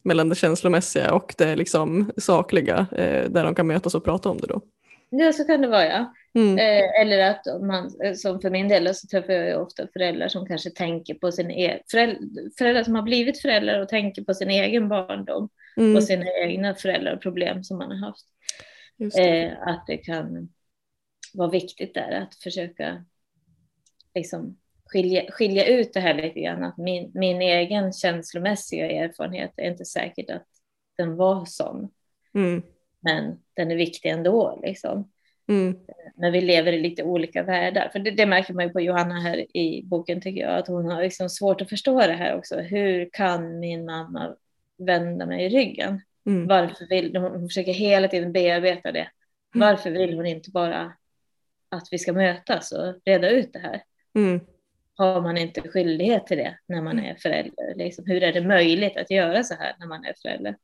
mellan 0.02 0.28
det 0.28 0.34
känslomässiga 0.34 1.14
och 1.14 1.34
det 1.38 1.56
liksom 1.56 2.12
sakliga 2.16 2.86
eh, 2.92 3.30
där 3.30 3.44
de 3.44 3.54
kan 3.54 3.66
mötas 3.66 3.94
och 3.94 4.04
prata 4.04 4.28
om 4.28 4.38
det 4.38 4.46
då. 4.46 4.60
Ja, 5.14 5.32
så 5.32 5.44
kan 5.44 5.60
det 5.60 5.68
vara 5.68 5.86
ja. 5.86 6.14
Mm. 6.34 6.58
Eh, 6.58 7.00
eller 7.00 7.30
att 7.30 7.62
man, 7.62 8.00
eh, 8.04 8.14
som 8.14 8.40
för 8.40 8.50
min 8.50 8.68
del 8.68 8.94
så 8.94 9.06
träffar 9.06 9.32
jag 9.32 9.62
ofta 9.62 9.88
föräldrar 9.92 10.28
som 10.28 10.46
kanske 10.46 10.70
tänker 10.70 11.14
på 11.14 11.32
sin 11.32 11.50
egen, 11.50 11.78
föräldrar, 11.90 12.50
föräldrar 12.58 12.82
som 12.84 12.94
har 12.94 13.02
blivit 13.02 13.40
föräldrar 13.42 13.80
och 13.80 13.88
tänker 13.88 14.22
på 14.24 14.34
sin 14.34 14.50
egen 14.50 14.88
barndom 14.88 15.48
Mm. 15.76 15.96
och 15.96 16.04
sina 16.04 16.24
egna 16.42 16.74
föräldrar 16.74 17.14
och 17.14 17.22
problem 17.22 17.64
som 17.64 17.78
man 17.78 17.90
har 17.90 18.06
haft. 18.08 18.26
Det. 18.96 19.42
Eh, 19.42 19.52
att 19.68 19.86
det 19.86 19.96
kan 19.96 20.48
vara 21.34 21.50
viktigt 21.50 21.94
där 21.94 22.12
att 22.12 22.34
försöka 22.34 23.04
liksom 24.14 24.58
skilja, 24.84 25.30
skilja 25.30 25.66
ut 25.66 25.92
det 25.94 26.00
här 26.00 26.14
lite 26.14 26.40
grann. 26.40 26.64
Att 26.64 26.76
min, 26.76 27.10
min 27.14 27.42
egen 27.42 27.92
känslomässiga 27.92 28.90
erfarenhet 28.90 29.52
är 29.56 29.70
inte 29.70 29.84
säkert 29.84 30.30
att 30.30 30.46
den 30.96 31.16
var 31.16 31.44
sån, 31.44 31.90
Mm. 32.34 32.62
Men 33.02 33.38
den 33.54 33.70
är 33.70 33.76
viktig 33.76 34.08
ändå. 34.08 34.60
Liksom. 34.62 35.10
Mm. 35.48 35.76
Men 36.14 36.32
vi 36.32 36.40
lever 36.40 36.72
i 36.72 36.80
lite 36.80 37.02
olika 37.02 37.42
världar. 37.42 37.88
För 37.92 37.98
det, 37.98 38.10
det 38.10 38.26
märker 38.26 38.54
man 38.54 38.64
ju 38.64 38.72
på 38.72 38.80
Johanna 38.80 39.20
här 39.20 39.56
i 39.56 39.82
boken 39.84 40.20
tycker 40.20 40.40
jag, 40.40 40.58
att 40.58 40.68
hon 40.68 40.86
har 40.86 41.02
liksom 41.02 41.28
svårt 41.28 41.60
att 41.60 41.68
förstå 41.68 42.00
det 42.00 42.12
här 42.12 42.36
också. 42.36 42.60
Hur 42.60 43.08
kan 43.12 43.60
min 43.60 43.84
mamma 43.84 44.36
vända 44.78 45.26
mig 45.26 45.44
i 45.44 45.48
ryggen? 45.48 46.00
Mm. 46.26 46.46
Varför 46.46 46.86
vill 46.88 47.16
hon, 47.16 47.48
försöker 47.48 47.72
hela 47.72 48.08
tiden 48.08 48.32
bearbeta 48.32 48.92
det. 48.92 49.08
Varför 49.54 49.90
vill 49.90 50.14
hon 50.14 50.26
inte 50.26 50.50
bara 50.50 50.92
att 51.68 51.88
vi 51.90 51.98
ska 51.98 52.12
mötas 52.12 52.72
och 52.72 52.94
reda 53.04 53.30
ut 53.30 53.52
det 53.52 53.58
här? 53.58 53.82
Mm. 54.14 54.40
Har 54.94 55.20
man 55.20 55.38
inte 55.38 55.60
skyldighet 55.68 56.26
till 56.26 56.38
det 56.38 56.58
när 56.66 56.82
man 56.82 56.98
är 56.98 57.14
förälder? 57.14 57.74
Liksom, 57.74 58.06
hur 58.06 58.22
är 58.22 58.32
det 58.32 58.40
möjligt 58.40 58.96
att 58.96 59.10
göra 59.10 59.42
så 59.42 59.54
här 59.54 59.76
när 59.78 59.86
man 59.86 60.04
är 60.04 60.14
förälder? 60.22 60.56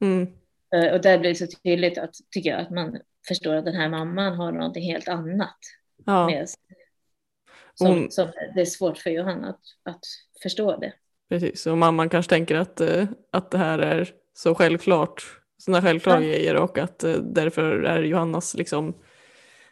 Mm. 0.00 0.26
Eh, 0.74 0.92
Och 0.94 1.00
där 1.00 1.18
blir 1.18 1.30
det 1.30 1.36
så 1.36 1.46
tydligt 1.64 1.98
att, 1.98 2.14
tycker 2.30 2.50
jag, 2.50 2.60
att 2.60 2.70
man 2.70 2.98
förstår 3.28 3.54
att 3.54 3.64
den 3.64 3.74
här 3.74 3.88
mamman 3.88 4.32
har 4.36 4.52
någonting 4.52 4.82
helt 4.92 5.08
annat 5.08 5.56
Ja, 6.06 6.26
med 6.26 6.48
sig. 6.48 6.58
Som, 7.74 7.86
Hon- 7.86 8.10
som 8.10 8.28
det 8.54 8.60
är 8.60 8.64
svårt 8.64 8.98
för 8.98 9.10
Johanna 9.10 9.48
att, 9.48 9.60
att 9.94 10.00
förstå 10.42 10.76
det. 10.76 10.92
precis. 11.28 11.66
Och 11.66 11.78
mamman 11.78 12.08
kanske 12.08 12.30
tänker 12.30 12.54
att, 12.54 12.80
eh, 12.80 13.04
att 13.32 13.50
det 13.50 13.58
här 13.58 13.78
är 13.78 14.10
så 14.34 14.54
självklart, 14.54 15.22
sådana 15.58 15.82
självklara 15.82 16.22
Ja. 16.22 16.28
grejer 16.28 16.56
och 16.56 16.78
att 16.78 17.04
eh, 17.04 17.12
därför 17.14 17.82
är 17.82 18.02
Johannas 18.02 18.54
liksom 18.54 18.94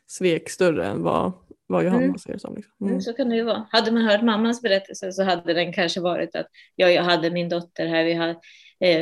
svek 0.06 0.50
större 0.50 0.86
än 0.86 1.02
vad, 1.02 1.32
vad 1.66 1.84
Johanna 1.84 2.02
Mm. 2.04 2.18
ser 2.18 2.32
det 2.32 2.38
som. 2.38 2.54
Liksom. 2.56 2.72
Mm. 2.80 2.90
Mm. 2.92 3.00
Så 3.02 3.12
kan 3.12 3.28
det 3.28 3.36
ju 3.36 3.42
vara. 3.44 3.66
Hade 3.70 3.92
man 3.92 4.02
hört 4.02 4.22
mammans 4.22 4.62
berättelse 4.62 5.12
så 5.12 5.22
hade 5.22 5.54
den 5.54 5.72
kanske 5.72 6.00
varit 6.00 6.36
att 6.36 6.46
ja, 6.76 6.90
jag 6.90 7.02
hade 7.02 7.30
min 7.30 7.48
dotter 7.48 7.86
här, 7.86 8.04
vi 8.04 8.14
har, 8.14 8.28
eh, 8.28 8.36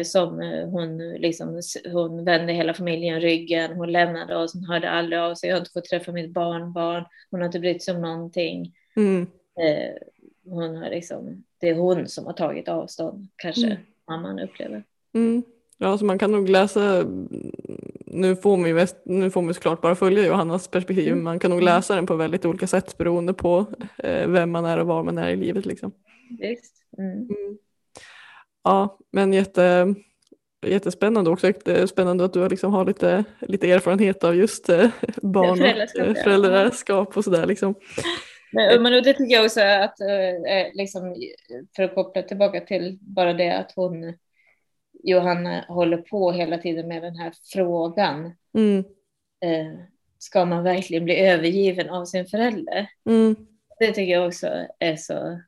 som 0.04 0.40
eh, 0.40 0.68
hon, 0.68 0.98
liksom, 0.98 1.60
hon 1.92 2.24
vände 2.24 2.52
hela 2.52 2.74
familjen 2.74 3.20
ryggen, 3.20 3.72
hon 3.72 3.92
lämnade 3.92 4.36
oss, 4.36 4.54
hon 4.54 4.64
hörde 4.64 4.90
aldrig 4.90 5.20
av 5.20 5.34
sig, 5.34 5.48
jag 5.48 5.56
har 5.56 5.60
inte 5.60 5.70
fått 5.72 5.84
träffa 5.84 6.12
mitt 6.12 6.30
barnbarn, 6.32 7.04
hon 7.30 7.40
har 7.40 7.46
inte 7.46 7.60
brytt 7.60 7.82
sig 7.82 7.94
om 7.94 8.02
någonting. 8.02 8.72
Mm. 8.96 9.22
Eh, 9.60 9.94
hon 10.44 10.76
har 10.76 10.90
liksom, 10.90 11.44
det 11.60 11.68
är 11.68 11.74
hon 11.74 12.08
som 12.08 12.26
har 12.26 12.32
tagit 12.32 12.68
avstånd, 12.68 13.28
kanske 13.36 13.66
Mm. 13.66 13.78
mamman 14.08 14.38
upplever. 14.38 14.84
Mm. 15.14 15.42
Ja, 15.78 15.98
så 15.98 16.04
man 16.04 16.18
kan 16.18 16.32
nog 16.32 16.48
läsa, 16.48 17.04
nu 18.06 18.36
får 18.36 18.56
man 18.56 18.68
ju 18.70 18.86
nu 19.04 19.30
får 19.30 19.42
man 19.42 19.54
såklart 19.54 19.80
bara 19.80 19.94
följa 19.94 20.26
Johannas 20.26 20.68
perspektiv, 20.68 21.08
Mm. 21.12 21.24
man 21.24 21.38
kan 21.38 21.50
nog 21.50 21.62
läsa 21.62 21.94
den 21.94 22.06
på 22.06 22.16
väldigt 22.16 22.44
olika 22.44 22.66
sätt 22.66 22.98
beroende 22.98 23.34
på 23.34 23.66
eh, 23.98 24.28
vem 24.28 24.50
man 24.50 24.64
är 24.64 24.78
och 24.80 24.86
var 24.86 25.02
man 25.02 25.18
är 25.18 25.30
i 25.30 25.36
livet. 25.36 25.66
Liksom. 25.66 25.92
Visst. 26.38 26.74
Mm. 26.98 27.28
Ja, 28.64 28.98
men 29.11 29.33
jätte, 29.33 29.94
jättespännande 30.66 31.31
också. 31.31 31.53
Spännande 31.87 32.25
att 32.25 32.33
du 32.33 32.48
liksom 32.48 32.72
har 32.72 32.85
lite, 32.85 33.25
lite 33.40 33.70
erfarenhet 33.70 34.25
av 34.25 34.37
just 34.37 34.68
eh, 34.68 34.90
barn 35.22 35.51
och 35.51 35.59
föräldraskap, 35.59 36.07
eh, 36.07 36.14
föräldraskap 36.14 37.16
och 37.16 37.25
sådär. 37.25 37.46
Liksom. 37.46 37.75
Men, 38.53 38.83
men 38.83 38.92
det 38.92 39.14
tycker 39.14 39.35
jag 39.35 39.44
också 39.44 39.61
att, 39.61 40.01
eh, 40.01 40.75
liksom, 40.75 41.16
för 41.77 41.83
att 41.83 41.94
koppla 41.94 42.22
tillbaka 42.22 42.61
till 42.61 42.98
bara 43.01 43.33
det 43.33 43.51
att 43.51 43.72
hon, 43.77 44.14
Johanna, 45.03 45.64
håller 45.68 45.96
på 45.96 46.33
hela 46.33 46.59
tiden 46.59 46.88
med 46.88 47.03
den 47.03 47.16
här 47.16 47.33
frågan. 47.53 48.33
Mm. 48.55 48.79
Eh, 49.44 49.79
ska 50.18 50.44
man 50.44 50.64
verkligen 50.64 51.05
bli 51.05 51.20
övergiven 51.20 51.90
av 51.90 52.05
sin 52.05 52.27
förälder? 52.27 52.87
Mm. 53.07 53.37
Det 53.79 53.92
tycker 53.92 54.12
jag 54.12 54.27
också 54.27 54.66
är 54.79 54.96
så, 54.96 55.40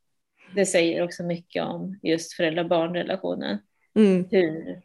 det 0.54 0.66
säger 0.66 1.02
också 1.02 1.22
mycket 1.22 1.62
om 1.64 1.98
just 2.02 2.32
föräldrar-barn-relationen. 2.32 3.58
Mm. 3.96 4.28
Hur, 4.30 4.80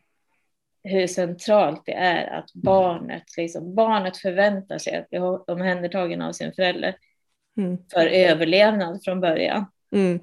hur 0.83 1.07
centralt 1.07 1.85
det 1.85 1.93
är 1.93 2.27
att 2.39 2.53
barnet, 2.53 3.23
liksom, 3.37 3.75
barnet 3.75 4.17
förväntar 4.17 4.77
sig 4.77 4.95
att 4.95 5.09
bli 5.09 5.19
omhändertagen 5.19 6.21
av 6.21 6.31
sin 6.31 6.53
förälder 6.53 6.95
Mm. 7.57 7.77
för 7.93 8.07
överlevnad 8.07 9.03
från 9.03 9.21
början. 9.21 9.65
Mm. 9.95 10.19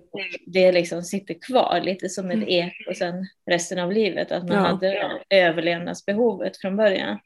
det 0.47 0.73
liksom 0.73 1.03
sitter 1.03 1.35
kvar 1.35 1.81
lite 1.85 2.09
som 2.09 2.31
ett 2.31 2.49
eko 2.49 2.95
sen 2.95 3.27
resten 3.47 3.79
av 3.79 3.93
livet, 3.93 4.33
att 4.33 4.43
man 4.49 4.57
Ja. 4.57 4.63
hade 4.63 5.21
överlevnadsbehovet 5.31 6.57
från 6.57 6.77
början. 6.77 7.19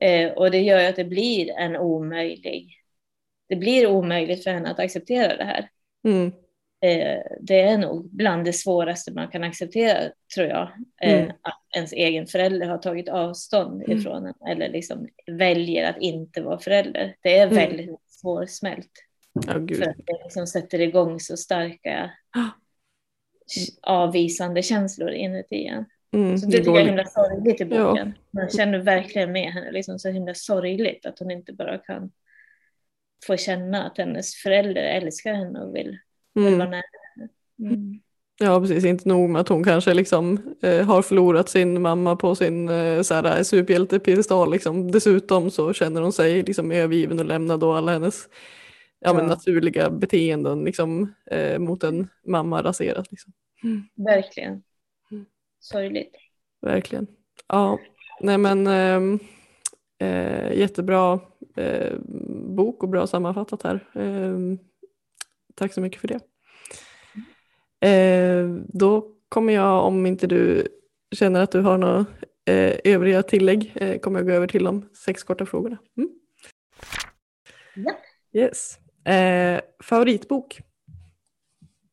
Eh, 0.00 0.32
och 0.32 0.50
det 0.50 0.60
gör 0.62 0.80
ju 0.80 0.86
att 0.86 0.96
det 0.96 1.04
blir 1.04 1.50
en 1.50 1.76
omöjlig, 1.76 2.70
det 3.48 3.56
blir 3.56 3.86
omöjligt 3.86 4.44
för 4.44 4.50
henne 4.50 4.70
att 4.70 4.78
acceptera 4.80 5.36
det 5.36 5.44
här. 5.44 5.68
Mm. 6.04 6.32
Eh, 6.80 7.20
det 7.40 7.60
är 7.60 7.78
nog 7.78 8.10
bland 8.10 8.44
det 8.44 8.52
svåraste 8.52 9.12
man 9.12 9.28
kan 9.28 9.44
acceptera, 9.44 9.98
tror 10.34 10.46
jag, 10.46 10.68
eh, 11.02 11.14
Mm. 11.22 11.30
att 11.42 11.60
ens 11.76 11.92
egen 11.92 12.26
förälder 12.26 12.66
har 12.66 12.78
tagit 12.78 13.08
avstånd 13.08 13.82
Mm. 13.82 13.98
ifrån 13.98 14.26
en, 14.26 14.48
eller 14.50 14.68
liksom 14.68 15.08
väljer 15.26 15.90
att 15.90 15.98
inte 16.00 16.42
vara 16.42 16.58
förälder. 16.58 17.16
Det 17.22 17.38
är 17.38 17.46
Mm. 17.46 17.56
väldigt 17.56 18.00
svårsmält. 18.08 18.90
Ja, 19.46 19.58
gud. 19.58 19.76
För 19.78 19.90
att 19.90 19.96
det 19.96 20.22
liksom 20.24 20.46
sätter 20.46 20.80
igång 20.80 21.20
så 21.20 21.36
starka 21.36 22.10
Ah. 22.36 22.50
avvisande 23.82 24.62
känslor 24.62 25.10
inuti 25.10 25.66
en. 25.66 25.84
Mm. 26.12 26.38
Så 26.38 26.46
det 26.46 26.56
tycker 26.58 26.70
jag 26.70 26.80
är 26.80 26.86
himla 26.86 27.04
sorgligt 27.04 27.60
i 27.60 27.64
Ja. 27.70 27.88
boken. 27.90 28.12
Man 28.30 28.48
känner 28.50 28.78
verkligen 28.78 29.32
med 29.32 29.52
henne, 29.52 29.72
liksom 29.72 29.98
så 29.98 30.08
himla 30.08 30.34
sorgligt 30.34 31.06
att 31.06 31.18
hon 31.18 31.30
inte 31.30 31.52
bara 31.52 31.78
kan 31.78 32.12
få 33.26 33.36
känna 33.36 33.84
att 33.86 33.98
hennes 33.98 34.34
förälder 34.34 34.82
älskar 34.82 35.34
henne 35.34 35.60
och 35.60 35.76
vill, 35.76 35.98
mm. 36.36 36.72
Mm. 37.58 38.00
Ja, 38.38 38.60
precis. 38.60 38.84
Inte 38.84 39.08
nog 39.08 39.30
med 39.30 39.40
att 39.40 39.48
hon 39.48 39.64
kanske 39.64 39.94
liksom, 39.94 40.54
eh, 40.62 40.86
har 40.86 41.02
förlorat 41.02 41.48
sin 41.48 41.82
mamma 41.82 42.16
på 42.16 42.34
sin 42.34 42.68
eh, 42.68 42.74
här, 43.10 43.42
superhjältepiedestal. 43.42 44.52
Liksom. 44.52 44.90
Dessutom 44.90 45.50
så 45.50 45.72
känner 45.72 46.02
hon 46.02 46.12
sig 46.12 46.42
liksom, 46.42 46.70
övergiven 46.70 47.18
och 47.18 47.24
lämnad 47.24 47.64
och 47.64 47.76
alla 47.76 47.92
hennes 47.92 48.28
ja, 48.98 49.12
Men 49.12 49.22
Ja. 49.22 49.28
naturliga 49.28 49.90
beteenden 49.90 50.64
liksom, 50.64 51.14
eh, 51.30 51.58
mot 51.58 51.84
en 51.84 52.08
mamma 52.26 52.62
raseras. 52.62 53.10
Liksom. 53.10 53.32
Verkligen. 53.94 54.62
Mm. 55.10 55.24
Sorgligt. 55.60 56.16
Verkligen. 56.62 57.06
Ja, 57.48 57.78
nej 58.20 58.38
men 58.38 58.66
ehm, 58.66 59.18
eh, 59.98 60.58
jättebra 60.58 61.20
eh, 61.56 61.98
bok 62.48 62.82
och 62.82 62.88
bra 62.88 63.06
sammanfattat 63.06 63.62
här. 63.62 63.80
Tack 65.54 65.72
så 65.72 65.80
mycket 65.80 66.00
för 66.00 66.08
det. 66.08 66.20
Eh, 67.88 68.46
då 68.68 69.10
kommer 69.28 69.52
jag, 69.52 69.84
om 69.84 70.06
inte 70.06 70.26
du 70.26 70.68
känner 71.14 71.42
att 71.42 71.52
du 71.52 71.60
har 71.60 71.78
några 71.78 72.06
eh, 72.44 72.78
övriga 72.84 73.22
tillägg, 73.22 73.72
eh, 73.74 73.98
kommer 73.98 74.18
jag 74.18 74.26
gå 74.26 74.32
över 74.32 74.46
till 74.46 74.64
de 74.64 74.88
sex 74.94 75.24
korta 75.24 75.46
frågorna. 75.46 75.78
Mm. 75.96 76.10
Ja. 77.74 77.96
Yes. 78.40 78.78
Eh, 79.04 79.60
favoritbok? 79.82 80.60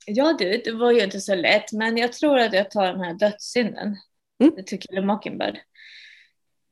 Ja 0.05 0.35
du, 0.39 0.61
det 0.65 0.71
var 0.71 0.91
ju 0.91 1.03
inte 1.03 1.21
så 1.21 1.35
lätt, 1.35 1.71
men 1.71 1.97
jag 1.97 2.13
tror 2.13 2.39
att 2.39 2.53
jag 2.53 2.71
tar 2.71 2.85
den 2.85 2.99
här 2.99 3.13
dödssynden. 3.13 3.97
Mm. 4.43 4.53
Det 4.55 4.63
tycker 4.63 4.95
jag 4.95 5.05
Mockingbird. 5.05 5.57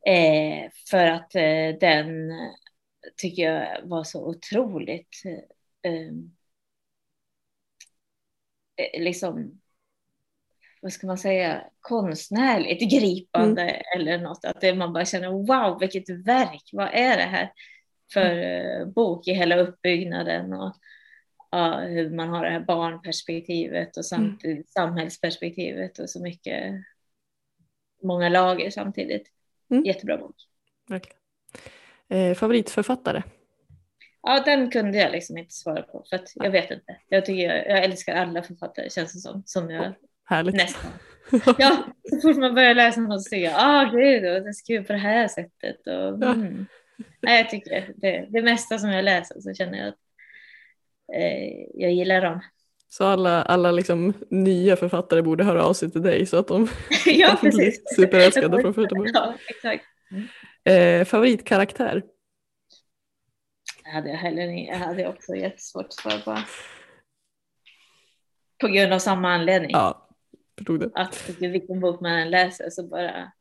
Eh, 0.07 0.71
för 0.89 1.07
att 1.07 1.35
eh, 1.35 1.79
den 1.79 2.31
tycker 3.17 3.43
jag 3.43 3.87
var 3.87 4.03
så 4.03 4.27
otroligt 4.27 5.21
eh, 5.83 6.13
liksom, 8.93 9.61
vad 10.81 10.93
ska 10.93 11.07
man 11.07 11.17
säga, 11.17 11.63
konstnärligt 11.79 12.91
gripande 12.91 13.61
mm. 13.61 13.81
eller 13.95 14.17
något. 14.17 14.45
Att 14.45 14.61
det, 14.61 14.75
man 14.75 14.93
bara 14.93 15.05
känner 15.05 15.29
wow, 15.29 15.79
vilket 15.79 16.09
verk, 16.09 16.69
vad 16.73 16.89
är 16.93 17.17
det 17.17 17.23
här 17.23 17.51
för 18.13 18.31
mm. 18.31 18.91
bok 18.91 19.27
i 19.27 19.33
hela 19.33 19.57
uppbyggnaden 19.57 20.53
och 20.53 20.75
ja, 21.51 21.79
hur 21.79 22.09
man 22.09 22.29
har 22.29 22.45
det 22.45 22.51
här 22.51 22.59
barnperspektivet 22.59 23.97
och 23.97 24.05
samtidigt 24.05 24.43
mm. 24.43 24.63
samhällsperspektivet 24.67 25.99
och 25.99 26.09
så 26.09 26.21
mycket, 26.21 26.73
många 28.03 28.29
lager 28.29 28.69
samtidigt. 28.69 29.27
Mm. 29.71 29.85
Jättebra 29.85 30.17
bok. 30.17 30.35
Verkligen. 30.87 31.19
Eh, 32.07 32.35
favoritförfattare? 32.35 33.23
Ja, 34.21 34.43
den 34.45 34.71
kunde 34.71 34.97
jag 34.97 35.11
liksom 35.11 35.37
inte 35.37 35.53
svara 35.53 35.81
på 35.81 36.05
för 36.09 36.15
att 36.15 36.31
jag 36.35 36.51
vet 36.51 36.71
inte. 36.71 36.97
Jag, 37.09 37.25
tycker 37.25 37.43
jag, 37.43 37.67
jag 37.67 37.83
älskar 37.83 38.15
alla 38.15 38.43
författare 38.43 38.89
känns 38.89 39.13
det 39.13 39.19
som. 39.19 39.43
som 39.45 39.69
jag, 39.69 39.93
Härligt. 40.25 40.55
Nästan. 40.55 40.91
Ja, 41.57 41.83
så 42.09 42.21
fort 42.21 42.37
man 42.37 42.55
börjar 42.55 42.73
läsa 42.73 43.01
något 43.01 43.23
så 43.23 43.29
tycker 43.29 43.45
jag, 43.45 43.55
ah 43.57 43.83
gud, 43.83 44.23
det 44.23 44.29
är 44.29 44.53
skrivet 44.53 44.87
på 44.87 44.93
det 44.93 44.99
här 44.99 45.27
sättet. 45.27 45.87
Och, 45.87 46.23
ja. 46.23 46.33
mm. 46.33 46.65
Nej, 47.21 47.37
jag 47.41 47.49
tycker 47.49 47.93
det, 47.95 48.27
det 48.29 48.41
mesta 48.41 48.77
som 48.77 48.89
jag 48.89 49.05
läser 49.05 49.39
så 49.39 49.53
känner 49.53 49.77
jag 49.77 49.87
att 49.87 49.99
eh, 51.15 51.65
jag 51.73 51.91
gillar 51.91 52.21
dem. 52.21 52.41
Så 52.89 53.05
alla, 53.05 53.41
alla 53.41 53.71
liksom 53.71 54.13
nya 54.29 54.75
författare 54.75 55.21
borde 55.21 55.43
höra 55.43 55.63
av 55.63 55.73
sig 55.73 55.91
till 55.91 56.01
dig 56.01 56.25
så 56.25 56.37
att 56.37 56.47
de 56.47 56.67
ja, 57.05 57.37
blir 57.41 57.95
superälskade 57.95 58.61
från 58.61 58.73
första 58.73 58.95
början. 58.95 59.13
Ja, 59.15 59.33
exakt. 59.47 59.85
Mm. 60.11 60.99
Eh, 60.99 61.05
favoritkaraktär? 61.05 62.03
Det 63.89 63.93
hade 63.93 64.09
jag 64.09 64.17
heller 64.17 64.47
jag 64.47 64.77
hade 64.77 65.07
också 65.07 65.35
jättesvårt 65.35 65.85
att 65.85 65.93
svara 65.93 66.19
på. 66.19 66.37
På 68.61 68.67
grund 68.67 68.93
av 68.93 68.99
samma 68.99 69.33
anledning. 69.33 69.71
Ja, 69.71 70.09
förstod 70.57 70.79
det. 70.79 70.91
Att 70.93 71.29
vilken 71.39 71.79
bok 71.79 72.01
man 72.01 72.11
än 72.11 72.29
läser 72.29 72.69
så 72.69 72.83
bara 72.83 73.31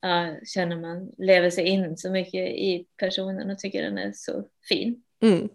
ja, 0.00 0.36
känner 0.44 0.80
man, 0.80 1.10
lever 1.18 1.50
sig 1.50 1.64
in 1.64 1.96
så 1.96 2.10
mycket 2.10 2.48
i 2.48 2.86
personen 2.96 3.50
och 3.50 3.58
tycker 3.58 3.82
den 3.82 3.98
är 3.98 4.12
så 4.14 4.44
fin. 4.68 5.02
Mm. 5.22 5.48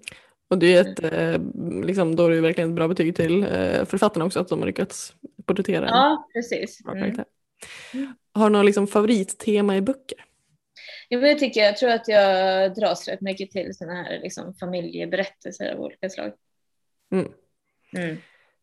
Och 0.50 0.58
det 0.58 0.74
är 0.74 0.82
ett, 0.82 1.00
mm. 1.00 1.84
liksom, 1.84 2.16
då 2.16 2.26
är 2.26 2.30
det 2.30 2.42
verkligen 2.42 2.70
ett 2.70 2.76
bra 2.76 2.88
betyg 2.88 3.16
till 3.16 3.44
eh, 3.44 3.86
författarna 3.86 4.26
också 4.26 4.40
att 4.40 4.48
de 4.48 4.60
har 4.60 4.66
lyckats 4.68 5.14
porträttera 5.46 5.86
Ja, 5.86 6.28
precis. 6.34 6.80
Mm. 6.86 7.26
Har 8.34 8.50
du 8.50 8.58
något 8.58 8.66
liksom, 8.66 8.88
favorittema 8.88 9.78
i 9.78 9.82
böcker? 9.82 10.27
Ja, 11.08 11.20
men 11.20 11.30
jag, 11.30 11.40
tycker, 11.40 11.62
jag 11.62 11.78
tror 11.78 11.90
att 11.90 12.08
jag 12.08 12.76
dras 12.76 13.08
rätt 13.08 13.22
mycket 13.22 13.52
till 13.52 13.74
sådana 13.74 14.04
här 14.04 14.20
liksom, 14.20 14.54
familjeberättelser 14.54 15.74
av 15.74 15.80
olika 15.80 16.10
slag. 16.10 16.34
Mm. 17.12 17.32
Mm. 17.98 18.18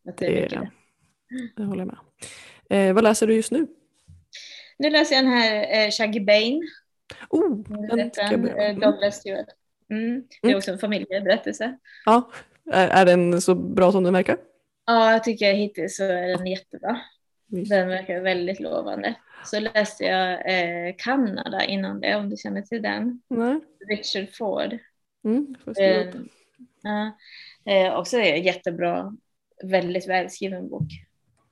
Att 0.09 0.17
det, 0.17 0.25
är 0.25 0.41
mycket 0.41 0.51
det. 0.51 0.71
det 1.55 1.63
håller 1.63 1.81
jag 1.81 1.87
med. 1.87 2.89
Eh, 2.89 2.93
vad 2.93 3.03
läser 3.03 3.27
du 3.27 3.35
just 3.35 3.51
nu? 3.51 3.67
Nu 4.77 4.89
läser 4.89 5.15
jag 5.15 5.25
den 5.25 5.31
här 5.31 5.85
eh, 5.85 5.91
Shaggy 5.91 6.19
Bane. 6.19 6.61
Oh, 7.29 7.57
den 7.95 8.11
ska 8.11 8.21
jag. 8.21 8.69
Eh, 8.69 8.79
Douglas 8.79 9.19
Stewart. 9.19 9.47
Mm. 9.89 10.23
Det 10.41 10.47
är 10.47 10.51
mm. 10.51 10.57
också 10.57 10.71
en 10.71 10.79
familjeberättelse. 10.79 11.77
Ja, 12.05 12.31
är, 12.71 12.87
är 12.87 13.05
den 13.05 13.41
så 13.41 13.55
bra 13.55 13.91
som 13.91 14.03
den 14.03 14.13
verkar? 14.13 14.37
Ja, 14.85 15.11
jag 15.11 15.23
tycker 15.23 15.53
hittills 15.53 15.97
så 15.97 16.03
är 16.03 16.37
den 16.37 16.47
jättebra. 16.47 17.01
Den 17.47 17.87
verkar 17.87 18.21
väldigt 18.21 18.59
lovande. 18.59 19.15
Så 19.45 19.59
läste 19.59 20.03
jag 20.03 20.31
eh, 20.33 20.95
Kanada 20.97 21.65
innan 21.65 22.01
det, 22.01 22.15
om 22.15 22.29
du 22.29 22.37
känner 22.37 22.61
till 22.61 22.81
den. 22.81 23.21
Nej. 23.27 23.59
Richard 23.89 24.29
Ford. 24.35 24.77
Mm, 25.23 25.55
eh, 25.77 26.07
eh, 27.75 27.99
också 27.99 28.17
är 28.17 28.35
jättebra, 28.35 29.17
väldigt 29.63 30.07
välskriven 30.07 30.69
bok. 30.69 30.87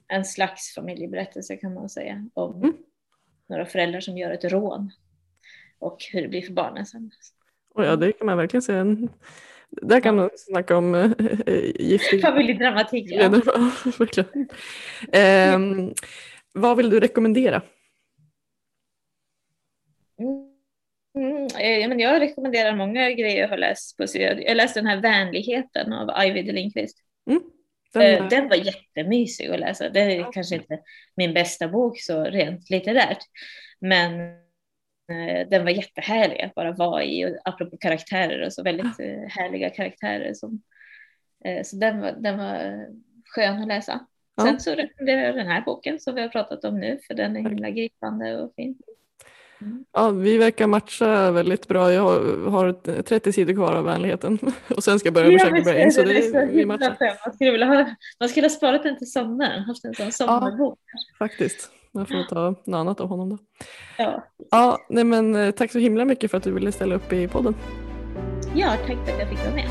En 0.08 0.26
slags 0.26 0.74
familjeberättelse 0.76 1.58
kan 1.58 1.74
man 1.74 1.90
säga 1.90 2.30
om 2.34 2.56
mm. 2.56 2.74
några 3.50 3.66
föräldrar 3.66 4.00
som 4.00 4.18
gör 4.18 4.32
ett 4.32 4.44
rån 4.44 4.92
och 5.80 5.98
hur 6.14 6.22
det 6.22 6.28
blir 6.28 6.42
för 6.42 6.54
barnen 6.54 6.86
sen. 6.86 7.12
Och 7.76 7.86
ja, 7.86 7.96
det 7.96 8.12
kan 8.12 8.26
man 8.26 8.38
verkligen 8.38 8.62
säga. 8.62 8.86
Där 9.82 10.00
kan 10.00 10.16
man 10.16 10.30
snacka 10.36 10.78
om 10.78 10.96
äh, 10.96 11.12
giftig... 11.80 12.22
Familjedramatik. 12.22 13.12
Ja. 13.12 13.30
verkligen. 14.00 14.50
Eh, 15.12 15.92
vad 16.54 16.78
vill 16.78 16.90
du 16.90 17.00
rekommendera? 17.00 17.62
Mm, 21.16 22.00
jag 22.00 22.22
rekommenderar 22.22 22.76
många 22.76 23.12
grejer 23.12 23.42
jag 23.42 23.48
har 23.48 23.58
läst 23.58 23.98
på 23.98 24.06
Jag 24.14 24.58
läste 24.58 24.80
den 24.80 24.88
här 24.88 25.02
Vänligheten 25.02 25.94
av 25.94 26.26
Ivy 26.26 26.42
de 26.42 26.52
Lindqvist. 26.52 26.98
Mm, 27.30 27.42
den, 27.94 28.24
var... 28.24 28.30
den 28.30 28.50
var 28.50 28.56
jättemysig 28.56 29.48
att 29.48 29.60
läsa. 29.60 29.90
Det 29.90 30.00
är 30.00 30.32
kanske 30.32 30.56
inte 30.56 30.80
min 31.16 31.34
bästa 31.34 31.68
bok 31.68 32.00
så 32.00 32.24
rent 32.24 32.70
litterärt. 32.70 33.24
Men 33.80 34.14
Eh, 34.20 34.43
den 35.50 35.64
var 35.64 35.72
jättehärlig 35.72 36.42
att 36.42 36.56
bara 36.56 36.72
vara 36.72 37.04
i, 37.04 37.26
och 37.26 37.38
apropå 37.46 37.78
karaktärer 37.78 38.46
och 38.46 38.54
så 38.54 38.64
väldigt 38.64 39.00
eh, 39.00 39.30
härliga 39.30 39.70
karaktärer. 39.70 40.34
Som, 40.34 40.62
eh, 41.46 41.64
så 41.64 41.76
den 41.76 42.02
var, 42.02 42.12
den 42.12 42.38
var 42.38 42.88
skön 43.26 43.62
att 43.62 43.68
läsa. 43.68 44.06
Ja. 44.36 44.44
Sen 44.44 44.60
så 44.60 44.72
rekommenderar 44.72 45.22
jag 45.22 45.36
den 45.36 45.48
här 45.48 45.62
boken 45.62 46.00
som 46.00 46.16
vi 46.16 46.22
har 46.22 46.30
pratat 46.30 46.66
om 46.66 46.80
nu 46.80 47.00
för 47.08 47.14
den 47.14 47.36
är 47.38 47.50
himla 47.50 47.70
gripande 47.70 48.42
och 48.42 48.54
fin. 48.56 48.78
Mm. 49.62 49.86
Ja, 49.92 50.10
vi 50.10 50.38
verkar 50.38 50.68
matcha 50.68 51.32
väldigt 51.32 51.68
bra. 51.68 51.94
Jag 51.94 52.04
har 52.50 53.02
30 53.02 53.34
sidor 53.34 53.54
kvar 53.54 53.74
av 53.74 53.86
vänligheten 53.86 54.40
och 54.76 54.84
sen 54.84 55.00
ska 55.00 55.08
jag 55.08 55.14
börja 55.14 55.30
med 55.30 55.42
Shaggy 55.42 55.62
Brain. 55.62 55.92
Så 55.92 56.02
det, 56.02 56.32
det 56.32 56.46
vi 56.46 56.66
matchar. 56.66 56.98
Man 57.26 57.34
skulle, 57.36 57.66
ha, 57.66 57.96
man 58.20 58.30
skulle 58.30 58.46
ha 58.46 58.50
sparat 58.50 58.84
den 58.84 58.98
till 58.98 59.12
sommaren, 59.12 59.64
haft 59.64 59.86
en 59.86 59.94
sån 59.96 60.12
sommarbok. 60.12 60.80
Ja, 60.86 61.26
faktiskt. 61.26 61.72
Jag 61.94 62.08
får 62.08 62.24
ta 62.24 62.50
något 62.50 62.76
annat 62.80 63.00
av 63.02 63.08
honom 63.08 63.30
då. 63.30 63.38
Ja. 63.98 64.24
Ja, 64.52 64.78
nej 64.90 65.04
men 65.04 65.36
eh, 65.36 65.52
tack 65.52 65.72
så 65.72 65.80
himla 65.80 66.06
mycket 66.06 66.32
för 66.32 66.38
att 66.38 66.44
du 66.44 66.52
ville 66.52 66.72
ställa 66.72 66.96
upp 66.96 67.14
i 67.14 67.28
podden. 67.28 67.56
Ja, 68.56 68.76
tack 68.88 69.06
för 69.06 69.14
att 69.14 69.20
jag 69.20 69.30
fick 69.30 69.40
vara 69.40 69.56
med. 69.56 69.70